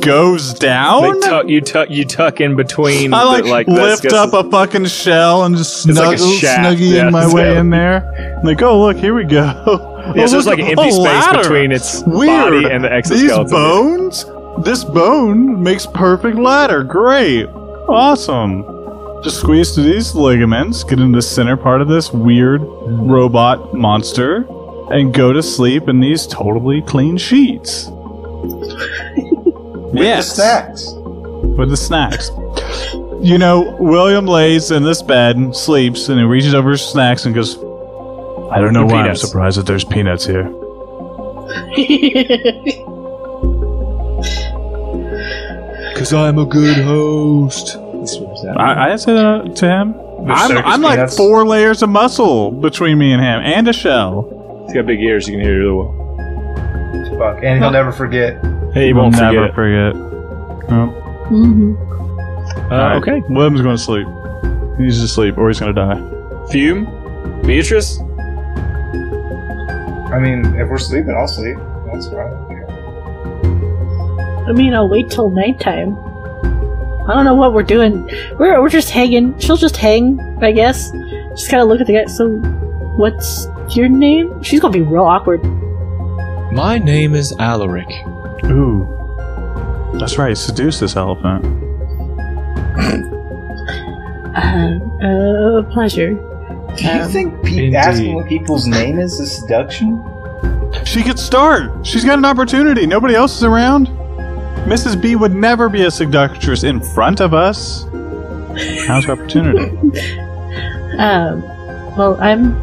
goes 0.00 0.54
down. 0.54 1.20
They 1.20 1.28
tuck, 1.28 1.48
you 1.48 1.60
tuck 1.60 1.90
you 1.90 2.04
tuck 2.04 2.40
in 2.40 2.56
between. 2.56 3.14
I 3.14 3.22
like, 3.24 3.44
the, 3.44 3.50
like 3.50 3.66
lift 3.68 4.06
up 4.12 4.32
a 4.32 4.42
fucking 4.50 4.86
shell 4.86 5.44
and 5.44 5.56
just 5.56 5.86
It's 5.88 5.98
like 5.98 6.16
a 6.16 6.18
snuggle, 6.18 6.36
shaft, 6.36 6.60
snuggy 6.78 6.92
yeah, 6.94 7.06
in 7.06 7.12
my 7.12 7.32
way 7.32 7.56
in 7.56 7.70
there. 7.70 8.40
Like, 8.42 8.60
oh 8.62 8.80
look, 8.80 8.96
here 8.96 9.14
we 9.14 9.24
go. 9.24 9.90
Yeah, 10.14 10.24
oh, 10.24 10.26
so 10.26 10.32
there's 10.32 10.46
like 10.46 10.58
an 10.58 10.66
empty 10.66 10.90
space 10.90 10.98
ladder. 10.98 11.38
between 11.38 11.72
its 11.72 12.02
Weird. 12.06 12.28
body 12.28 12.70
and 12.70 12.84
the 12.84 12.92
exoskeleton. 12.92 13.26
These 13.26 13.32
exoskeleton. 13.32 13.50
bones. 13.50 14.26
This 14.66 14.84
bone 14.84 15.62
makes 15.62 15.86
perfect 15.86 16.36
ladder. 16.36 16.84
Great, 16.84 17.46
awesome. 17.88 18.64
Just 19.24 19.40
squeeze 19.40 19.74
through 19.74 19.84
these 19.84 20.14
ligaments, 20.14 20.84
get 20.84 21.00
into 21.00 21.16
the 21.16 21.22
center 21.22 21.56
part 21.56 21.80
of 21.80 21.88
this 21.88 22.12
weird 22.12 22.60
robot 22.62 23.72
monster, 23.74 24.46
and 24.90 25.14
go 25.14 25.32
to 25.32 25.42
sleep 25.42 25.88
in 25.88 25.98
these 26.00 26.26
totally 26.26 26.82
clean 26.82 27.16
sheets. 27.16 27.88
With 27.90 30.02
yes 30.02 30.36
the 30.36 30.42
snacks. 30.42 30.92
with 31.56 31.70
the 31.70 31.76
snacks. 31.76 32.30
You 33.20 33.38
know, 33.38 33.74
William 33.80 34.26
lays 34.26 34.70
in 34.70 34.82
this 34.82 35.00
bed 35.02 35.36
and 35.36 35.56
sleeps, 35.56 36.08
and 36.10 36.18
he 36.18 36.24
reaches 36.26 36.52
over 36.54 36.72
his 36.72 36.82
snacks 36.82 37.24
and 37.24 37.34
goes, 37.34 37.56
I 38.54 38.60
don't 38.60 38.72
know 38.72 38.86
why 38.86 39.02
peanuts. 39.02 39.22
I'm 39.22 39.28
surprised 39.28 39.58
that 39.58 39.66
there's 39.66 39.84
peanuts 39.84 40.24
here. 40.26 40.44
Because 45.92 46.12
I'm 46.12 46.38
a 46.38 46.44
good 46.44 46.76
host. 46.84 47.66
That's 47.74 48.16
what 48.18 48.30
it's 48.32 48.44
at. 48.44 48.60
I, 48.60 48.92
I 48.92 48.96
said 48.96 49.14
that 49.14 49.56
to 49.56 49.66
him. 49.68 49.94
I'm, 50.28 50.58
I'm 50.58 50.82
like 50.82 50.96
peanuts. 50.96 51.16
four 51.16 51.46
layers 51.46 51.82
of 51.82 51.88
muscle 51.90 52.50
between 52.50 52.98
me 52.98 53.12
and 53.12 53.22
him, 53.22 53.40
and 53.40 53.66
a 53.68 53.72
shell. 53.72 54.64
He's 54.66 54.74
got 54.74 54.86
big 54.86 55.00
ears. 55.00 55.28
You 55.28 55.34
can 55.36 55.44
hear 55.44 55.58
really 55.58 55.72
well. 55.72 55.92
Fuck. 57.18 57.44
And 57.44 57.60
he'll 57.62 57.70
never 57.70 57.92
forget. 57.92 58.42
Hey, 58.72 58.88
you 58.88 58.94
We'll 58.94 59.04
won't 59.04 59.16
never 59.16 59.48
forget. 59.52 59.54
forget. 59.54 59.94
Oh, 60.72 60.92
Mhm. 61.30 61.76
it. 61.76 61.80
Uh, 62.58 62.74
alright. 62.74 62.96
okay. 63.02 63.22
William's 63.28 63.60
going 63.62 63.76
to 63.76 63.82
sleep. 63.82 64.06
He's 64.78 65.00
asleep, 65.00 65.38
or 65.38 65.48
he's 65.48 65.60
going 65.60 65.72
to 65.74 65.80
die. 65.80 66.00
Fume, 66.50 66.86
Beatrice. 67.46 68.00
I 70.12 70.18
mean, 70.18 70.44
if 70.56 70.68
we're 70.68 70.78
sleeping, 70.78 71.14
I'll 71.14 71.26
sleep. 71.28 71.56
That's 71.92 72.08
right. 72.08 72.32
I 74.46 74.52
mean, 74.52 74.74
I'll 74.74 74.88
wait 74.88 75.10
till 75.10 75.30
nighttime. 75.30 75.96
I 77.06 77.14
don't 77.14 77.24
know 77.24 77.34
what 77.34 77.52
we're 77.52 77.62
doing. 77.62 78.08
We're 78.38 78.60
we're 78.60 78.68
just 78.68 78.90
hanging. 78.90 79.38
She'll 79.38 79.56
just 79.56 79.76
hang, 79.76 80.20
I 80.42 80.52
guess. 80.52 80.90
Just 81.30 81.50
kind 81.50 81.62
of 81.62 81.68
look 81.68 81.80
at 81.80 81.86
the 81.86 81.94
guy. 81.94 82.06
So, 82.06 82.38
what's 82.96 83.46
your 83.70 83.88
name? 83.88 84.42
She's 84.42 84.60
gonna 84.60 84.72
be 84.72 84.80
real 84.82 85.04
awkward. 85.04 85.42
My 86.52 86.78
name 86.78 87.14
is 87.14 87.32
Alaric. 87.38 87.88
Ooh. 88.44 88.86
That's 89.98 90.18
right, 90.18 90.36
seduce 90.36 90.80
this 90.80 90.96
elephant. 90.96 91.44
Uh, 94.34 94.80
uh, 95.00 95.62
pleasure. 95.70 96.18
Do 96.76 96.84
you 96.84 96.90
Um, 96.90 97.08
think 97.10 97.42
pe- 97.42 97.72
asking 97.74 98.14
what 98.14 98.26
people's 98.28 98.66
name 98.66 98.98
is 98.98 99.20
a 99.20 99.26
seduction? 99.26 100.02
She 100.84 101.02
could 101.02 101.18
start. 101.18 101.86
She's 101.86 102.04
got 102.04 102.18
an 102.18 102.24
opportunity. 102.24 102.86
Nobody 102.86 103.14
else 103.14 103.36
is 103.36 103.44
around. 103.44 103.88
Mrs. 104.66 105.00
B 105.00 105.14
would 105.14 105.34
never 105.34 105.68
be 105.68 105.82
a 105.82 105.90
seductress 105.90 106.64
in 106.64 106.80
front 106.80 107.20
of 107.20 107.32
us. 107.34 107.84
How's 108.86 109.04
her 109.04 109.12
opportunity? 109.12 109.70
Um, 110.96 111.42
well, 111.96 112.16
I'm 112.20 112.54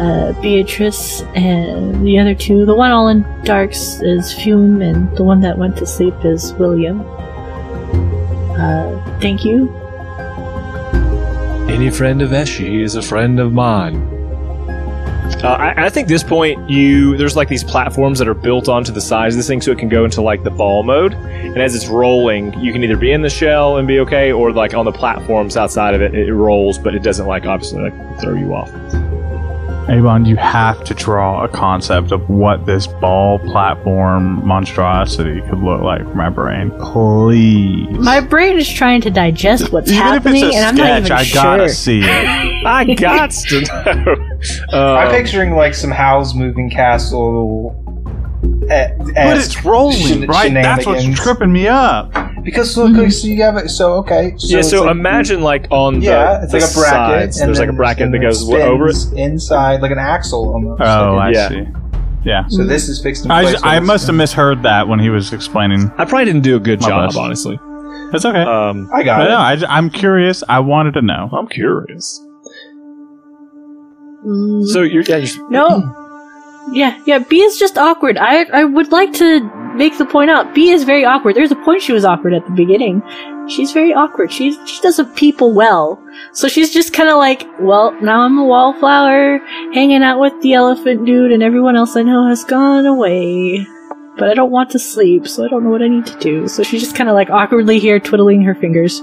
uh, 0.00 0.32
Beatrice, 0.40 1.20
and 1.34 2.06
the 2.06 2.18
other 2.18 2.34
two, 2.34 2.64
the 2.64 2.74
one 2.74 2.90
all 2.90 3.08
in 3.08 3.22
darks 3.44 4.00
is 4.00 4.32
Fume, 4.32 4.80
and 4.80 5.14
the 5.14 5.24
one 5.24 5.42
that 5.42 5.58
went 5.58 5.76
to 5.76 5.84
sleep 5.84 6.14
is 6.24 6.54
William. 6.54 7.02
Uh, 8.58 9.18
thank 9.20 9.44
you. 9.44 9.66
Any 11.68 11.90
friend 11.90 12.22
of 12.22 12.30
Eshi 12.30 12.82
is 12.82 12.94
a 12.94 13.02
friend 13.02 13.40
of 13.40 13.52
mine. 13.52 13.96
Uh, 15.42 15.48
I, 15.48 15.86
I 15.86 15.90
think 15.90 16.08
this 16.08 16.22
point 16.22 16.70
you 16.70 17.16
there's 17.16 17.36
like 17.36 17.48
these 17.48 17.64
platforms 17.64 18.18
that 18.18 18.28
are 18.28 18.34
built 18.34 18.68
onto 18.68 18.92
the 18.92 19.00
sides 19.00 19.34
of 19.34 19.38
this 19.38 19.48
thing, 19.48 19.60
so 19.60 19.72
it 19.72 19.78
can 19.78 19.88
go 19.88 20.04
into 20.04 20.22
like 20.22 20.44
the 20.44 20.50
ball 20.50 20.82
mode. 20.82 21.14
And 21.14 21.58
as 21.58 21.74
it's 21.74 21.86
rolling, 21.86 22.58
you 22.60 22.72
can 22.72 22.84
either 22.84 22.96
be 22.96 23.12
in 23.12 23.22
the 23.22 23.30
shell 23.30 23.78
and 23.78 23.88
be 23.88 23.98
okay, 24.00 24.32
or 24.32 24.52
like 24.52 24.74
on 24.74 24.84
the 24.84 24.92
platforms 24.92 25.56
outside 25.56 25.94
of 25.94 26.02
it, 26.02 26.14
it 26.14 26.32
rolls, 26.32 26.78
but 26.78 26.94
it 26.94 27.02
doesn't 27.02 27.26
like 27.26 27.46
obviously 27.46 27.82
like 27.82 28.20
throw 28.20 28.34
you 28.34 28.54
off. 28.54 28.70
Avon, 29.88 30.24
you 30.24 30.36
have 30.36 30.82
to 30.84 30.94
draw 30.94 31.44
a 31.44 31.48
concept 31.48 32.10
of 32.10 32.28
what 32.30 32.64
this 32.64 32.86
ball 32.86 33.38
platform 33.40 34.46
monstrosity 34.46 35.42
could 35.42 35.58
look 35.58 35.82
like 35.82 36.02
for 36.02 36.14
my 36.14 36.30
brain. 36.30 36.70
Please. 36.80 37.86
My 37.98 38.20
brain 38.20 38.56
is 38.56 38.68
trying 38.68 39.02
to 39.02 39.10
digest 39.10 39.72
what's 39.72 39.90
even 39.90 40.02
happening, 40.02 40.42
if 40.42 40.48
it's 40.48 40.56
a 40.56 40.58
and 40.58 40.66
I'm 40.66 40.76
not 40.76 40.96
even 40.98 41.06
sure. 41.08 41.16
I 41.16 41.22
sure. 41.24 41.42
gotta 41.42 41.68
see 41.68 42.00
it. 42.02 42.64
I 42.66 42.94
got 42.94 43.30
to 43.30 43.60
know. 43.60 44.14
I'm 44.72 45.08
Um, 45.08 45.10
picturing 45.12 45.54
like 45.54 45.74
some 45.74 45.90
Howl's 45.90 46.34
Moving 46.34 46.70
Castle. 46.70 47.83
At, 48.70 48.98
But 48.98 49.36
it's 49.36 49.64
rolling, 49.64 50.26
right? 50.26 50.52
That's 50.52 50.86
what's 50.86 51.04
tripping 51.20 51.52
me 51.52 51.68
up. 51.68 52.12
Because 52.42 52.74
so, 52.74 52.86
okay, 52.88 53.10
so 53.10 53.26
you 53.26 53.42
have 53.42 53.56
it. 53.56 53.68
So 53.70 53.94
okay. 53.94 54.34
So 54.38 54.56
yeah, 54.56 54.62
so 54.62 54.82
like- 54.82 54.90
imagine 54.92 55.42
like 55.42 55.66
on 55.70 56.00
Yeah, 56.02 56.38
the, 56.38 56.42
it's 56.44 56.52
the 56.52 56.58
like 56.60 56.70
a 56.70 56.74
bracket. 56.74 57.34
sides, 57.34 57.40
and 57.40 57.48
there's 57.48 57.58
like 57.58 57.68
a 57.68 57.72
bracket 57.72 58.10
that 58.12 58.18
goes 58.18 58.48
it 58.48 58.54
over 58.60 58.88
it. 58.88 58.96
inside, 59.16 59.80
like 59.82 59.90
an 59.90 59.98
axle 59.98 60.52
almost. 60.52 60.80
Oh, 60.82 61.16
I 61.16 61.30
Yeah. 61.30 61.48
see. 61.48 61.66
Yeah. 62.24 62.44
so 62.48 62.64
this 62.64 62.88
is 62.88 63.02
fixed 63.02 63.26
in 63.26 63.30
I, 63.30 63.42
place. 63.42 63.52
just- 63.54 63.66
I 63.66 63.80
must 63.80 64.06
have 64.06 64.16
misheard 64.16 64.62
that 64.62 64.88
when 64.88 64.98
he 64.98 65.10
was 65.10 65.32
explaining. 65.34 65.90
I 65.98 66.04
probably 66.06 66.24
didn't 66.24 66.42
do 66.42 66.56
a 66.56 66.60
good 66.60 66.80
job, 66.80 67.08
best. 67.08 67.18
honestly. 67.18 67.58
That's 68.12 68.24
okay. 68.24 68.42
Um, 68.42 68.88
I 68.94 69.02
got 69.02 69.20
I 69.20 69.24
it. 69.24 69.28
know. 69.60 69.66
I, 69.66 69.76
I'm 69.76 69.90
curious. 69.90 70.42
I 70.48 70.60
wanted 70.60 70.94
to 70.94 71.02
know. 71.02 71.28
I'm 71.32 71.48
curious. 71.48 72.20
Mm, 74.26 74.66
So 74.68 74.82
you're 74.82 75.02
yeah, 75.02 75.16
you're, 75.16 75.50
no, 75.50 76.03
Yeah, 76.72 76.98
yeah. 77.06 77.18
B 77.18 77.42
is 77.42 77.58
just 77.58 77.76
awkward. 77.78 78.16
I 78.16 78.44
I 78.52 78.64
would 78.64 78.90
like 78.90 79.12
to 79.14 79.40
make 79.74 79.98
the 79.98 80.06
point 80.06 80.30
out. 80.30 80.54
B 80.54 80.70
is 80.70 80.84
very 80.84 81.04
awkward. 81.04 81.34
There's 81.36 81.52
a 81.52 81.56
point 81.56 81.82
she 81.82 81.92
was 81.92 82.04
awkward 82.04 82.32
at 82.34 82.44
the 82.46 82.52
beginning. 82.52 83.02
She's 83.48 83.72
very 83.72 83.92
awkward. 83.92 84.32
She's 84.32 84.56
she 84.66 84.80
doesn't 84.80 85.14
people 85.16 85.52
well. 85.52 86.02
So 86.32 86.48
she's 86.48 86.72
just 86.72 86.92
kind 86.92 87.08
of 87.08 87.16
like, 87.16 87.46
well, 87.60 87.92
now 88.00 88.22
I'm 88.22 88.38
a 88.38 88.44
wallflower, 88.44 89.38
hanging 89.74 90.02
out 90.02 90.18
with 90.20 90.32
the 90.42 90.54
elephant 90.54 91.04
dude, 91.04 91.32
and 91.32 91.42
everyone 91.42 91.76
else 91.76 91.96
I 91.96 92.02
know 92.02 92.26
has 92.28 92.44
gone 92.44 92.86
away. 92.86 93.66
But 94.16 94.30
I 94.30 94.34
don't 94.34 94.52
want 94.52 94.70
to 94.70 94.78
sleep, 94.78 95.26
so 95.26 95.44
I 95.44 95.48
don't 95.48 95.64
know 95.64 95.70
what 95.70 95.82
I 95.82 95.88
need 95.88 96.06
to 96.06 96.18
do. 96.20 96.46
So 96.48 96.62
she's 96.62 96.80
just 96.80 96.94
kind 96.94 97.10
of 97.10 97.14
like 97.14 97.30
awkwardly 97.30 97.80
here, 97.80 97.98
twiddling 97.98 98.42
her 98.42 98.54
fingers. 98.54 99.00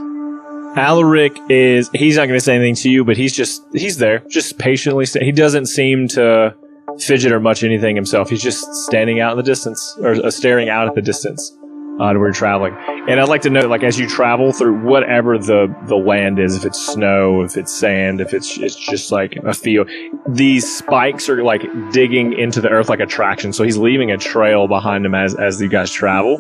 Alaric 0.76 1.38
is 1.50 1.90
he's 1.94 2.16
not 2.16 2.28
going 2.28 2.38
to 2.38 2.44
say 2.44 2.56
anything 2.56 2.76
to 2.76 2.90
you, 2.90 3.04
but 3.04 3.18
he's 3.18 3.36
just 3.36 3.64
he's 3.74 3.98
there, 3.98 4.20
just 4.30 4.58
patiently. 4.58 5.06
Sta- 5.06 5.24
he 5.24 5.34
doesn't 5.34 5.66
seem 5.66 6.08
to 6.10 6.56
fidget 7.00 7.32
or 7.32 7.40
much 7.40 7.64
anything 7.64 7.96
himself. 7.96 8.30
He's 8.30 8.42
just 8.42 8.64
standing 8.86 9.20
out 9.20 9.32
in 9.32 9.38
the 9.38 9.44
distance 9.44 9.98
or 10.02 10.12
uh, 10.26 10.32
staring 10.32 10.70
out 10.70 10.88
at 10.88 10.96
the 10.96 11.02
distance 11.02 11.56
uh, 12.00 12.14
to 12.14 12.20
where 12.20 12.28
you're 12.30 12.34
traveling. 12.34 12.76
And 13.08 13.20
I'd 13.20 13.30
like 13.30 13.42
to 13.44 13.50
know, 13.50 13.68
like, 13.68 13.84
as 13.84 14.00
you 14.00 14.08
travel 14.08 14.52
through 14.54 14.82
whatever 14.84 15.38
the 15.38 15.74
the 15.88 15.96
land 15.96 16.40
is, 16.40 16.56
if 16.56 16.66
it's 16.66 16.80
snow, 16.80 17.42
if 17.44 17.58
it's 17.58 17.72
sand, 17.74 18.22
if 18.22 18.34
it's 18.34 18.58
it's 18.58 18.76
just 18.76 19.12
like 19.12 19.36
a 19.46 19.54
field, 19.54 19.90
these 20.28 20.72
spikes 20.78 21.30
are 21.30 21.44
like 21.44 21.62
digging 21.92 22.34
into 22.38 22.62
the 22.62 22.70
earth 22.70 22.90
like 22.90 23.00
a 23.00 23.06
traction. 23.06 23.54
So 23.54 23.64
he's 23.64 23.78
leaving 23.78 24.12
a 24.12 24.18
trail 24.18 24.68
behind 24.68 25.06
him 25.06 25.16
as 25.16 25.36
as 25.36 25.60
you 25.62 25.70
guys 25.70 25.92
travel. 25.92 26.38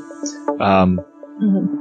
Um, 0.59 0.99
Mhm. 1.41 1.77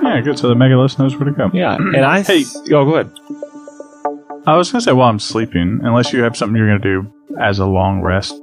Yeah, 0.00 0.20
good. 0.22 0.38
So 0.38 0.48
the 0.48 0.54
megalith 0.54 0.98
knows 0.98 1.16
where 1.16 1.28
to 1.28 1.32
go. 1.34 1.50
yeah, 1.52 1.74
and 1.76 2.04
I 2.04 2.22
Hey. 2.22 2.44
oh, 2.72 2.84
go 2.84 2.94
ahead. 2.94 3.10
I 4.46 4.56
was 4.56 4.70
gonna 4.70 4.82
say 4.82 4.92
while 4.92 5.08
I'm 5.08 5.18
sleeping, 5.18 5.80
unless 5.82 6.12
you 6.12 6.22
have 6.22 6.36
something 6.36 6.56
you're 6.56 6.68
gonna 6.68 6.78
do 6.78 7.12
as 7.40 7.58
a 7.58 7.66
long 7.66 8.00
rest 8.00 8.34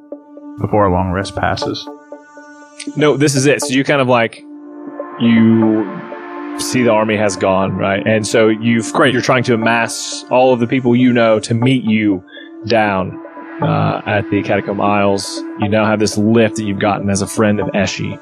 before 0.60 0.86
a 0.86 0.92
long 0.92 1.12
rest 1.12 1.36
passes. 1.36 1.88
No, 2.96 3.18
this 3.18 3.36
is 3.36 3.46
it. 3.46 3.62
So 3.62 3.74
you 3.74 3.84
kind 3.84 4.02
of 4.02 4.08
like 4.08 4.44
you 5.20 6.60
see 6.60 6.84
the 6.84 6.92
army 6.92 7.18
has 7.18 7.36
gone 7.36 7.74
right, 7.76 8.06
and 8.06 8.26
so 8.28 8.50
you've 8.50 8.92
Great. 8.94 9.14
You're 9.14 9.22
trying 9.22 9.44
to 9.44 9.54
amass 9.54 10.26
all 10.30 10.54
of 10.54 10.60
the 10.60 10.68
people 10.68 10.96
you 10.96 11.12
know 11.12 11.40
to 11.40 11.54
meet 11.54 11.84
you 11.84 12.24
down 12.68 13.20
uh, 13.62 14.02
at 14.06 14.30
the 14.30 14.44
Catacomb 14.44 14.82
Isles. 14.82 15.38
You 15.60 15.70
now 15.70 15.86
have 15.86 16.00
this 16.00 16.18
lift 16.18 16.58
that 16.58 16.64
you've 16.64 16.80
gotten 16.80 17.10
as 17.10 17.22
a 17.22 17.28
friend 17.28 17.60
of 17.60 17.68
Eshi, 17.70 18.20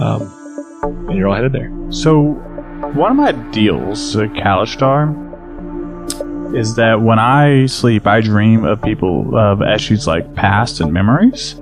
um, 0.00 1.08
and 1.08 1.16
you're 1.16 1.28
all 1.28 1.34
headed 1.34 1.52
there. 1.52 1.72
So, 1.90 2.34
one 2.94 3.10
of 3.10 3.16
my 3.16 3.32
deals 3.50 4.14
Kalashtar 4.14 5.25
is 6.54 6.74
that 6.76 7.00
when 7.00 7.18
I 7.18 7.66
sleep, 7.66 8.06
I 8.06 8.20
dream 8.20 8.64
of 8.64 8.82
people 8.82 9.36
of 9.36 9.58
Eshi's 9.58 10.06
like 10.06 10.34
past 10.34 10.80
and 10.80 10.92
memories. 10.92 11.54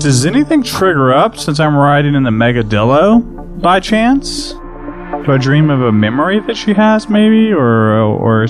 Does 0.00 0.26
anything 0.26 0.62
trigger 0.62 1.12
up 1.12 1.38
since 1.38 1.58
I'm 1.58 1.74
riding 1.74 2.14
in 2.14 2.22
the 2.22 2.30
Megadillo 2.30 3.60
by 3.60 3.80
chance? 3.80 4.52
Do 4.52 5.32
I 5.32 5.38
dream 5.38 5.70
of 5.70 5.80
a 5.80 5.92
memory 5.92 6.40
that 6.40 6.56
she 6.56 6.74
has, 6.74 7.08
maybe, 7.08 7.52
or 7.52 7.94
or 7.94 8.46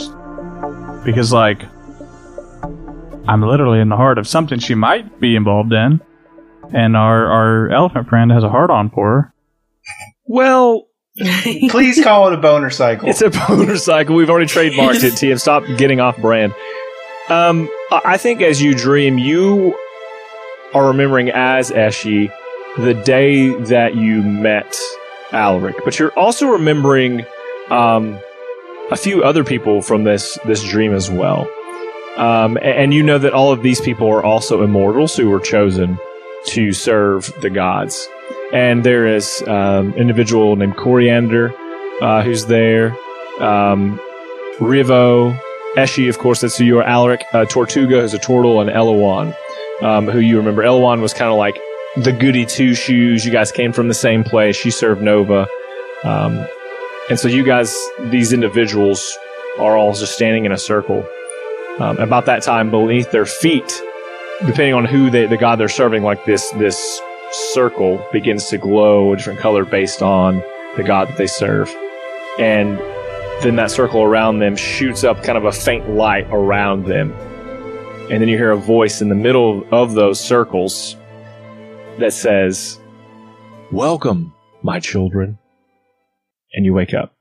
because 1.05 1.33
like 1.33 1.62
I'm 3.29 3.43
literally 3.43 3.81
in 3.81 3.89
the 3.89 3.97
heart 3.97 4.18
of 4.18 4.27
something 4.27 4.59
she 4.59 4.74
might 4.74 5.20
be 5.20 5.37
involved 5.37 5.72
in, 5.72 6.01
and 6.72 6.97
our 6.97 7.27
our 7.27 7.70
elephant 7.70 8.09
friend 8.09 8.31
has 8.33 8.45
a 8.45 8.49
heart 8.49 8.70
on 8.70 8.91
for 8.91 9.07
her. 9.07 9.35
Well, 10.24 10.89
Please 11.70 12.02
call 12.02 12.28
it 12.28 12.34
a 12.34 12.36
boner 12.36 12.70
cycle. 12.70 13.08
It's 13.08 13.22
a 13.22 13.30
boner 13.30 13.76
cycle. 13.76 14.14
We've 14.16 14.28
already 14.30 14.46
trademarked 14.46 15.02
it, 15.02 15.12
TM. 15.14 15.40
Stop 15.40 15.64
getting 15.78 16.00
off 16.00 16.16
brand. 16.18 16.52
Um, 17.28 17.68
I 17.90 18.00
I 18.04 18.16
think 18.18 18.42
as 18.42 18.60
you 18.62 18.74
dream, 18.74 19.18
you 19.18 19.78
are 20.74 20.88
remembering 20.88 21.30
as 21.30 21.70
Eshi 21.70 22.30
the 22.76 22.92
day 22.94 23.48
that 23.64 23.94
you 23.96 24.20
met 24.22 24.76
Alaric, 25.32 25.76
but 25.84 25.98
you're 25.98 26.12
also 26.18 26.48
remembering 26.48 27.24
um, 27.70 28.18
a 28.90 28.96
few 28.96 29.22
other 29.24 29.42
people 29.44 29.80
from 29.82 30.04
this 30.04 30.38
this 30.44 30.62
dream 30.62 30.92
as 30.94 31.10
well. 31.10 31.48
Um, 32.16 32.56
a- 32.58 32.60
and, 32.60 32.94
you 32.94 33.02
know 33.02 33.18
that 33.18 33.32
all 33.34 33.52
of 33.52 33.62
these 33.62 33.80
people 33.80 34.08
are 34.08 34.22
also 34.24 34.62
immortals 34.62 35.14
who 35.16 35.28
were 35.28 35.40
chosen 35.40 35.98
to 36.46 36.72
serve 36.72 37.30
the 37.42 37.50
gods. 37.50 38.08
And 38.53 38.84
there 38.84 39.07
is 39.07 39.42
um, 39.47 39.92
individual 39.94 40.57
named 40.57 40.76
Coriander 40.76 41.55
uh, 42.01 42.22
who's 42.22 42.47
there. 42.47 42.97
Um, 43.40 44.01
Rivo, 44.59 45.38
Eshi, 45.76 46.09
of 46.09 46.18
course, 46.18 46.40
that's 46.40 46.57
who 46.57 46.64
you 46.64 46.78
are. 46.78 46.84
Alaric, 46.84 47.24
uh, 47.32 47.44
Tortuga, 47.44 48.01
who's 48.01 48.14
a 48.14 48.18
turtle, 48.18 48.61
and 48.61 48.70
Elowan, 48.70 49.34
um, 49.82 50.07
who 50.07 50.20
you 50.20 50.38
remember. 50.38 50.62
Elowan 50.62 51.01
was 51.01 51.12
kind 51.12 51.30
of 51.30 51.36
like 51.36 51.59
the 51.97 52.12
goody 52.12 52.47
two 52.47 52.74
shoes. 52.74 53.24
You 53.24 53.32
guys 53.32 53.53
came 53.53 53.72
from 53.72 53.88
the 53.88 53.94
same 53.94 54.24
place. 54.24 54.57
She 54.57 54.70
served 54.70 55.03
Nova. 55.03 55.47
Um, 56.05 56.47
and 57.11 57.18
so 57.18 57.28
you 57.28 57.44
guys, 57.44 57.76
these 58.11 58.32
individuals, 58.32 59.16
are 59.59 59.76
all 59.76 59.94
just 59.94 60.14
standing 60.14 60.44
in 60.44 60.53
a 60.53 60.59
circle. 60.59 61.07
Um, 61.78 61.99
about 61.99 62.26
that 62.26 62.42
time, 62.42 62.70
beneath 62.70 63.11
their 63.11 63.26
feet, 63.26 63.82
depending 64.40 64.74
on 64.74 64.84
who 64.84 65.11
they, 65.11 65.26
the 65.26 65.36
god 65.36 65.57
they're 65.57 65.68
serving, 65.68 66.03
like 66.03 66.24
this 66.24 66.51
this 66.53 67.01
circle 67.37 68.05
begins 68.12 68.47
to 68.47 68.59
glow 68.59 69.12
a 69.12 69.16
different 69.16 69.41
color 69.41 69.64
based 69.64 70.03
on 70.03 70.43
the 70.76 70.82
god 70.82 71.09
that 71.09 71.16
they 71.16 71.26
serve, 71.26 71.68
and 72.39 72.78
then 73.43 73.57
that 73.57 73.70
circle 73.70 74.03
around 74.03 74.39
them 74.39 74.57
shoots 74.57 75.05
up 75.05 75.22
kind 75.22 75.37
of 75.37 75.45
a 75.45 75.53
faint 75.53 75.91
light 75.91 76.26
around 76.30 76.87
them, 76.87 77.12
and 78.11 78.20
then 78.22 78.28
you 78.28 78.37
hear 78.37 78.53
a 78.53 78.57
voice 78.57 79.01
in 79.01 79.09
the 79.09 79.14
middle 79.14 79.66
of 79.72 79.95
those 79.95 80.18
circles 80.18 80.97
that 81.99 82.12
says, 82.12 82.80
"Welcome, 83.70 84.32
my 84.62 84.80
children," 84.80 85.39
and 86.55 86.64
you 86.64 86.72
wake 86.72 86.95
up. 86.95 87.12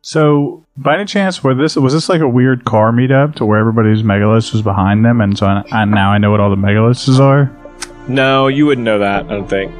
So, 0.00 0.66
by 0.76 0.96
any 0.96 1.04
chance, 1.04 1.42
were 1.42 1.54
this 1.54 1.76
was 1.76 1.92
this 1.92 2.08
like 2.08 2.20
a 2.20 2.28
weird 2.28 2.64
car 2.64 2.92
meetup 2.92 3.34
to 3.36 3.46
where 3.46 3.58
everybody's 3.58 4.02
megaliths 4.02 4.52
was 4.52 4.62
behind 4.62 5.04
them, 5.04 5.20
and 5.20 5.36
so 5.38 5.46
I, 5.46 5.64
I, 5.72 5.84
now 5.84 6.10
I 6.10 6.18
know 6.18 6.30
what 6.30 6.40
all 6.40 6.50
the 6.50 6.56
megaliths 6.56 7.18
are. 7.18 7.50
No, 8.08 8.48
you 8.48 8.66
wouldn't 8.66 8.84
know 8.84 8.98
that. 9.00 9.26
I 9.26 9.28
don't 9.28 9.48
think. 9.48 9.70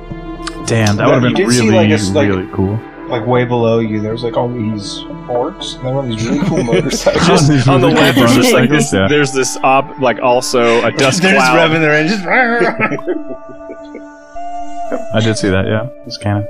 Damn, 0.67 0.97
that 0.97 1.05
No, 1.05 1.15
would 1.15 1.15
have 1.15 1.23
you 1.25 1.37
been 1.37 1.47
did 1.47 1.53
see, 1.55 1.61
really, 1.71 1.77
like, 1.77 1.91
a 1.91 1.95
s- 1.95 2.11
like- 2.11 2.29
really 2.29 2.49
cool. 2.53 2.79
like 3.09 3.27
way 3.27 3.45
below 3.47 3.79
you, 3.79 4.01
there's 4.03 4.23
like 4.23 4.37
all 4.37 4.49
these 4.49 4.99
orcs, 5.29 5.77
and 5.77 5.87
they're 5.87 5.95
on 5.95 6.09
these 6.11 6.27
really 6.29 6.47
cool 6.47 6.63
motorcycles. 6.65 7.27
Just 7.27 7.49
These 7.49 7.69
on 7.69 7.81
the 7.81 7.87
really 7.89 8.01
left, 8.01 8.19
there's 8.19 8.35
just 8.35 8.53
like 8.53 8.69
this. 8.69 8.93
yeah. 8.93 9.09
There's 9.09 9.33
this 9.33 9.57
op, 9.63 9.99
like 9.99 10.19
also 10.21 10.85
a 10.85 10.93
dust 10.93 11.23
they're 11.23 11.33
just 11.35 11.51
cloud. 11.51 11.71
revving 11.71 11.81
their 11.81 11.95
engines. 11.95 12.23
I 15.15 15.21
did 15.21 15.37
see 15.39 15.49
that. 15.51 15.67
Yeah, 15.67 15.89
it's 16.07 16.17
canon. 16.19 16.47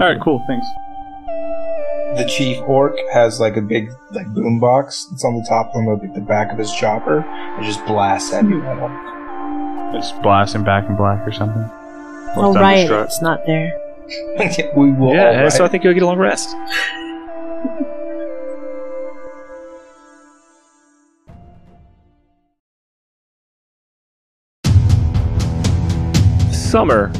All 0.00 0.06
right, 0.08 0.20
cool. 0.20 0.42
Thanks. 0.46 0.66
the 2.16 2.24
chief 2.28 2.58
orc 2.66 2.96
has 3.12 3.38
like 3.40 3.56
a 3.56 3.60
big 3.62 3.90
like 4.12 4.26
boom 4.28 4.60
box. 4.60 5.08
It's 5.12 5.24
on 5.24 5.34
the 5.36 5.44
top 5.48 5.70
on 5.74 5.84
the, 5.86 6.08
the 6.14 6.20
back 6.20 6.52
of 6.52 6.58
his 6.58 6.72
chopper. 6.72 7.24
It 7.58 7.64
just 7.64 7.84
blasts 7.86 8.30
heavy 8.32 8.54
metal. 8.54 8.88
It's 9.92 10.12
blasting 10.12 10.62
back 10.62 10.88
in 10.88 10.96
black 10.96 11.26
or 11.26 11.32
something. 11.32 11.62
Or 12.36 12.46
Oh, 12.46 12.54
right. 12.54 12.88
It's 12.88 13.20
not 13.20 13.44
there. 13.44 13.76
we 14.76 14.92
will. 14.92 15.12
Yeah, 15.12 15.44
all 15.44 15.50
so 15.50 15.64
I 15.64 15.68
think 15.68 15.82
you'll 15.82 15.94
get 15.94 16.02
a 16.02 16.06
long 16.06 16.18
rest. 16.18 16.50
Summer 26.52 27.12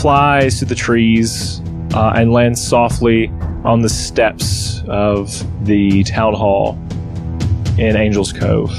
flies 0.00 0.60
through 0.60 0.68
the 0.68 0.74
trees 0.76 1.60
uh, 1.94 2.12
and 2.14 2.32
lands 2.32 2.62
softly 2.62 3.28
on 3.64 3.82
the 3.82 3.88
steps 3.88 4.82
of 4.86 5.44
the 5.66 6.04
town 6.04 6.32
hall 6.32 6.78
in 7.76 7.96
Angel's 7.96 8.32
Cove 8.32 8.70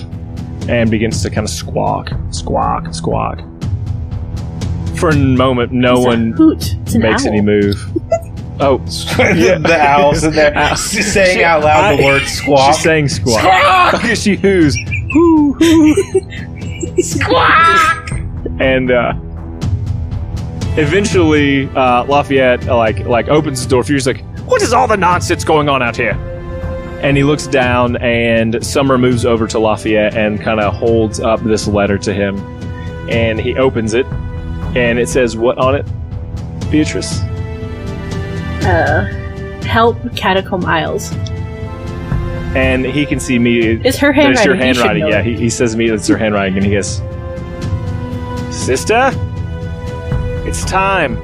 and 0.70 0.90
begins 0.92 1.22
to 1.24 1.30
kind 1.30 1.46
of 1.46 1.50
squawk, 1.52 2.10
squawk, 2.32 2.94
squawk. 2.94 3.40
For 4.98 5.10
a 5.10 5.16
moment, 5.16 5.72
no 5.72 5.98
It's 5.98 6.06
one 6.06 6.32
hoot. 6.32 6.76
Makes 6.96 7.26
owl. 7.26 7.32
any 7.34 7.42
move. 7.42 7.76
Oh, 8.60 8.80
the, 8.80 9.60
the 9.62 9.80
owls 9.80 10.24
in 10.24 10.34
there 10.34 10.52
Ow. 10.58 10.74
saying 10.74 11.38
She- 11.38 11.44
out 11.44 11.62
loud 11.64 11.96
the 12.00 12.02
I- 12.02 12.06
word 12.08 12.24
squawk. 12.24 12.74
She's 12.74 12.84
saying 12.84 13.08
squawk. 13.10 13.94
Okay, 13.94 14.16
she 14.24 14.36
whoos. 14.36 14.76
Hoo, 15.14 15.54
hoo. 15.54 17.02
squawk. 17.04 18.10
And 18.60 18.90
uh, 18.90 19.14
eventually, 20.76 21.68
uh, 21.76 22.06
Lafayette 22.06 22.68
uh, 22.68 22.76
like 22.76 23.00
like 23.06 23.28
opens 23.28 23.64
the 23.64 23.70
door. 23.70 23.84
Furious's 23.84 24.08
like, 24.08 24.24
"What 24.48 24.64
is 24.64 24.74
all 24.74 24.88
the 24.88 24.98
nonsense 24.98 25.44
going 25.44 25.70
on 25.70 25.84
out 25.84 25.96
here?" 25.96 26.16
And 27.02 27.16
he 27.16 27.24
looks 27.24 27.48
down, 27.48 27.96
and 27.98 28.66
Summer 28.66 28.98
moves 28.98 29.26
over 29.26 29.48
to 29.48 29.60
Lafayette 29.60 30.16
and 30.16 30.42
kind 30.42 30.60
of 30.60 30.74
holds 30.74 31.20
up 31.20 31.40
this 31.44 31.68
letter 31.68 31.98
to 32.00 32.14
him. 32.14 32.38
And 33.10 33.40
he 33.40 33.56
opens 33.56 33.94
it, 33.94 34.06
and 34.76 35.00
it 35.00 35.08
says, 35.08 35.38
"What 35.38 35.58
on 35.58 35.76
it, 35.76 35.86
Beatrice?" 36.72 37.22
Uh, 38.64 39.06
help 39.64 39.98
Catacomb 40.16 40.66
Isles. 40.66 41.12
and 42.56 42.86
he 42.86 43.06
can 43.06 43.20
see 43.20 43.38
me. 43.38 43.60
It's 43.60 43.98
her 44.00 44.14
There's 44.14 44.44
your 44.44 44.56
handwriting. 44.56 45.02
Handwriting. 45.04 45.04
know 45.04 45.10
Yeah, 45.10 45.22
he, 45.22 45.36
he 45.38 45.50
says 45.50 45.74
to 45.74 45.78
me 45.78 45.90
it's 45.90 46.08
her 46.08 46.18
handwriting, 46.18 46.58
and 46.58 46.66
he 46.66 46.72
goes, 46.74 47.02
"Sister, 48.50 49.12
it's 50.48 50.66
time. 50.66 51.16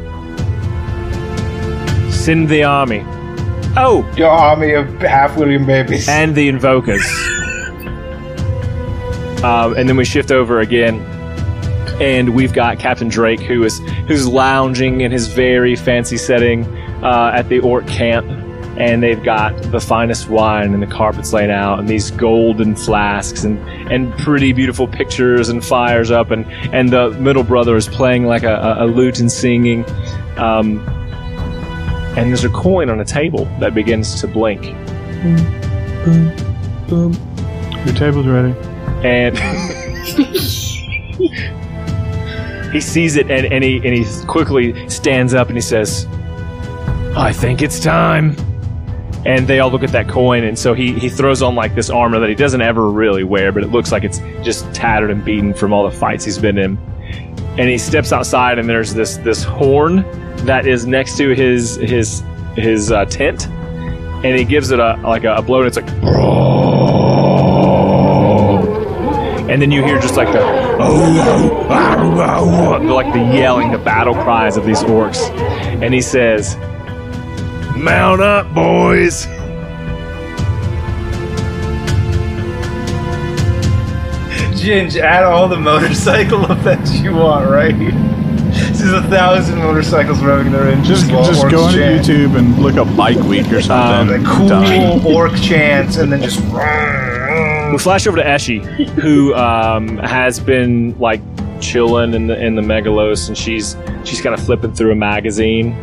Send 2.12 2.48
the 2.50 2.64
army. 2.64 3.04
Oh, 3.76 4.08
Your 4.16 4.30
army 4.30 4.74
of 4.74 4.88
half 5.02 5.36
William 5.38 5.66
babies. 5.66 6.08
and 6.08 6.36
the 6.36 6.48
invokers. 6.48 7.04
um, 9.44 9.74
and 9.76 9.90
then 9.90 9.98
we 9.98 10.06
shift 10.06 10.32
over 10.32 10.60
again, 10.60 11.00
and 12.00 12.36
we've 12.36 12.54
got 12.54 12.78
Captain 12.80 13.10
Drake, 13.10 13.40
who 13.42 13.64
is 13.64 13.80
who's 14.08 14.28
lounging 14.28 15.02
in 15.02 15.12
his 15.12 15.28
very 15.28 15.76
fancy 15.76 16.18
setting 16.18 16.66
uh, 17.04 17.32
at 17.34 17.50
the 17.50 17.60
orc 17.60 17.88
camp, 17.88 18.26
and 18.78 19.02
they've 19.04 19.24
got 19.24 19.60
the 19.72 19.80
finest 19.80 20.30
wine 20.30 20.74
and 20.74 20.82
the 20.82 20.88
carpets 20.88 21.34
laid 21.34 21.50
out, 21.50 21.80
and 21.80 21.90
these 21.90 22.12
golden 22.12 22.76
flasks, 22.76 23.44
and 23.44 23.58
and 23.92 24.14
pretty 24.20 24.54
beautiful 24.54 24.88
pictures 24.88 25.50
and 25.50 25.66
fires 25.66 26.12
up, 26.12 26.30
and 26.30 26.46
and 26.74 26.90
the 26.92 27.10
middle 27.20 27.44
brother 27.44 27.76
is 27.76 27.88
playing 27.88 28.26
like 28.28 28.44
a, 28.44 28.54
a, 28.56 28.86
a 28.86 28.88
lute 28.88 29.20
and 29.20 29.32
singing. 29.32 29.84
Um, 30.38 30.80
and 32.16 32.30
there's 32.30 32.44
a 32.44 32.50
coin 32.50 32.90
on 32.90 33.00
a 33.00 33.06
table 33.06 33.46
that 33.60 33.74
begins 33.74 34.20
to 34.22 34.28
blink. 34.28 34.64
Your 37.86 37.96
table's 37.96 38.28
ready. 38.28 38.54
and 39.04 39.38
he 42.74 42.82
sees 42.82 43.16
it 43.18 43.30
and, 43.30 43.52
and 43.52 43.64
he 43.64 43.78
and 43.78 43.94
he 43.94 44.06
quickly 44.26 44.90
stands 44.90 45.34
up 45.34 45.48
and 45.48 45.58
he 45.58 45.62
says 45.62 46.08
i 47.16 47.32
think 47.34 47.62
it's 47.62 47.80
time 47.80 48.36
and 49.26 49.48
they 49.48 49.60
all 49.60 49.70
look 49.70 49.84
at 49.84 49.92
that 49.92 50.08
coin 50.10 50.44
and 50.44 50.58
so 50.58 50.74
he, 50.74 50.94
he 50.94 51.08
throws 51.10 51.42
on 51.42 51.56
like 51.56 51.76
this 51.76 51.90
armor 51.90 52.20
that 52.20 52.30
he 52.30 52.36
doesn't 52.36 52.62
ever 52.62 52.90
really 52.90 53.24
wear 53.24 53.52
but 53.52 53.64
it 53.64 53.68
looks 53.72 53.92
like 53.92 54.04
it's 54.04 54.20
just 54.42 54.74
tattered 54.74 55.12
and 55.12 55.24
beaten 55.24 55.54
from 55.54 55.72
all 55.72 55.88
the 55.90 55.96
fights 55.96 56.26
he's 56.26 56.40
been 56.40 56.58
in 56.58 56.78
and 57.58 57.70
he 57.70 57.78
steps 57.78 58.12
outside 58.12 58.58
and 58.58 58.68
there's 58.68 58.94
this 58.94 59.18
this 59.18 59.44
horn 59.44 60.04
that 60.46 60.66
is 60.66 60.86
next 60.86 61.18
to 61.18 61.36
his 61.36 61.76
his 61.76 62.24
his 62.56 62.92
uh, 62.92 63.06
tent. 63.06 63.48
And 63.48 64.38
he 64.38 64.46
gives 64.46 64.72
it 64.72 64.80
a 64.80 64.96
like 65.04 65.24
a, 65.24 65.36
a 65.36 65.42
blow 65.42 65.60
and 65.60 65.68
it's 65.68 65.78
like 65.78 65.90
and 69.54 69.62
then 69.62 69.72
you 69.72 69.84
hear 69.84 70.00
just 70.00 70.16
like 70.16 70.32
the 70.32 70.42
like 72.92 73.14
the 73.14 73.20
yelling, 73.20 73.72
the 73.72 73.78
battle 73.78 74.16
cries 74.16 74.58
of 74.58 74.66
these 74.66 74.82
orcs, 74.82 75.30
and 75.84 75.94
he 75.94 76.02
says, 76.02 76.56
"Mount 77.78 78.22
up, 78.22 78.52
boys!" 78.56 79.28
Ginge, 84.64 84.96
add 84.96 85.26
all 85.26 85.50
the 85.50 85.58
motorcycle 85.58 86.46
effects 86.52 86.98
you 87.02 87.14
want, 87.14 87.50
right? 87.50 87.78
This 87.78 88.80
is 88.80 88.94
a 88.94 89.02
thousand 89.04 89.58
motorcycles 89.58 90.20
revving 90.20 90.52
their 90.54 90.70
engines. 90.70 90.88
Just 90.88 91.12
while 91.12 91.26
just 91.26 91.50
go 91.50 91.68
into 91.68 91.80
chant. 91.80 92.06
YouTube 92.06 92.38
and 92.38 92.58
look 92.60 92.76
up 92.76 92.96
Bike 92.96 93.18
Week 93.26 93.52
or 93.52 93.62
something. 93.62 94.24
The 94.24 94.30
cool 94.30 94.48
Done. 94.48 95.06
orc 95.06 95.36
chants, 95.36 95.98
and 95.98 96.12
then 96.12 96.22
just. 96.22 96.40
We 97.74 97.80
flash 97.80 98.06
over 98.06 98.18
to 98.18 98.24
Eshi, 98.24 98.64
who 98.90 99.34
um, 99.34 99.98
has 99.98 100.40
been 100.40 100.96
like 101.00 101.22
chilling 101.60 102.14
in 102.14 102.28
the 102.28 102.40
in 102.40 102.54
the 102.54 102.62
megalos, 102.62 103.30
and 103.30 103.36
she's 103.36 103.76
she's 104.06 104.22
kind 104.22 104.36
of 104.36 104.46
flipping 104.46 104.74
through 104.74 104.92
a 104.92 104.96
magazine. 104.96 105.74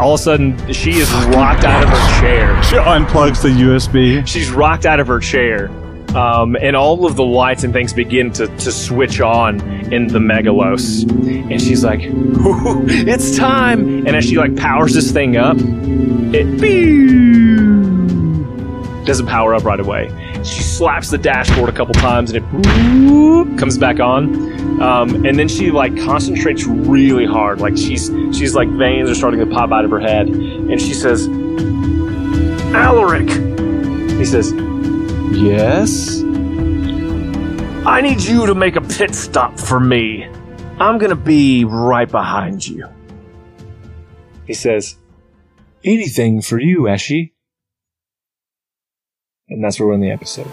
All 0.00 0.14
of 0.14 0.20
a 0.20 0.22
sudden, 0.22 0.72
she 0.72 0.92
is 0.92 1.12
rocked 1.26 1.64
out 1.64 1.82
of 1.82 1.90
her 1.90 2.20
chair. 2.20 2.62
She 2.62 2.76
unplugs 2.76 3.42
the 3.42 3.50
USB. 3.50 4.26
she's 4.26 4.50
rocked 4.50 4.86
out 4.86 5.00
of 5.00 5.06
her 5.06 5.20
chair 5.20 5.68
um, 6.14 6.56
and 6.56 6.76
all 6.76 7.06
of 7.06 7.16
the 7.16 7.24
lights 7.24 7.64
and 7.64 7.72
things 7.72 7.92
begin 7.92 8.32
to, 8.32 8.46
to 8.46 8.72
switch 8.72 9.20
on 9.20 9.60
in 9.92 10.06
the 10.08 10.18
megalos. 10.18 11.02
And 11.50 11.60
she's 11.60 11.84
like 11.84 12.00
it's 12.02 13.36
time. 13.36 14.06
And 14.06 14.16
as 14.16 14.24
she 14.24 14.36
like 14.36 14.56
powers 14.56 14.94
this 14.94 15.10
thing 15.10 15.36
up 15.36 15.56
it 16.36 16.44
doesn't 19.06 19.26
power 19.26 19.54
up 19.54 19.64
right 19.64 19.80
away. 19.80 20.08
She 20.44 20.62
slaps 20.62 21.10
the 21.10 21.18
dashboard 21.18 21.68
a 21.68 21.72
couple 21.72 21.94
times 21.94 22.32
and 22.32 22.44
it 22.44 23.58
comes 23.58 23.78
back 23.78 24.00
on. 24.00 24.82
Um, 24.82 25.24
and 25.24 25.38
then 25.38 25.46
she 25.48 25.70
like 25.70 25.96
concentrates 25.96 26.64
really 26.64 27.26
hard. 27.26 27.60
Like 27.60 27.76
she's 27.76 28.10
she's 28.36 28.54
like 28.54 28.68
veins 28.68 29.08
are 29.08 29.14
starting 29.14 29.40
to 29.40 29.46
pop 29.46 29.70
out 29.72 29.84
of 29.84 29.90
her 29.90 30.00
head. 30.00 30.28
And 30.28 30.80
she 30.80 30.94
says 30.94 31.28
alaric. 32.74 33.28
He 34.18 34.24
says, 34.24 34.52
Yes? 35.32 36.22
I 37.86 38.00
need 38.00 38.22
you 38.22 38.46
to 38.46 38.54
make 38.54 38.76
a 38.76 38.80
pit 38.80 39.14
stop 39.14 39.58
for 39.58 39.78
me. 39.80 40.24
I'm 40.78 40.98
gonna 40.98 41.14
be 41.14 41.64
right 41.64 42.10
behind 42.10 42.66
you. 42.66 42.88
He 44.46 44.54
says, 44.54 44.96
Anything 45.84 46.40
for 46.40 46.58
you, 46.58 46.82
Eshi. 46.82 47.32
And 49.48 49.62
that's 49.62 49.78
where 49.78 49.88
we're 49.88 49.94
in 49.94 50.00
the 50.00 50.10
episode. 50.10 50.48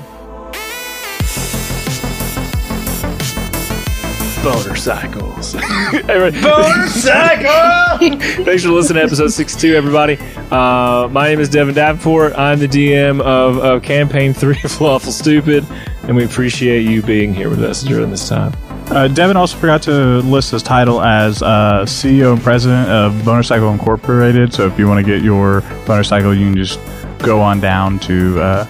Motorcycles. 4.43 5.53
Motorcycle! 5.93 7.51
Thanks 8.43 8.63
for 8.63 8.69
listening 8.69 8.99
to 8.99 9.03
episode 9.03 9.27
62, 9.27 9.75
everybody. 9.75 10.17
Uh, 10.49 11.07
my 11.11 11.27
name 11.27 11.39
is 11.39 11.47
Devin 11.47 11.75
Davenport. 11.75 12.33
I'm 12.35 12.57
the 12.57 12.67
DM 12.67 13.21
of, 13.21 13.59
of 13.59 13.83
Campaign 13.83 14.33
3 14.33 14.57
of 14.63 14.81
Lawful 14.81 15.11
Stupid, 15.11 15.63
and 16.03 16.15
we 16.15 16.25
appreciate 16.25 16.89
you 16.89 17.03
being 17.03 17.35
here 17.35 17.49
with 17.49 17.63
us 17.63 17.83
during 17.83 18.09
this 18.09 18.27
time. 18.27 18.51
Uh, 18.87 19.07
Devin 19.07 19.37
also 19.37 19.55
forgot 19.57 19.83
to 19.83 20.19
list 20.21 20.51
his 20.51 20.63
title 20.63 21.01
as 21.03 21.43
uh, 21.43 21.83
CEO 21.85 22.33
and 22.33 22.41
president 22.41 22.89
of 22.89 23.23
Motorcycle 23.23 23.69
Incorporated. 23.69 24.53
So 24.53 24.65
if 24.65 24.79
you 24.79 24.87
want 24.87 25.05
to 25.05 25.11
get 25.11 25.23
your 25.23 25.61
motorcycle, 25.87 26.35
you 26.35 26.47
can 26.47 26.55
just 26.55 26.79
go 27.19 27.39
on 27.39 27.59
down 27.59 27.99
to 27.99 28.41
uh, 28.41 28.65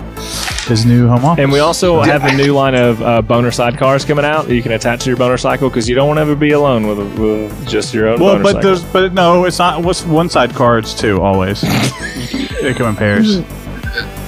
his 0.68 0.86
new 0.86 1.07
home 1.07 1.26
office. 1.26 1.41
And 1.43 1.51
we 1.51 1.59
also 1.59 2.01
have 2.01 2.24
a 2.24 2.34
new 2.36 2.53
line 2.53 2.76
of 2.76 3.01
uh, 3.01 3.22
boner 3.22 3.49
sidecars 3.49 4.07
coming 4.07 4.26
out 4.26 4.47
that 4.47 4.55
you 4.55 4.62
can 4.64 4.72
attach 4.72 5.03
to 5.03 5.09
your 5.09 5.18
motorcycle 5.18 5.70
because 5.70 5.89
you 5.89 5.95
don't 5.95 6.07
want 6.07 6.18
to 6.18 6.22
ever 6.22 6.36
be 6.36 6.51
alone 6.51 6.88
with, 6.88 7.20
with 7.20 7.68
just 7.68 7.93
your 7.93 8.07
own 8.09 8.20
well, 8.20 8.38
motorcycle. 8.38 8.53
but 8.62 8.64
there's 8.64 8.84
but 8.86 9.14
no, 9.14 9.45
it's 9.45 9.59
not. 9.59 9.84
What's 9.84 10.05
one 10.05 10.30
side 10.30 10.53
car? 10.53 10.78
It's 10.78 10.93
two 10.93 11.22
always. 11.22 11.62
they 12.62 12.74
come 12.74 12.88
in 12.88 12.95
pairs. 12.95 13.41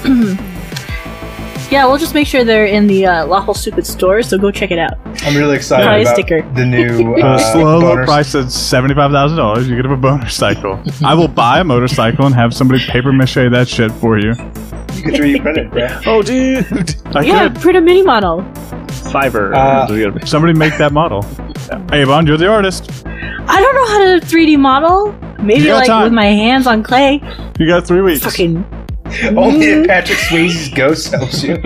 Yeah, 1.74 1.88
we'll 1.88 1.98
just 1.98 2.14
make 2.14 2.28
sure 2.28 2.44
they're 2.44 2.68
in 2.68 2.86
the 2.86 3.08
uh, 3.08 3.26
Lawful 3.26 3.56
Stupid 3.56 3.88
store, 3.88 4.22
so 4.22 4.38
go 4.38 4.52
check 4.52 4.70
it 4.70 4.78
out. 4.78 4.94
I'm 5.24 5.36
really 5.36 5.56
excited 5.56 5.86
Buy 5.86 5.98
a 5.98 6.02
about 6.04 6.14
sticker. 6.14 6.42
the 6.54 6.66
new 6.68 7.16
The 7.16 7.22
uh, 7.26 7.38
slow 7.52 7.80
low 7.80 7.96
bonus- 7.96 8.06
price 8.06 8.36
at 8.36 8.52
seventy 8.52 8.94
five 8.94 9.12
thousand 9.12 9.40
dollars. 9.40 9.68
You 9.68 9.76
get 9.76 9.88
a 9.88 9.98
motorcycle. 9.98 10.84
I 11.04 11.16
will 11.16 11.28
buy 11.28 11.62
a 11.62 11.64
motorcycle 11.64 12.28
and 12.28 12.36
have 12.36 12.54
somebody 12.54 12.86
paper 12.86 13.12
mache 13.12 13.34
that 13.50 13.68
shit 13.68 13.92
for 13.94 14.20
you. 14.20 14.36
You 15.06 15.12
can 15.12 15.22
3D 15.22 15.42
print 15.42 15.72
bro. 15.72 16.00
oh, 16.06 16.22
dude. 16.22 16.66
I 17.16 17.22
yeah, 17.24 17.50
could. 17.50 17.62
print 17.62 17.78
a 17.78 17.82
mini 17.82 18.02
model. 18.04 18.42
Fiverr. 19.12 19.56
Uh, 19.56 19.88
We 19.92 20.00
gotta 20.02 20.20
be- 20.20 20.26
Somebody 20.26 20.54
make 20.54 20.78
that 20.78 20.94
model. 20.94 21.26
Avon, 21.92 22.26
you're 22.26 22.38
the 22.38 22.48
artist. 22.48 22.90
I 23.06 23.60
don't 23.62 23.76
know 23.76 23.88
how 23.88 24.20
to 24.20 24.26
3D 24.26 24.58
model. 24.58 25.12
Maybe 25.44 25.72
like 25.74 25.88
time. 25.88 26.04
with 26.06 26.14
my 26.14 26.26
hands 26.26 26.68
on 26.68 26.84
clay. 26.84 27.22
You 27.60 27.68
got 27.68 27.86
three 27.86 28.02
weeks. 28.02 28.24
Fucking. 28.24 28.64
Only 29.38 29.66
if 29.68 29.88
Patrick 29.88 30.18
Swayze's 30.20 30.70
ghost 30.74 31.12
helps 31.12 31.44
you. 31.44 31.58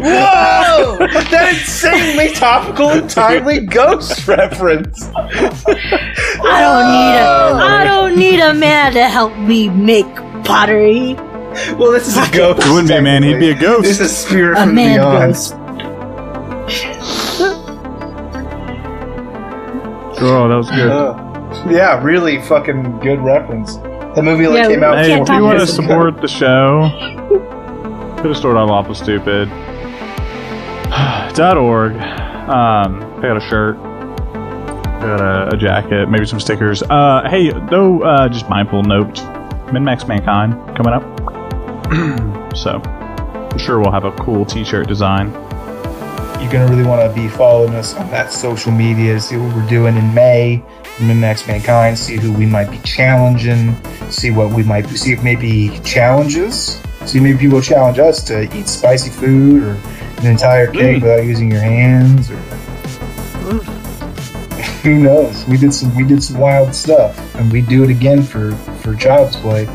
Whoa! 0.00 0.96
That 1.30 1.48
insanely 1.52 2.32
topical 2.32 2.88
and 2.90 3.08
timely 3.08 3.60
ghost 3.60 4.26
reference. 4.26 5.04
I 5.14 6.60
don't 6.60 6.88
need 6.92 7.18
a. 7.18 7.54
I 7.62 7.84
don't 7.84 8.16
need 8.18 8.40
a 8.40 8.54
man 8.54 8.92
to 8.94 9.06
help 9.08 9.36
me 9.38 9.68
make 9.68 10.06
pottery. 10.44 11.14
Well, 11.78 11.90
this 11.92 12.08
is 12.08 12.16
a 12.16 12.30
ghost. 12.32 12.66
It 12.66 12.70
wouldn't 12.70 12.88
be 12.88 12.94
a 12.94 13.02
man, 13.02 13.22
he'd 13.22 13.38
be 13.38 13.50
a 13.50 13.54
ghost. 13.54 13.82
This 13.84 14.00
is 14.00 14.10
a 14.10 14.14
spirit 14.14 14.56
A 14.58 14.62
from 14.62 14.74
man 14.74 14.98
beyond. 14.98 15.32
ghost. 15.32 15.54
Oh, 20.24 20.48
that 20.48 20.54
was 20.56 20.70
good. 20.70 20.88
Uh, 20.90 21.68
yeah, 21.70 22.00
really 22.02 22.40
fucking 22.42 23.00
good 23.00 23.18
reference. 23.20 23.76
The 24.14 24.22
movie 24.22 24.46
like 24.46 24.58
Yeah, 24.58 24.68
came 24.68 24.82
out. 24.84 24.96
we 24.96 25.02
Hey, 25.02 25.20
if 25.20 25.28
you 25.28 25.42
want 25.42 25.58
to 25.58 25.66
support 25.66 26.20
the 26.20 26.28
show, 26.28 26.88
go 28.22 28.28
to 28.28 28.34
store.lawful 28.34 28.94
stupid. 28.94 29.48
dot 31.34 31.56
org. 31.56 31.92
Um, 31.94 33.02
I 33.18 33.22
got 33.22 33.36
a 33.36 33.40
shirt. 33.48 33.76
I 33.78 35.00
got 35.00 35.20
a, 35.20 35.54
a 35.54 35.56
jacket, 35.56 36.08
maybe 36.08 36.26
some 36.26 36.38
stickers. 36.38 36.82
Uh, 36.84 37.26
hey, 37.28 37.50
though, 37.70 38.02
uh, 38.02 38.28
just 38.28 38.48
mindful 38.48 38.82
note: 38.84 39.18
Min-Max 39.72 40.06
Mankind 40.06 40.54
coming 40.76 40.92
up. 40.92 41.02
so, 42.56 42.80
I'm 42.84 43.58
sure 43.58 43.80
we'll 43.80 43.92
have 43.92 44.04
a 44.04 44.12
cool 44.12 44.44
T-shirt 44.44 44.86
design. 44.86 45.30
You're 46.40 46.50
gonna 46.50 46.68
really 46.68 46.84
want 46.86 47.08
to 47.08 47.14
be 47.14 47.28
following 47.28 47.74
us 47.74 47.94
on 47.94 48.10
that 48.10 48.32
social 48.32 48.72
media, 48.72 49.18
see 49.20 49.36
what 49.36 49.54
we're 49.54 49.68
doing 49.68 49.96
in 49.96 50.12
May 50.12 50.62
Minmax 50.98 51.46
mankind, 51.48 51.98
see 51.98 52.16
who 52.16 52.32
we 52.32 52.46
might 52.46 52.70
be 52.70 52.78
challenging, 52.78 53.76
see 54.10 54.30
what 54.30 54.52
we 54.52 54.62
might 54.62 54.86
see 54.88 55.12
if 55.12 55.22
maybe 55.22 55.78
challenges. 55.84 56.80
See 57.06 57.20
maybe 57.20 57.38
people 57.38 57.60
challenge 57.60 57.98
us 57.98 58.22
to 58.24 58.42
eat 58.56 58.68
spicy 58.68 59.10
food 59.10 59.62
or 59.62 59.70
an 60.20 60.26
entire 60.26 60.66
cake 60.66 60.98
Mm. 60.98 61.02
without 61.02 61.24
using 61.24 61.50
your 61.50 61.60
hands 61.60 62.30
or 62.30 62.36
who 64.82 64.98
knows? 65.00 65.44
We 65.46 65.56
did 65.56 65.72
some 65.72 65.94
we 65.96 66.04
did 66.04 66.22
some 66.22 66.38
wild 66.38 66.74
stuff 66.74 67.34
and 67.36 67.50
we 67.52 67.62
do 67.62 67.84
it 67.84 67.90
again 67.90 68.22
for 68.22 68.50
for 68.82 68.94
Child's 68.94 69.36
Play. 69.36 69.66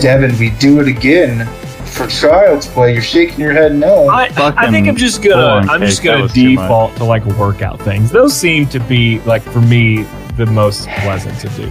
Devin, 0.00 0.36
we 0.38 0.50
do 0.58 0.80
it 0.80 0.88
again 0.88 1.46
for 1.86 2.06
Child's 2.06 2.66
Play. 2.66 2.92
You're 2.92 3.02
shaking 3.02 3.40
your 3.40 3.52
head 3.52 3.74
no. 3.74 4.08
I, 4.08 4.28
I 4.36 4.70
think 4.70 4.88
I'm 4.88 4.96
just 4.96 5.22
gonna 5.22 5.70
I'm 5.70 5.80
just 5.80 6.02
gonna 6.02 6.22
was 6.22 6.32
too 6.32 6.54
much. 6.54 6.64
default 6.64 6.96
to 6.96 7.04
like 7.04 7.24
workout 7.24 7.80
things. 7.80 8.10
Those 8.10 8.36
seem 8.36 8.66
to 8.66 8.80
be 8.80 9.20
like 9.20 9.42
for 9.42 9.60
me 9.60 10.02
the 10.36 10.46
most 10.46 10.88
pleasant 10.88 11.38
to 11.40 11.48
do. 11.50 11.70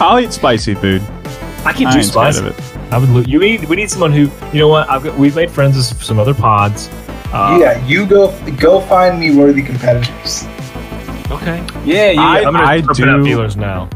I'll 0.00 0.20
eat 0.20 0.32
spicy 0.32 0.74
food. 0.74 1.02
I 1.64 1.72
can 1.72 1.86
I 1.88 1.92
do 1.92 1.98
ain't 1.98 2.06
scared 2.06 2.34
spice. 2.34 2.38
of 2.38 2.46
it. 2.46 2.92
I 2.92 2.98
would. 2.98 3.08
lo- 3.08 3.22
You 3.26 3.40
need. 3.40 3.64
We 3.64 3.74
need 3.76 3.90
someone 3.90 4.12
who. 4.12 4.30
You 4.52 4.60
know 4.60 4.68
what? 4.68 4.88
I've 4.88 5.02
got. 5.02 5.18
We've 5.18 5.34
made 5.34 5.50
friends 5.50 5.76
with 5.76 6.02
some 6.02 6.18
other 6.20 6.34
pods. 6.34 6.88
Uh, 7.32 7.58
yeah, 7.60 7.84
you 7.86 8.06
go 8.06 8.38
go 8.58 8.80
find 8.82 9.18
me 9.18 9.34
worthy 9.34 9.62
competitors. 9.62 10.44
Okay. 11.30 11.64
Yeah. 11.84 12.10
Yeah. 12.12 12.20
I- 12.20 12.38
I'm 12.44 12.52
gonna 12.52 12.64
I 12.64 12.82
put 12.82 13.00
out 13.00 13.18
do- 13.18 13.24
feelers 13.24 13.56
now. 13.56 13.88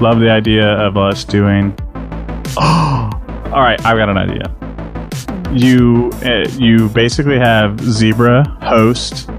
Love 0.00 0.20
the 0.20 0.30
idea 0.30 0.66
of 0.66 0.96
us 0.96 1.24
doing. 1.24 1.72
All 2.56 3.62
right, 3.62 3.82
I've 3.84 3.96
got 3.96 4.08
an 4.08 4.18
idea. 4.18 4.52
You 5.52 6.10
uh, 6.22 6.46
you 6.58 6.88
basically 6.90 7.38
have 7.38 7.80
Zebra 7.80 8.46
host 8.62 9.30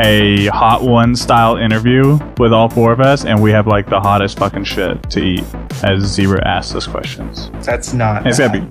a 0.00 0.46
hot 0.48 0.82
one 0.82 1.16
style 1.16 1.56
interview 1.56 2.18
with 2.38 2.52
all 2.52 2.68
four 2.68 2.92
of 2.92 3.00
us, 3.00 3.24
and 3.24 3.40
we 3.42 3.50
have 3.50 3.66
like 3.66 3.88
the 3.88 3.98
hottest 3.98 4.38
fucking 4.38 4.64
shit 4.64 5.02
to 5.10 5.20
eat 5.20 5.44
as 5.82 6.02
Zebra 6.04 6.46
asks 6.46 6.74
us 6.74 6.86
questions. 6.86 7.50
That's 7.64 7.92
not. 7.94 8.26
It's 8.26 8.38
gotta 8.38 8.60
be. 8.60 8.66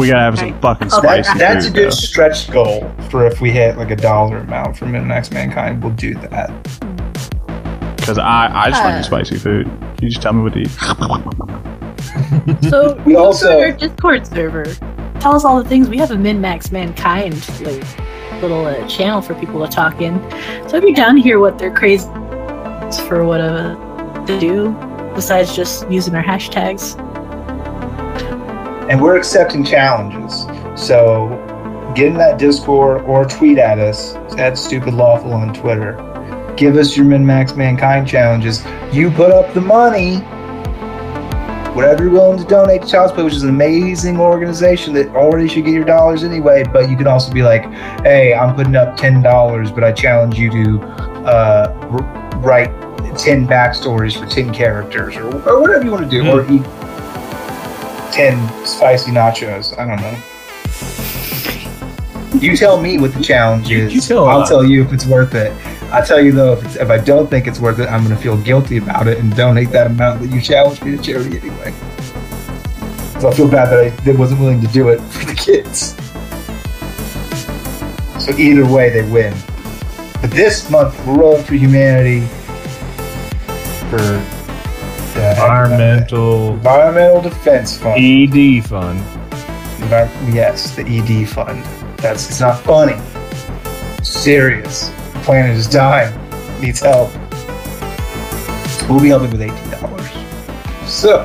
We 0.00 0.08
gotta 0.08 0.20
have 0.20 0.38
some 0.38 0.58
fucking 0.60 0.88
Oh, 0.92 1.00
That, 1.02 1.24
spicy 1.26 1.38
that's 1.38 1.66
a 1.66 1.70
good 1.70 1.86
though. 1.86 1.90
stretch 1.90 2.50
goal 2.50 2.90
for 3.10 3.26
if 3.26 3.40
we 3.40 3.50
hit 3.50 3.76
like 3.76 3.90
a 3.90 3.96
dollar 3.96 4.38
amount 4.38 4.76
for 4.78 4.86
Min 4.86 5.06
Max 5.06 5.30
Mankind. 5.30 5.82
We'll 5.82 5.92
do 5.94 6.14
that. 6.14 6.50
Because 8.06 8.18
I, 8.18 8.48
I 8.54 8.70
just 8.70 8.82
Uh. 8.82 8.84
like 8.84 9.04
spicy 9.04 9.36
food. 9.36 9.66
Can 9.66 9.96
You 10.02 10.08
just 10.10 10.22
tell 10.22 10.32
me 10.32 10.42
what 10.42 10.52
to 10.52 10.60
eat. 10.60 10.70
So 12.70 12.94
We 13.04 13.16
also- 13.16 13.50
to 13.50 13.58
our 13.58 13.72
Discord 13.72 14.24
server. 14.28 14.64
Tell 15.18 15.34
us 15.34 15.44
all 15.44 15.60
the 15.60 15.68
things. 15.68 15.88
We 15.88 15.98
have 15.98 16.12
a 16.12 16.16
min 16.16 16.40
max 16.40 16.70
mankind 16.70 17.34
like, 17.62 17.82
little 18.40 18.64
uh, 18.66 18.86
channel 18.86 19.20
for 19.20 19.34
people 19.34 19.60
to 19.66 19.72
talk 19.72 20.00
in. 20.00 20.20
So 20.68 20.76
if 20.76 20.84
you're 20.84 20.94
down 20.94 21.16
to 21.16 21.20
hear 21.22 21.40
what 21.40 21.58
they're 21.58 21.74
crazy 21.74 22.06
for 23.08 23.24
what 23.24 23.40
uh, 23.40 23.74
to 24.26 24.38
do 24.38 24.70
besides 25.16 25.56
just 25.56 25.90
using 25.90 26.14
our 26.14 26.22
hashtags. 26.22 26.96
and 28.88 29.02
we're 29.02 29.16
accepting 29.16 29.64
challenges. 29.64 30.46
So 30.80 31.28
get 31.96 32.06
in 32.06 32.14
that 32.18 32.38
Discord 32.38 33.02
or 33.02 33.24
tweet 33.24 33.58
at 33.58 33.80
us 33.80 34.14
at 34.38 34.56
Stupid 34.58 34.94
Lawful 34.94 35.32
on 35.32 35.52
Twitter. 35.52 35.96
Give 36.56 36.76
us 36.76 36.96
your 36.96 37.04
Min 37.04 37.24
Max 37.24 37.54
Mankind 37.54 38.08
challenges. 38.08 38.64
You 38.92 39.10
put 39.10 39.30
up 39.30 39.52
the 39.52 39.60
money. 39.60 40.18
Whatever 41.74 42.04
you're 42.04 42.12
willing 42.12 42.38
to 42.38 42.44
donate 42.44 42.82
to 42.82 42.88
Child's 42.88 43.12
Play, 43.12 43.24
which 43.24 43.34
is 43.34 43.42
an 43.42 43.50
amazing 43.50 44.18
organization 44.18 44.94
that 44.94 45.08
already 45.14 45.46
should 45.46 45.66
get 45.66 45.74
your 45.74 45.84
dollars 45.84 46.24
anyway. 46.24 46.64
But 46.64 46.88
you 46.88 46.96
can 46.96 47.06
also 47.06 47.30
be 47.30 47.42
like, 47.42 47.64
"Hey, 48.00 48.32
I'm 48.32 48.54
putting 48.54 48.74
up 48.74 48.96
ten 48.96 49.20
dollars, 49.22 49.70
but 49.70 49.84
I 49.84 49.92
challenge 49.92 50.38
you 50.38 50.50
to 50.50 50.80
uh, 51.26 51.88
r- 51.90 52.38
write 52.40 52.70
ten 53.18 53.46
backstories 53.46 54.18
for 54.18 54.24
ten 54.24 54.54
characters, 54.54 55.16
or, 55.16 55.26
or 55.46 55.60
whatever 55.60 55.84
you 55.84 55.90
want 55.90 56.04
to 56.04 56.10
do, 56.10 56.26
or 56.30 56.50
eat 56.50 56.62
10 58.12 58.66
spicy 58.66 59.10
nachos. 59.10 59.78
I 59.78 59.84
don't 59.86 60.00
know. 60.00 60.16
You 62.40 62.56
tell 62.56 62.80
me 62.80 62.98
what 62.98 63.12
the 63.12 63.22
challenge 63.22 63.70
is. 63.70 63.92
you 63.92 64.00
tell 64.00 64.26
I'll 64.26 64.46
tell 64.46 64.64
you 64.64 64.82
if 64.82 64.92
it's 64.94 65.04
worth 65.04 65.34
it. 65.34 65.52
I 65.96 66.02
tell 66.02 66.20
you 66.20 66.30
though, 66.30 66.52
if, 66.52 66.62
it's, 66.62 66.76
if 66.76 66.90
I 66.90 66.98
don't 66.98 67.26
think 67.26 67.46
it's 67.46 67.58
worth 67.58 67.78
it, 67.78 67.88
I'm 67.88 68.04
going 68.04 68.14
to 68.14 68.20
feel 68.22 68.36
guilty 68.36 68.76
about 68.76 69.08
it 69.08 69.18
and 69.18 69.34
donate 69.34 69.70
that 69.70 69.86
amount 69.86 70.20
that 70.20 70.30
you 70.30 70.42
challenged 70.42 70.84
me 70.84 70.94
to 70.94 71.02
charity 71.02 71.38
anyway. 71.38 71.72
So 73.18 73.30
I 73.30 73.34
feel 73.34 73.48
bad 73.48 73.70
that 73.70 74.06
I 74.06 74.18
wasn't 74.18 74.40
willing 74.40 74.60
to 74.60 74.66
do 74.66 74.90
it 74.90 75.00
for 75.00 75.24
the 75.24 75.32
kids. 75.32 75.96
So 78.22 78.36
either 78.36 78.70
way, 78.70 78.90
they 78.90 79.10
win. 79.10 79.32
But 80.20 80.32
this 80.32 80.70
month, 80.70 80.94
we're 81.06 81.16
rolling 81.16 81.44
for 81.44 81.54
humanity 81.54 82.26
for 83.88 83.96
the 83.96 85.30
Environmental 85.30 86.52
Environmental 86.56 87.22
Defense 87.22 87.78
Fund. 87.78 87.98
ED 87.98 88.66
fund. 88.66 89.00
Envi- 89.80 90.34
yes, 90.34 90.76
the 90.76 90.82
ED 90.82 91.26
fund. 91.26 91.64
That's 92.00 92.28
it's 92.28 92.40
not 92.40 92.60
funny. 92.60 93.00
Serious. 94.02 94.92
Planet 95.26 95.56
is 95.56 95.66
dying. 95.66 96.14
Needs 96.60 96.78
help. 96.78 97.10
We'll 98.88 99.00
be 99.00 99.08
helping 99.08 99.32
with 99.32 99.42
eighteen 99.42 99.70
dollars. 99.72 100.08
So 100.88 101.24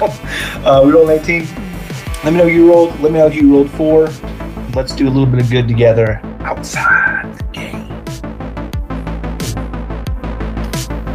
uh, 0.65 0.81
we 0.83 0.91
rolled 0.91 1.11
eighteen. 1.11 1.47
Let 2.23 2.33
me 2.33 2.39
know 2.39 2.47
you 2.47 2.67
rolled. 2.67 2.99
Let 2.99 3.11
me 3.11 3.19
know 3.19 3.27
if 3.27 3.35
you 3.35 3.53
rolled 3.53 3.69
four. 3.69 4.09
Let's 4.73 4.95
do 4.95 5.07
a 5.07 5.11
little 5.11 5.27
bit 5.27 5.39
of 5.39 5.51
good 5.51 5.67
together 5.67 6.19
outside 6.39 7.31
the 7.37 7.43
game. 7.53 7.91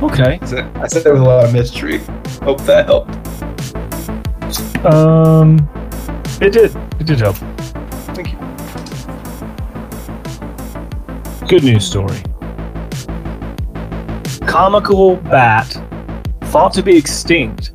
Okay. 0.05 0.39
I 0.41 0.47
said, 0.47 0.77
I 0.77 0.87
said 0.87 1.03
there 1.03 1.13
was 1.13 1.23
a 1.23 1.25
lot 1.25 1.45
of 1.45 1.53
mystery. 1.53 1.99
Hope 2.45 2.61
that 2.67 2.87
helped. 2.87 3.17
Um, 4.87 5.69
it 6.41 6.53
did. 6.53 6.77
It 7.01 7.07
did 7.07 7.19
help. 7.19 7.35
Thank 8.15 8.31
you. 8.31 8.39
Good 11.49 11.65
news 11.65 11.85
story. 11.85 12.23
Comical 14.57 15.17
bat, 15.17 15.67
thought 16.45 16.73
to 16.73 16.83
be 16.83 16.97
extinct, 16.97 17.73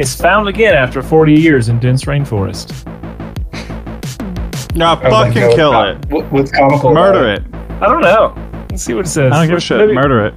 is 0.00 0.16
found 0.16 0.48
again 0.48 0.74
after 0.74 1.00
40 1.00 1.32
years 1.32 1.68
in 1.68 1.78
dense 1.78 2.06
rainforest. 2.06 2.74
Now 4.74 4.94
I 4.94 5.08
fucking 5.10 5.54
kill 5.54 5.70
not- 5.70 5.88
it. 5.90 6.06
What, 6.10 6.32
what's 6.32 6.50
comical? 6.50 6.92
Murder 6.92 7.34
about 7.34 7.70
it. 7.70 7.80
I 7.80 7.86
don't 7.86 8.00
know. 8.00 8.34
Let's 8.68 8.82
see 8.82 8.94
what 8.94 9.06
it 9.06 9.08
says. 9.10 9.32
I 9.32 9.36
don't 9.36 9.46
give 9.48 9.58
a 9.58 9.60
shit. 9.60 9.78
Maybe 9.78 9.92
Murder 9.92 10.26
it. 10.26 10.34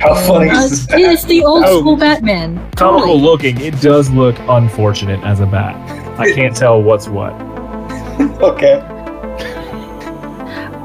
How 0.00 0.14
funny 0.26 0.48
Uh, 0.48 0.60
is 0.62 0.86
this? 0.86 0.96
it's 0.98 1.24
the 1.26 1.44
old 1.44 1.64
Oh. 1.66 1.80
school 1.80 1.96
Batman. 1.98 2.56
Comical 2.74 3.08
Totally. 3.08 3.20
looking. 3.20 3.60
It 3.60 3.78
does 3.82 4.08
look 4.08 4.36
unfortunate 4.48 5.22
as 5.22 5.40
a 5.40 5.46
bat. 5.46 5.76
I 6.18 6.32
can't 6.32 6.56
tell 6.56 6.82
what's 6.82 7.08
what. 7.08 7.32
okay. 8.40 8.80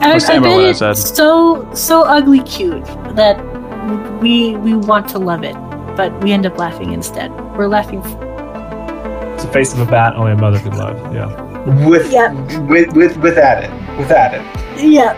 I, 0.01 0.09
I 0.09 0.13
What's 0.13 0.25
Samuel 0.25 0.57
bet 0.59 0.69
it's 0.71 0.79
said? 0.79 0.97
so 0.97 1.73
so 1.73 2.03
ugly 2.03 2.41
cute 2.43 2.85
that 3.15 3.37
we 4.21 4.55
we 4.57 4.73
want 4.75 5.07
to 5.09 5.19
love 5.19 5.43
it, 5.43 5.55
but 5.95 6.11
we 6.23 6.31
end 6.31 6.45
up 6.45 6.57
laughing 6.57 6.91
instead. 6.93 7.31
We're 7.57 7.67
laughing. 7.67 7.99
It's 9.33 9.43
the 9.45 9.51
face 9.51 9.73
of 9.73 9.79
a 9.79 9.85
bat 9.85 10.15
only 10.15 10.31
a 10.33 10.35
mother 10.35 10.59
could 10.59 10.75
love. 10.75 10.97
Yeah. 11.13 11.27
With 11.87 12.11
Yeah. 12.11 12.31
with 12.67 12.93
with 12.93 13.17
without 13.17 13.63
it. 13.63 13.71
Without 13.97 14.33
it. 14.33 14.41
Yeah. 14.79 15.13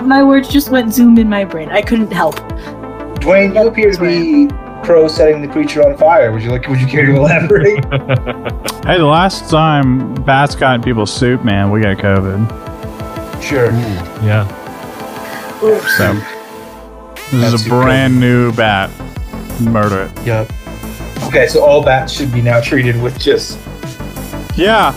my 0.02 0.22
words 0.22 0.48
just 0.48 0.70
went 0.70 0.92
zoom 0.92 1.18
in 1.18 1.28
my 1.28 1.44
brain. 1.44 1.68
I 1.70 1.82
couldn't 1.82 2.12
help. 2.12 2.36
Dwayne, 3.20 3.54
you 3.54 3.66
appear 3.68 3.90
to 3.92 4.00
be 4.00 4.48
pro 4.84 5.08
setting 5.08 5.40
the 5.40 5.48
creature 5.48 5.82
on 5.82 5.96
fire. 5.96 6.30
Would 6.30 6.42
you 6.42 6.50
like 6.50 6.68
would 6.68 6.80
you 6.80 6.86
care 6.86 7.06
to 7.06 7.16
elaborate? 7.16 7.84
Hey, 8.84 8.98
the 8.98 9.06
last 9.06 9.48
time 9.50 10.12
bats 10.26 10.54
got 10.54 10.74
in 10.74 10.82
people's 10.82 11.10
soup, 11.10 11.42
man, 11.42 11.70
we 11.70 11.80
got 11.80 11.96
COVID. 11.96 13.42
sure. 13.42 13.70
Yeah. 14.22 14.44
So 15.96 16.12
this 17.30 17.40
That's 17.40 17.54
is 17.54 17.66
a 17.66 17.68
your 17.68 17.82
brand 17.82 18.20
new 18.20 18.52
bat. 18.52 18.90
Murder 19.60 20.02
it. 20.14 20.26
Yep. 20.26 20.52
Okay, 21.24 21.46
so 21.46 21.64
all 21.64 21.82
bats 21.82 22.12
should 22.12 22.32
be 22.32 22.42
now 22.42 22.60
treated 22.60 23.00
with 23.00 23.18
just 23.18 23.58
Yeah, 24.56 24.92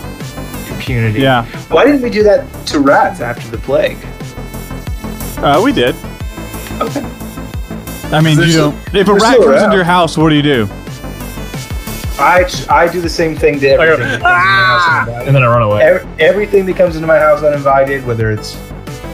impunity. 0.70 1.20
yeah. 1.20 1.46
Why 1.68 1.84
didn't 1.84 2.02
we 2.02 2.10
do 2.10 2.22
that 2.24 2.44
to 2.66 2.80
rats 2.80 3.20
after 3.20 3.48
the 3.50 3.58
plague? 3.58 3.96
Uh, 5.38 5.60
we 5.64 5.72
did. 5.72 5.94
Okay. 6.80 7.00
I 8.12 8.20
mean, 8.20 8.38
you 8.38 8.50
still- 8.50 8.70
don't. 8.72 8.94
If 8.94 9.08
a 9.08 9.14
rat 9.14 9.36
comes 9.36 9.46
around. 9.46 9.64
into 9.64 9.76
your 9.76 9.84
house, 9.84 10.16
what 10.18 10.28
do 10.30 10.34
you 10.34 10.42
do? 10.42 10.68
I 12.20 12.44
I 12.68 12.88
do 12.88 13.00
the 13.00 13.08
same 13.08 13.36
thing 13.36 13.60
to 13.60 13.68
everything. 13.68 14.00
that 14.00 14.00
comes 14.00 14.12
into 14.12 14.24
my 14.24 14.34
house. 15.14 15.26
And 15.26 15.34
then 15.36 15.42
I 15.44 15.46
run 15.46 15.62
away. 15.62 15.82
Ev- 15.82 16.06
everything 16.18 16.66
that 16.66 16.76
comes 16.76 16.96
into 16.96 17.06
my 17.06 17.18
house 17.18 17.42
uninvited, 17.44 18.04
whether 18.06 18.30
it's 18.32 18.56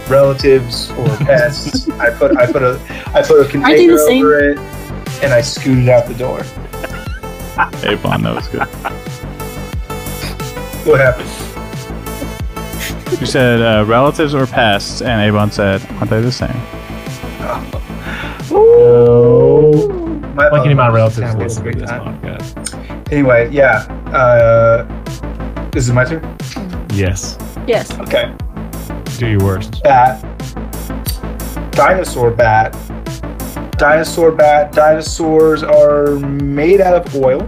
relatives 0.09 0.91
or 0.93 1.07
pests, 1.19 1.89
I 1.91 2.11
put 2.11 2.37
I 2.37 2.51
put 2.51 2.63
a 2.63 2.81
I 3.15 3.23
put 3.23 3.47
a 3.47 3.49
container 3.51 3.93
the 3.93 3.99
same. 3.99 4.25
over 4.25 4.39
it, 4.39 4.59
and 5.23 5.33
I 5.33 5.41
scooted 5.41 5.89
out 5.89 6.07
the 6.07 6.15
door. 6.15 6.43
Hey, 7.81 7.95
Bond, 7.95 8.25
that 8.27 8.35
was 8.35 8.49
good. 8.49 8.67
What 10.87 11.01
happened? 11.01 11.31
You 13.21 13.27
said 13.27 13.63
uh, 13.63 13.85
relatives 13.87 14.35
or 14.35 14.47
pests, 14.47 15.01
and 15.01 15.21
Avon 15.23 15.51
said, 15.51 15.81
"Aren't 15.93 16.11
they 16.11 16.21
the 16.21 16.33
same?" 16.33 16.51
Oh. 18.51 19.89
My 20.35 20.49
Like 20.49 20.63
any 20.63 20.73
of 20.73 20.79
my 20.79 20.89
relatives 20.89 21.21
Yeah, 21.21 21.35
what 21.35 21.41
a 21.41 21.45
listen 21.45 21.65
to 21.65 21.79
this 21.79 21.91
podcast. 21.91 23.13
Anyway, 23.13 23.49
yeah. 23.53 23.85
Uh, 24.13 24.85
this 25.71 25.87
is 25.87 25.93
my 25.93 26.05
turn. 26.05 26.37
Yes. 26.93 27.39
Yes. 27.67 27.97
Okay. 28.01 28.35
Do 29.19 29.29
your 29.29 29.45
worst. 29.45 29.81
Bat. 29.85 30.21
Dinosaur 31.71 32.33
bat. 32.33 32.73
Dinosaur 33.79 34.33
bat. 34.33 34.73
Dinosaurs 34.73 35.63
are 35.63 36.19
made 36.19 36.81
out 36.81 37.07
of 37.07 37.15
oil. 37.15 37.41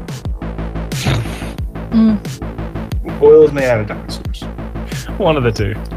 Mm. 1.91 3.21
Oil 3.21 3.45
is 3.45 3.53
made 3.53 3.65
out 3.65 3.81
of 3.81 3.89
dinosaurs. 3.89 4.43
One 5.19 5.37
of 5.37 5.43
the 5.43 5.53
two. 5.53 5.75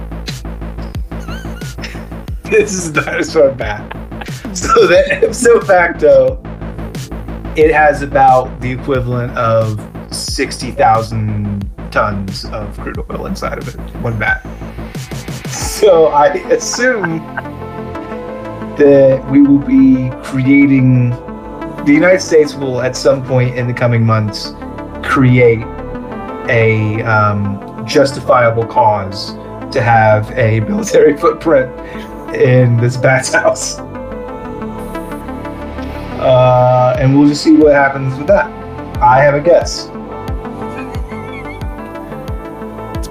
This 2.49 2.73
is 2.73 2.89
a 2.89 2.93
dinosaur 2.93 3.51
bat. 3.51 3.95
So 4.55 4.87
that 4.87 5.19
ipso 5.23 5.61
facto, 5.61 6.41
it 7.55 7.71
has 7.71 8.01
about 8.01 8.59
the 8.59 8.71
equivalent 8.71 9.37
of 9.37 9.79
60,000 10.11 11.69
tons 11.91 12.45
of 12.45 12.75
crude 12.79 12.97
oil 13.11 13.27
inside 13.27 13.59
of 13.59 13.67
it. 13.67 13.77
One 13.97 14.17
bat. 14.17 14.43
So 15.85 16.07
I 16.07 16.33
assume 16.51 17.19
that 18.75 19.25
we 19.31 19.41
will 19.41 19.59
be 19.59 20.09
creating, 20.23 21.11
the 21.85 21.93
United 21.93 22.19
States 22.19 22.53
will 22.53 22.81
at 22.81 22.97
some 22.97 23.25
point 23.25 23.55
in 23.55 23.65
the 23.65 23.73
coming 23.73 24.05
months 24.05 24.51
create 25.03 25.65
a 26.49 27.01
um, 27.03 27.85
justifiable 27.87 28.65
cause 28.65 29.35
to 29.71 29.81
have 29.81 30.29
a 30.31 30.59
military 30.69 31.15
footprint 31.15 31.71
in 32.35 32.75
this 32.75 32.97
bat's 32.97 33.31
house. 33.31 33.79
Uh, 36.19 36.97
and 36.99 37.17
we'll 37.17 37.29
just 37.29 37.41
see 37.41 37.55
what 37.55 37.71
happens 37.71 38.17
with 38.17 38.27
that. 38.27 38.47
I 39.01 39.23
have 39.23 39.33
a 39.33 39.39
guess. 39.39 39.89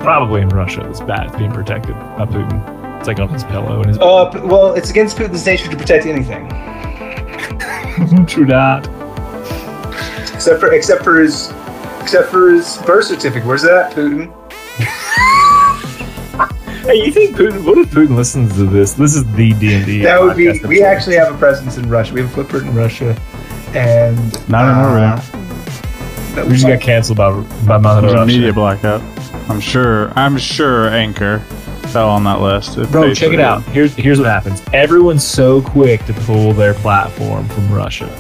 Probably 0.01 0.41
in 0.43 0.49
Russia. 0.49 0.85
This 0.89 1.01
bat 1.01 1.27
is 1.31 1.37
being 1.37 1.53
protected 1.53 1.95
by 1.95 2.27
Putin. 2.27 2.99
It's 2.99 3.07
like 3.09 3.21
on 3.21 3.29
his 3.29 3.45
pillow 3.45 3.79
and 3.81 3.87
his. 3.87 3.99
Uh, 3.99 4.31
well, 4.45 4.75
it's 4.75 4.91
against 4.91 5.17
Putin's 5.17 5.45
nature 5.47 5.69
to 5.71 5.77
protect 5.77 6.05
anything, 6.07 6.49
True 8.27 8.47
that. 8.47 8.87
except 10.35 10.61
for 10.61 10.73
except 10.73 11.05
for 11.05 11.21
his 11.21 11.53
except 12.01 12.29
for 12.31 12.51
his 12.51 12.79
birth 12.87 13.05
certificate. 13.07 13.47
Where's 13.47 13.63
that, 13.63 13.93
Putin? 13.93 14.33
Hey, 16.85 17.05
you 17.05 17.13
think 17.13 17.37
Putin? 17.37 17.65
What 17.65 17.77
if 17.79 17.91
Putin 17.91 18.17
listens 18.17 18.55
to 18.57 18.65
this? 18.65 18.95
This 18.95 19.15
is 19.15 19.25
the 19.35 19.53
D 19.55 19.75
and 19.75 19.85
D. 19.85 20.01
That 20.03 20.21
would 20.23 20.37
be. 20.37 20.59
We 20.67 20.83
actually 20.83 21.17
have 21.17 21.35
a 21.35 21.39
presence 21.39 21.77
in 21.77 21.89
Russia. 21.89 22.15
We 22.15 22.23
have 22.23 22.31
a 22.31 22.35
footprint 22.35 22.67
in 22.69 22.75
Russia, 22.75 23.15
and 23.75 24.17
Not 24.49 24.65
in 24.71 24.95
we 24.95 25.01
uh, 25.03 25.17
don't. 26.37 26.47
We 26.47 26.53
just 26.55 26.65
was- 26.67 26.75
got 26.75 26.81
canceled 26.81 27.19
by 27.19 27.31
by 27.67 27.77
Mother 27.79 28.01
There's 28.01 28.13
a 28.15 28.17
Russia. 28.17 28.27
media 28.27 28.53
blackout. 28.55 29.03
I'm 29.49 29.61
sure. 29.61 30.13
I'm 30.19 30.37
sure 30.37 30.89
Anchor 30.89 31.41
fell 31.89 32.11
on 32.11 32.25
that 32.25 32.41
list. 32.41 32.77
If 32.77 32.91
Bro, 32.91 33.15
check 33.15 33.33
it 33.33 33.41
out. 33.41 33.63
Here's 33.65 33.95
here's 33.95 34.19
what 34.19 34.29
happens. 34.29 34.63
Everyone's 34.73 35.27
so 35.27 35.63
quick 35.63 36.05
to 36.07 36.13
pull 36.13 36.53
their 36.53 36.75
platform 36.75 37.49
from 37.49 37.73
Russia, 37.73 38.15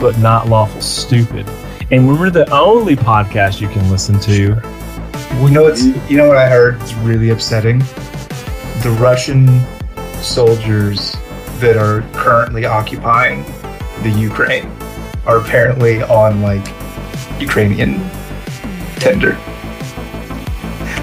but 0.00 0.16
not 0.18 0.48
lawful 0.48 0.80
stupid. 0.80 1.48
And 1.90 2.06
we're 2.06 2.30
the 2.30 2.48
only 2.50 2.96
podcast 2.96 3.60
you 3.60 3.68
can 3.68 3.90
listen 3.90 4.20
to. 4.20 4.62
You 5.40 5.50
know 5.50 5.66
it's 5.66 5.84
you 6.08 6.16
know 6.16 6.28
what 6.28 6.36
I 6.36 6.48
heard? 6.48 6.80
It's 6.82 6.94
really 6.94 7.30
upsetting. 7.30 7.80
The 8.82 8.96
Russian 9.00 9.60
soldiers 10.22 11.16
that 11.58 11.76
are 11.76 12.02
currently 12.12 12.64
occupying 12.64 13.44
the 14.02 14.10
Ukraine 14.10 14.66
are 15.26 15.38
apparently 15.38 16.02
on 16.02 16.40
like 16.40 16.66
Ukrainian 17.40 18.00
Tinder. 18.96 19.36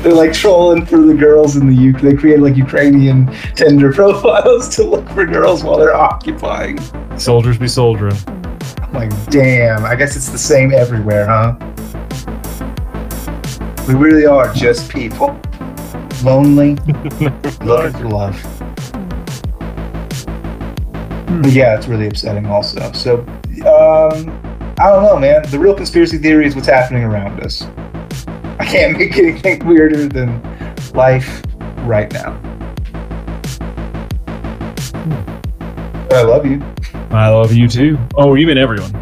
They're 0.06 0.14
like 0.14 0.34
trolling 0.34 0.86
for 0.86 0.99
the 0.99 1.16
girls 1.16 1.56
in 1.56 1.66
the 1.66 1.89
UK. 1.89 1.99
They 2.03 2.14
create 2.14 2.39
like 2.39 2.56
Ukrainian 2.56 3.26
Tinder 3.56 3.91
profiles 3.99 4.70
to 4.76 4.84
look 4.84 5.10
for 5.10 5.26
girls 5.26 5.64
while 5.64 5.80
they're 5.80 5.95
occupying. 5.95 6.78
Soldiers 7.18 7.58
be 7.58 7.68
soldiering. 7.68 8.16
I'm 8.84 8.93
like, 8.93 9.32
damn, 9.32 9.84
I 9.84 9.95
guess 9.95 10.16
it's 10.16 10.30
the 10.30 10.38
same 10.38 10.72
everywhere, 10.72 11.26
huh? 11.26 11.56
We 13.88 13.95
really 13.95 14.28
are 14.28 14.53
just 14.53 14.91
people. 14.91 15.39
Lonely, 16.24 16.76
looking 17.62 17.93
for 17.93 18.08
love. 18.08 18.39
But 21.41 21.51
yeah, 21.51 21.76
it's 21.76 21.88
really 21.88 22.06
upsetting 22.06 22.45
also. 22.45 22.91
So, 22.91 23.22
um, 23.66 24.30
I 24.78 24.91
don't 24.91 25.01
know, 25.01 25.18
man. 25.18 25.49
The 25.49 25.58
real 25.58 25.74
conspiracy 25.74 26.20
theory 26.20 26.45
is 26.45 26.53
what's 26.56 26.68
happening 26.68 27.03
around 27.03 27.39
us. 27.43 27.68
I 28.76 28.78
can't 28.78 28.97
make 28.97 29.17
anything 29.17 29.65
weirder 29.65 30.09
than 30.09 30.41
life 30.93 31.41
right 31.84 32.11
now. 32.11 32.38
I 36.11 36.21
love 36.23 36.45
you. 36.45 36.61
I 37.09 37.30
love 37.30 37.53
you 37.53 37.69
too. 37.69 37.97
Oh, 38.15 38.36
you 38.36 38.45
mean 38.45 38.57
everyone? 38.57 38.93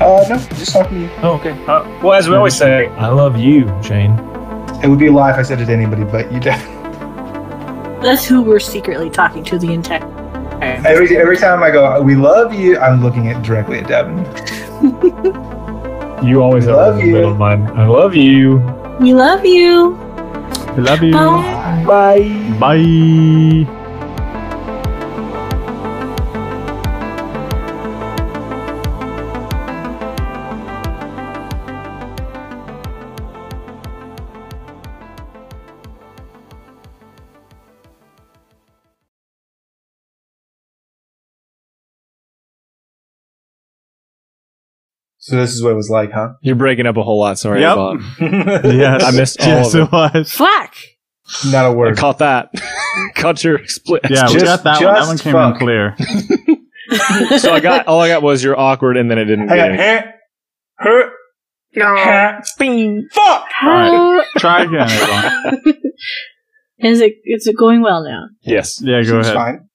Uh, 0.00 0.26
no, 0.28 0.36
just 0.56 0.72
talking 0.72 0.96
to 0.96 1.00
you. 1.04 1.10
Oh, 1.22 1.34
okay. 1.34 1.52
Uh, 1.66 1.84
well, 2.02 2.14
as 2.14 2.28
we 2.28 2.34
always 2.34 2.56
say, 2.56 2.88
I 2.88 3.06
love 3.06 3.36
you, 3.36 3.66
Shane. 3.84 4.18
It 4.82 4.88
would 4.88 4.98
be 4.98 5.06
a 5.06 5.12
lie 5.12 5.30
if 5.30 5.36
I 5.36 5.42
said 5.42 5.60
it 5.60 5.66
to 5.66 5.72
anybody, 5.72 6.02
but 6.02 6.32
you 6.32 6.40
definitely. 6.40 6.82
That's 8.02 8.24
who 8.24 8.42
we're 8.42 8.58
secretly 8.58 9.10
talking 9.10 9.44
to 9.44 9.60
the 9.60 9.72
entire. 9.72 10.02
Every 10.60 11.16
every 11.16 11.36
time 11.36 11.62
I 11.62 11.70
go, 11.70 12.02
we 12.02 12.16
love 12.16 12.52
you. 12.52 12.78
I'm 12.78 13.00
looking 13.00 13.28
at 13.28 13.44
directly 13.44 13.78
at 13.78 13.86
Devin. 13.86 14.24
You 16.22 16.42
always 16.42 16.66
We 16.66 16.70
have 16.72 16.78
love 16.78 16.98
a 16.98 17.04
you. 17.06 17.12
middle 17.12 17.32
of 17.32 17.38
mine. 17.38 17.62
I 17.76 17.86
love 17.86 18.14
you. 18.14 18.58
We 19.00 19.12
love 19.14 19.44
you. 19.44 19.98
We 20.76 20.82
love 20.82 21.02
you. 21.02 21.12
Bye. 21.12 21.84
Bye. 21.86 22.58
Bye. 22.60 23.81
So 45.24 45.36
this 45.36 45.52
is 45.52 45.62
what 45.62 45.70
it 45.70 45.76
was 45.76 45.88
like, 45.88 46.10
huh? 46.10 46.32
You're 46.42 46.56
breaking 46.56 46.86
up 46.86 46.96
a 46.96 47.02
whole 47.04 47.20
lot. 47.20 47.38
Sorry, 47.38 47.60
Yep. 47.60 47.76
Bob. 47.76 48.00
Yes. 48.64 49.04
I 49.04 49.10
missed 49.12 49.40
all 49.40 49.46
yes, 49.46 49.74
of 49.74 49.82
it 49.82 49.92
was. 49.92 50.32
Flack. 50.32 50.74
Not 51.46 51.66
a 51.66 51.72
word. 51.72 51.96
I 51.96 52.00
caught 52.00 52.18
that. 52.18 52.50
caught 53.14 53.44
your 53.44 53.64
split. 53.68 54.02
Yeah, 54.10 54.28
we 54.32 54.40
got 54.40 54.64
that 54.64 54.82
one. 54.82 54.94
That 54.94 55.06
one 55.06 55.18
came 55.18 55.32
fuck. 55.32 55.54
in 55.54 55.60
clear. 55.60 55.96
so 57.38 57.52
I 57.54 57.60
got 57.60 57.86
all 57.86 58.00
I 58.00 58.08
got 58.08 58.20
was 58.22 58.42
you're 58.42 58.58
awkward, 58.58 58.96
and 58.96 59.08
then 59.08 59.18
it 59.18 59.26
didn't. 59.26 59.48
I 59.48 59.54
Get 59.56 59.68
got 59.68 59.80
any- 59.80 60.12
huh, 60.80 61.02
huh, 61.78 62.40
huh, 62.44 63.00
fuck. 63.12 63.46
Alright. 63.62 64.26
Try 64.38 64.64
again, 64.64 64.90
everyone. 64.90 65.74
Is 66.80 67.00
it 67.00 67.14
is 67.24 67.46
it 67.46 67.56
going 67.56 67.80
well 67.82 68.02
now? 68.02 68.24
yes. 68.40 68.82
Yeah, 68.82 69.00
go 69.02 69.22
Seems 69.22 69.26
ahead. 69.28 69.36
Fine. 69.36 69.68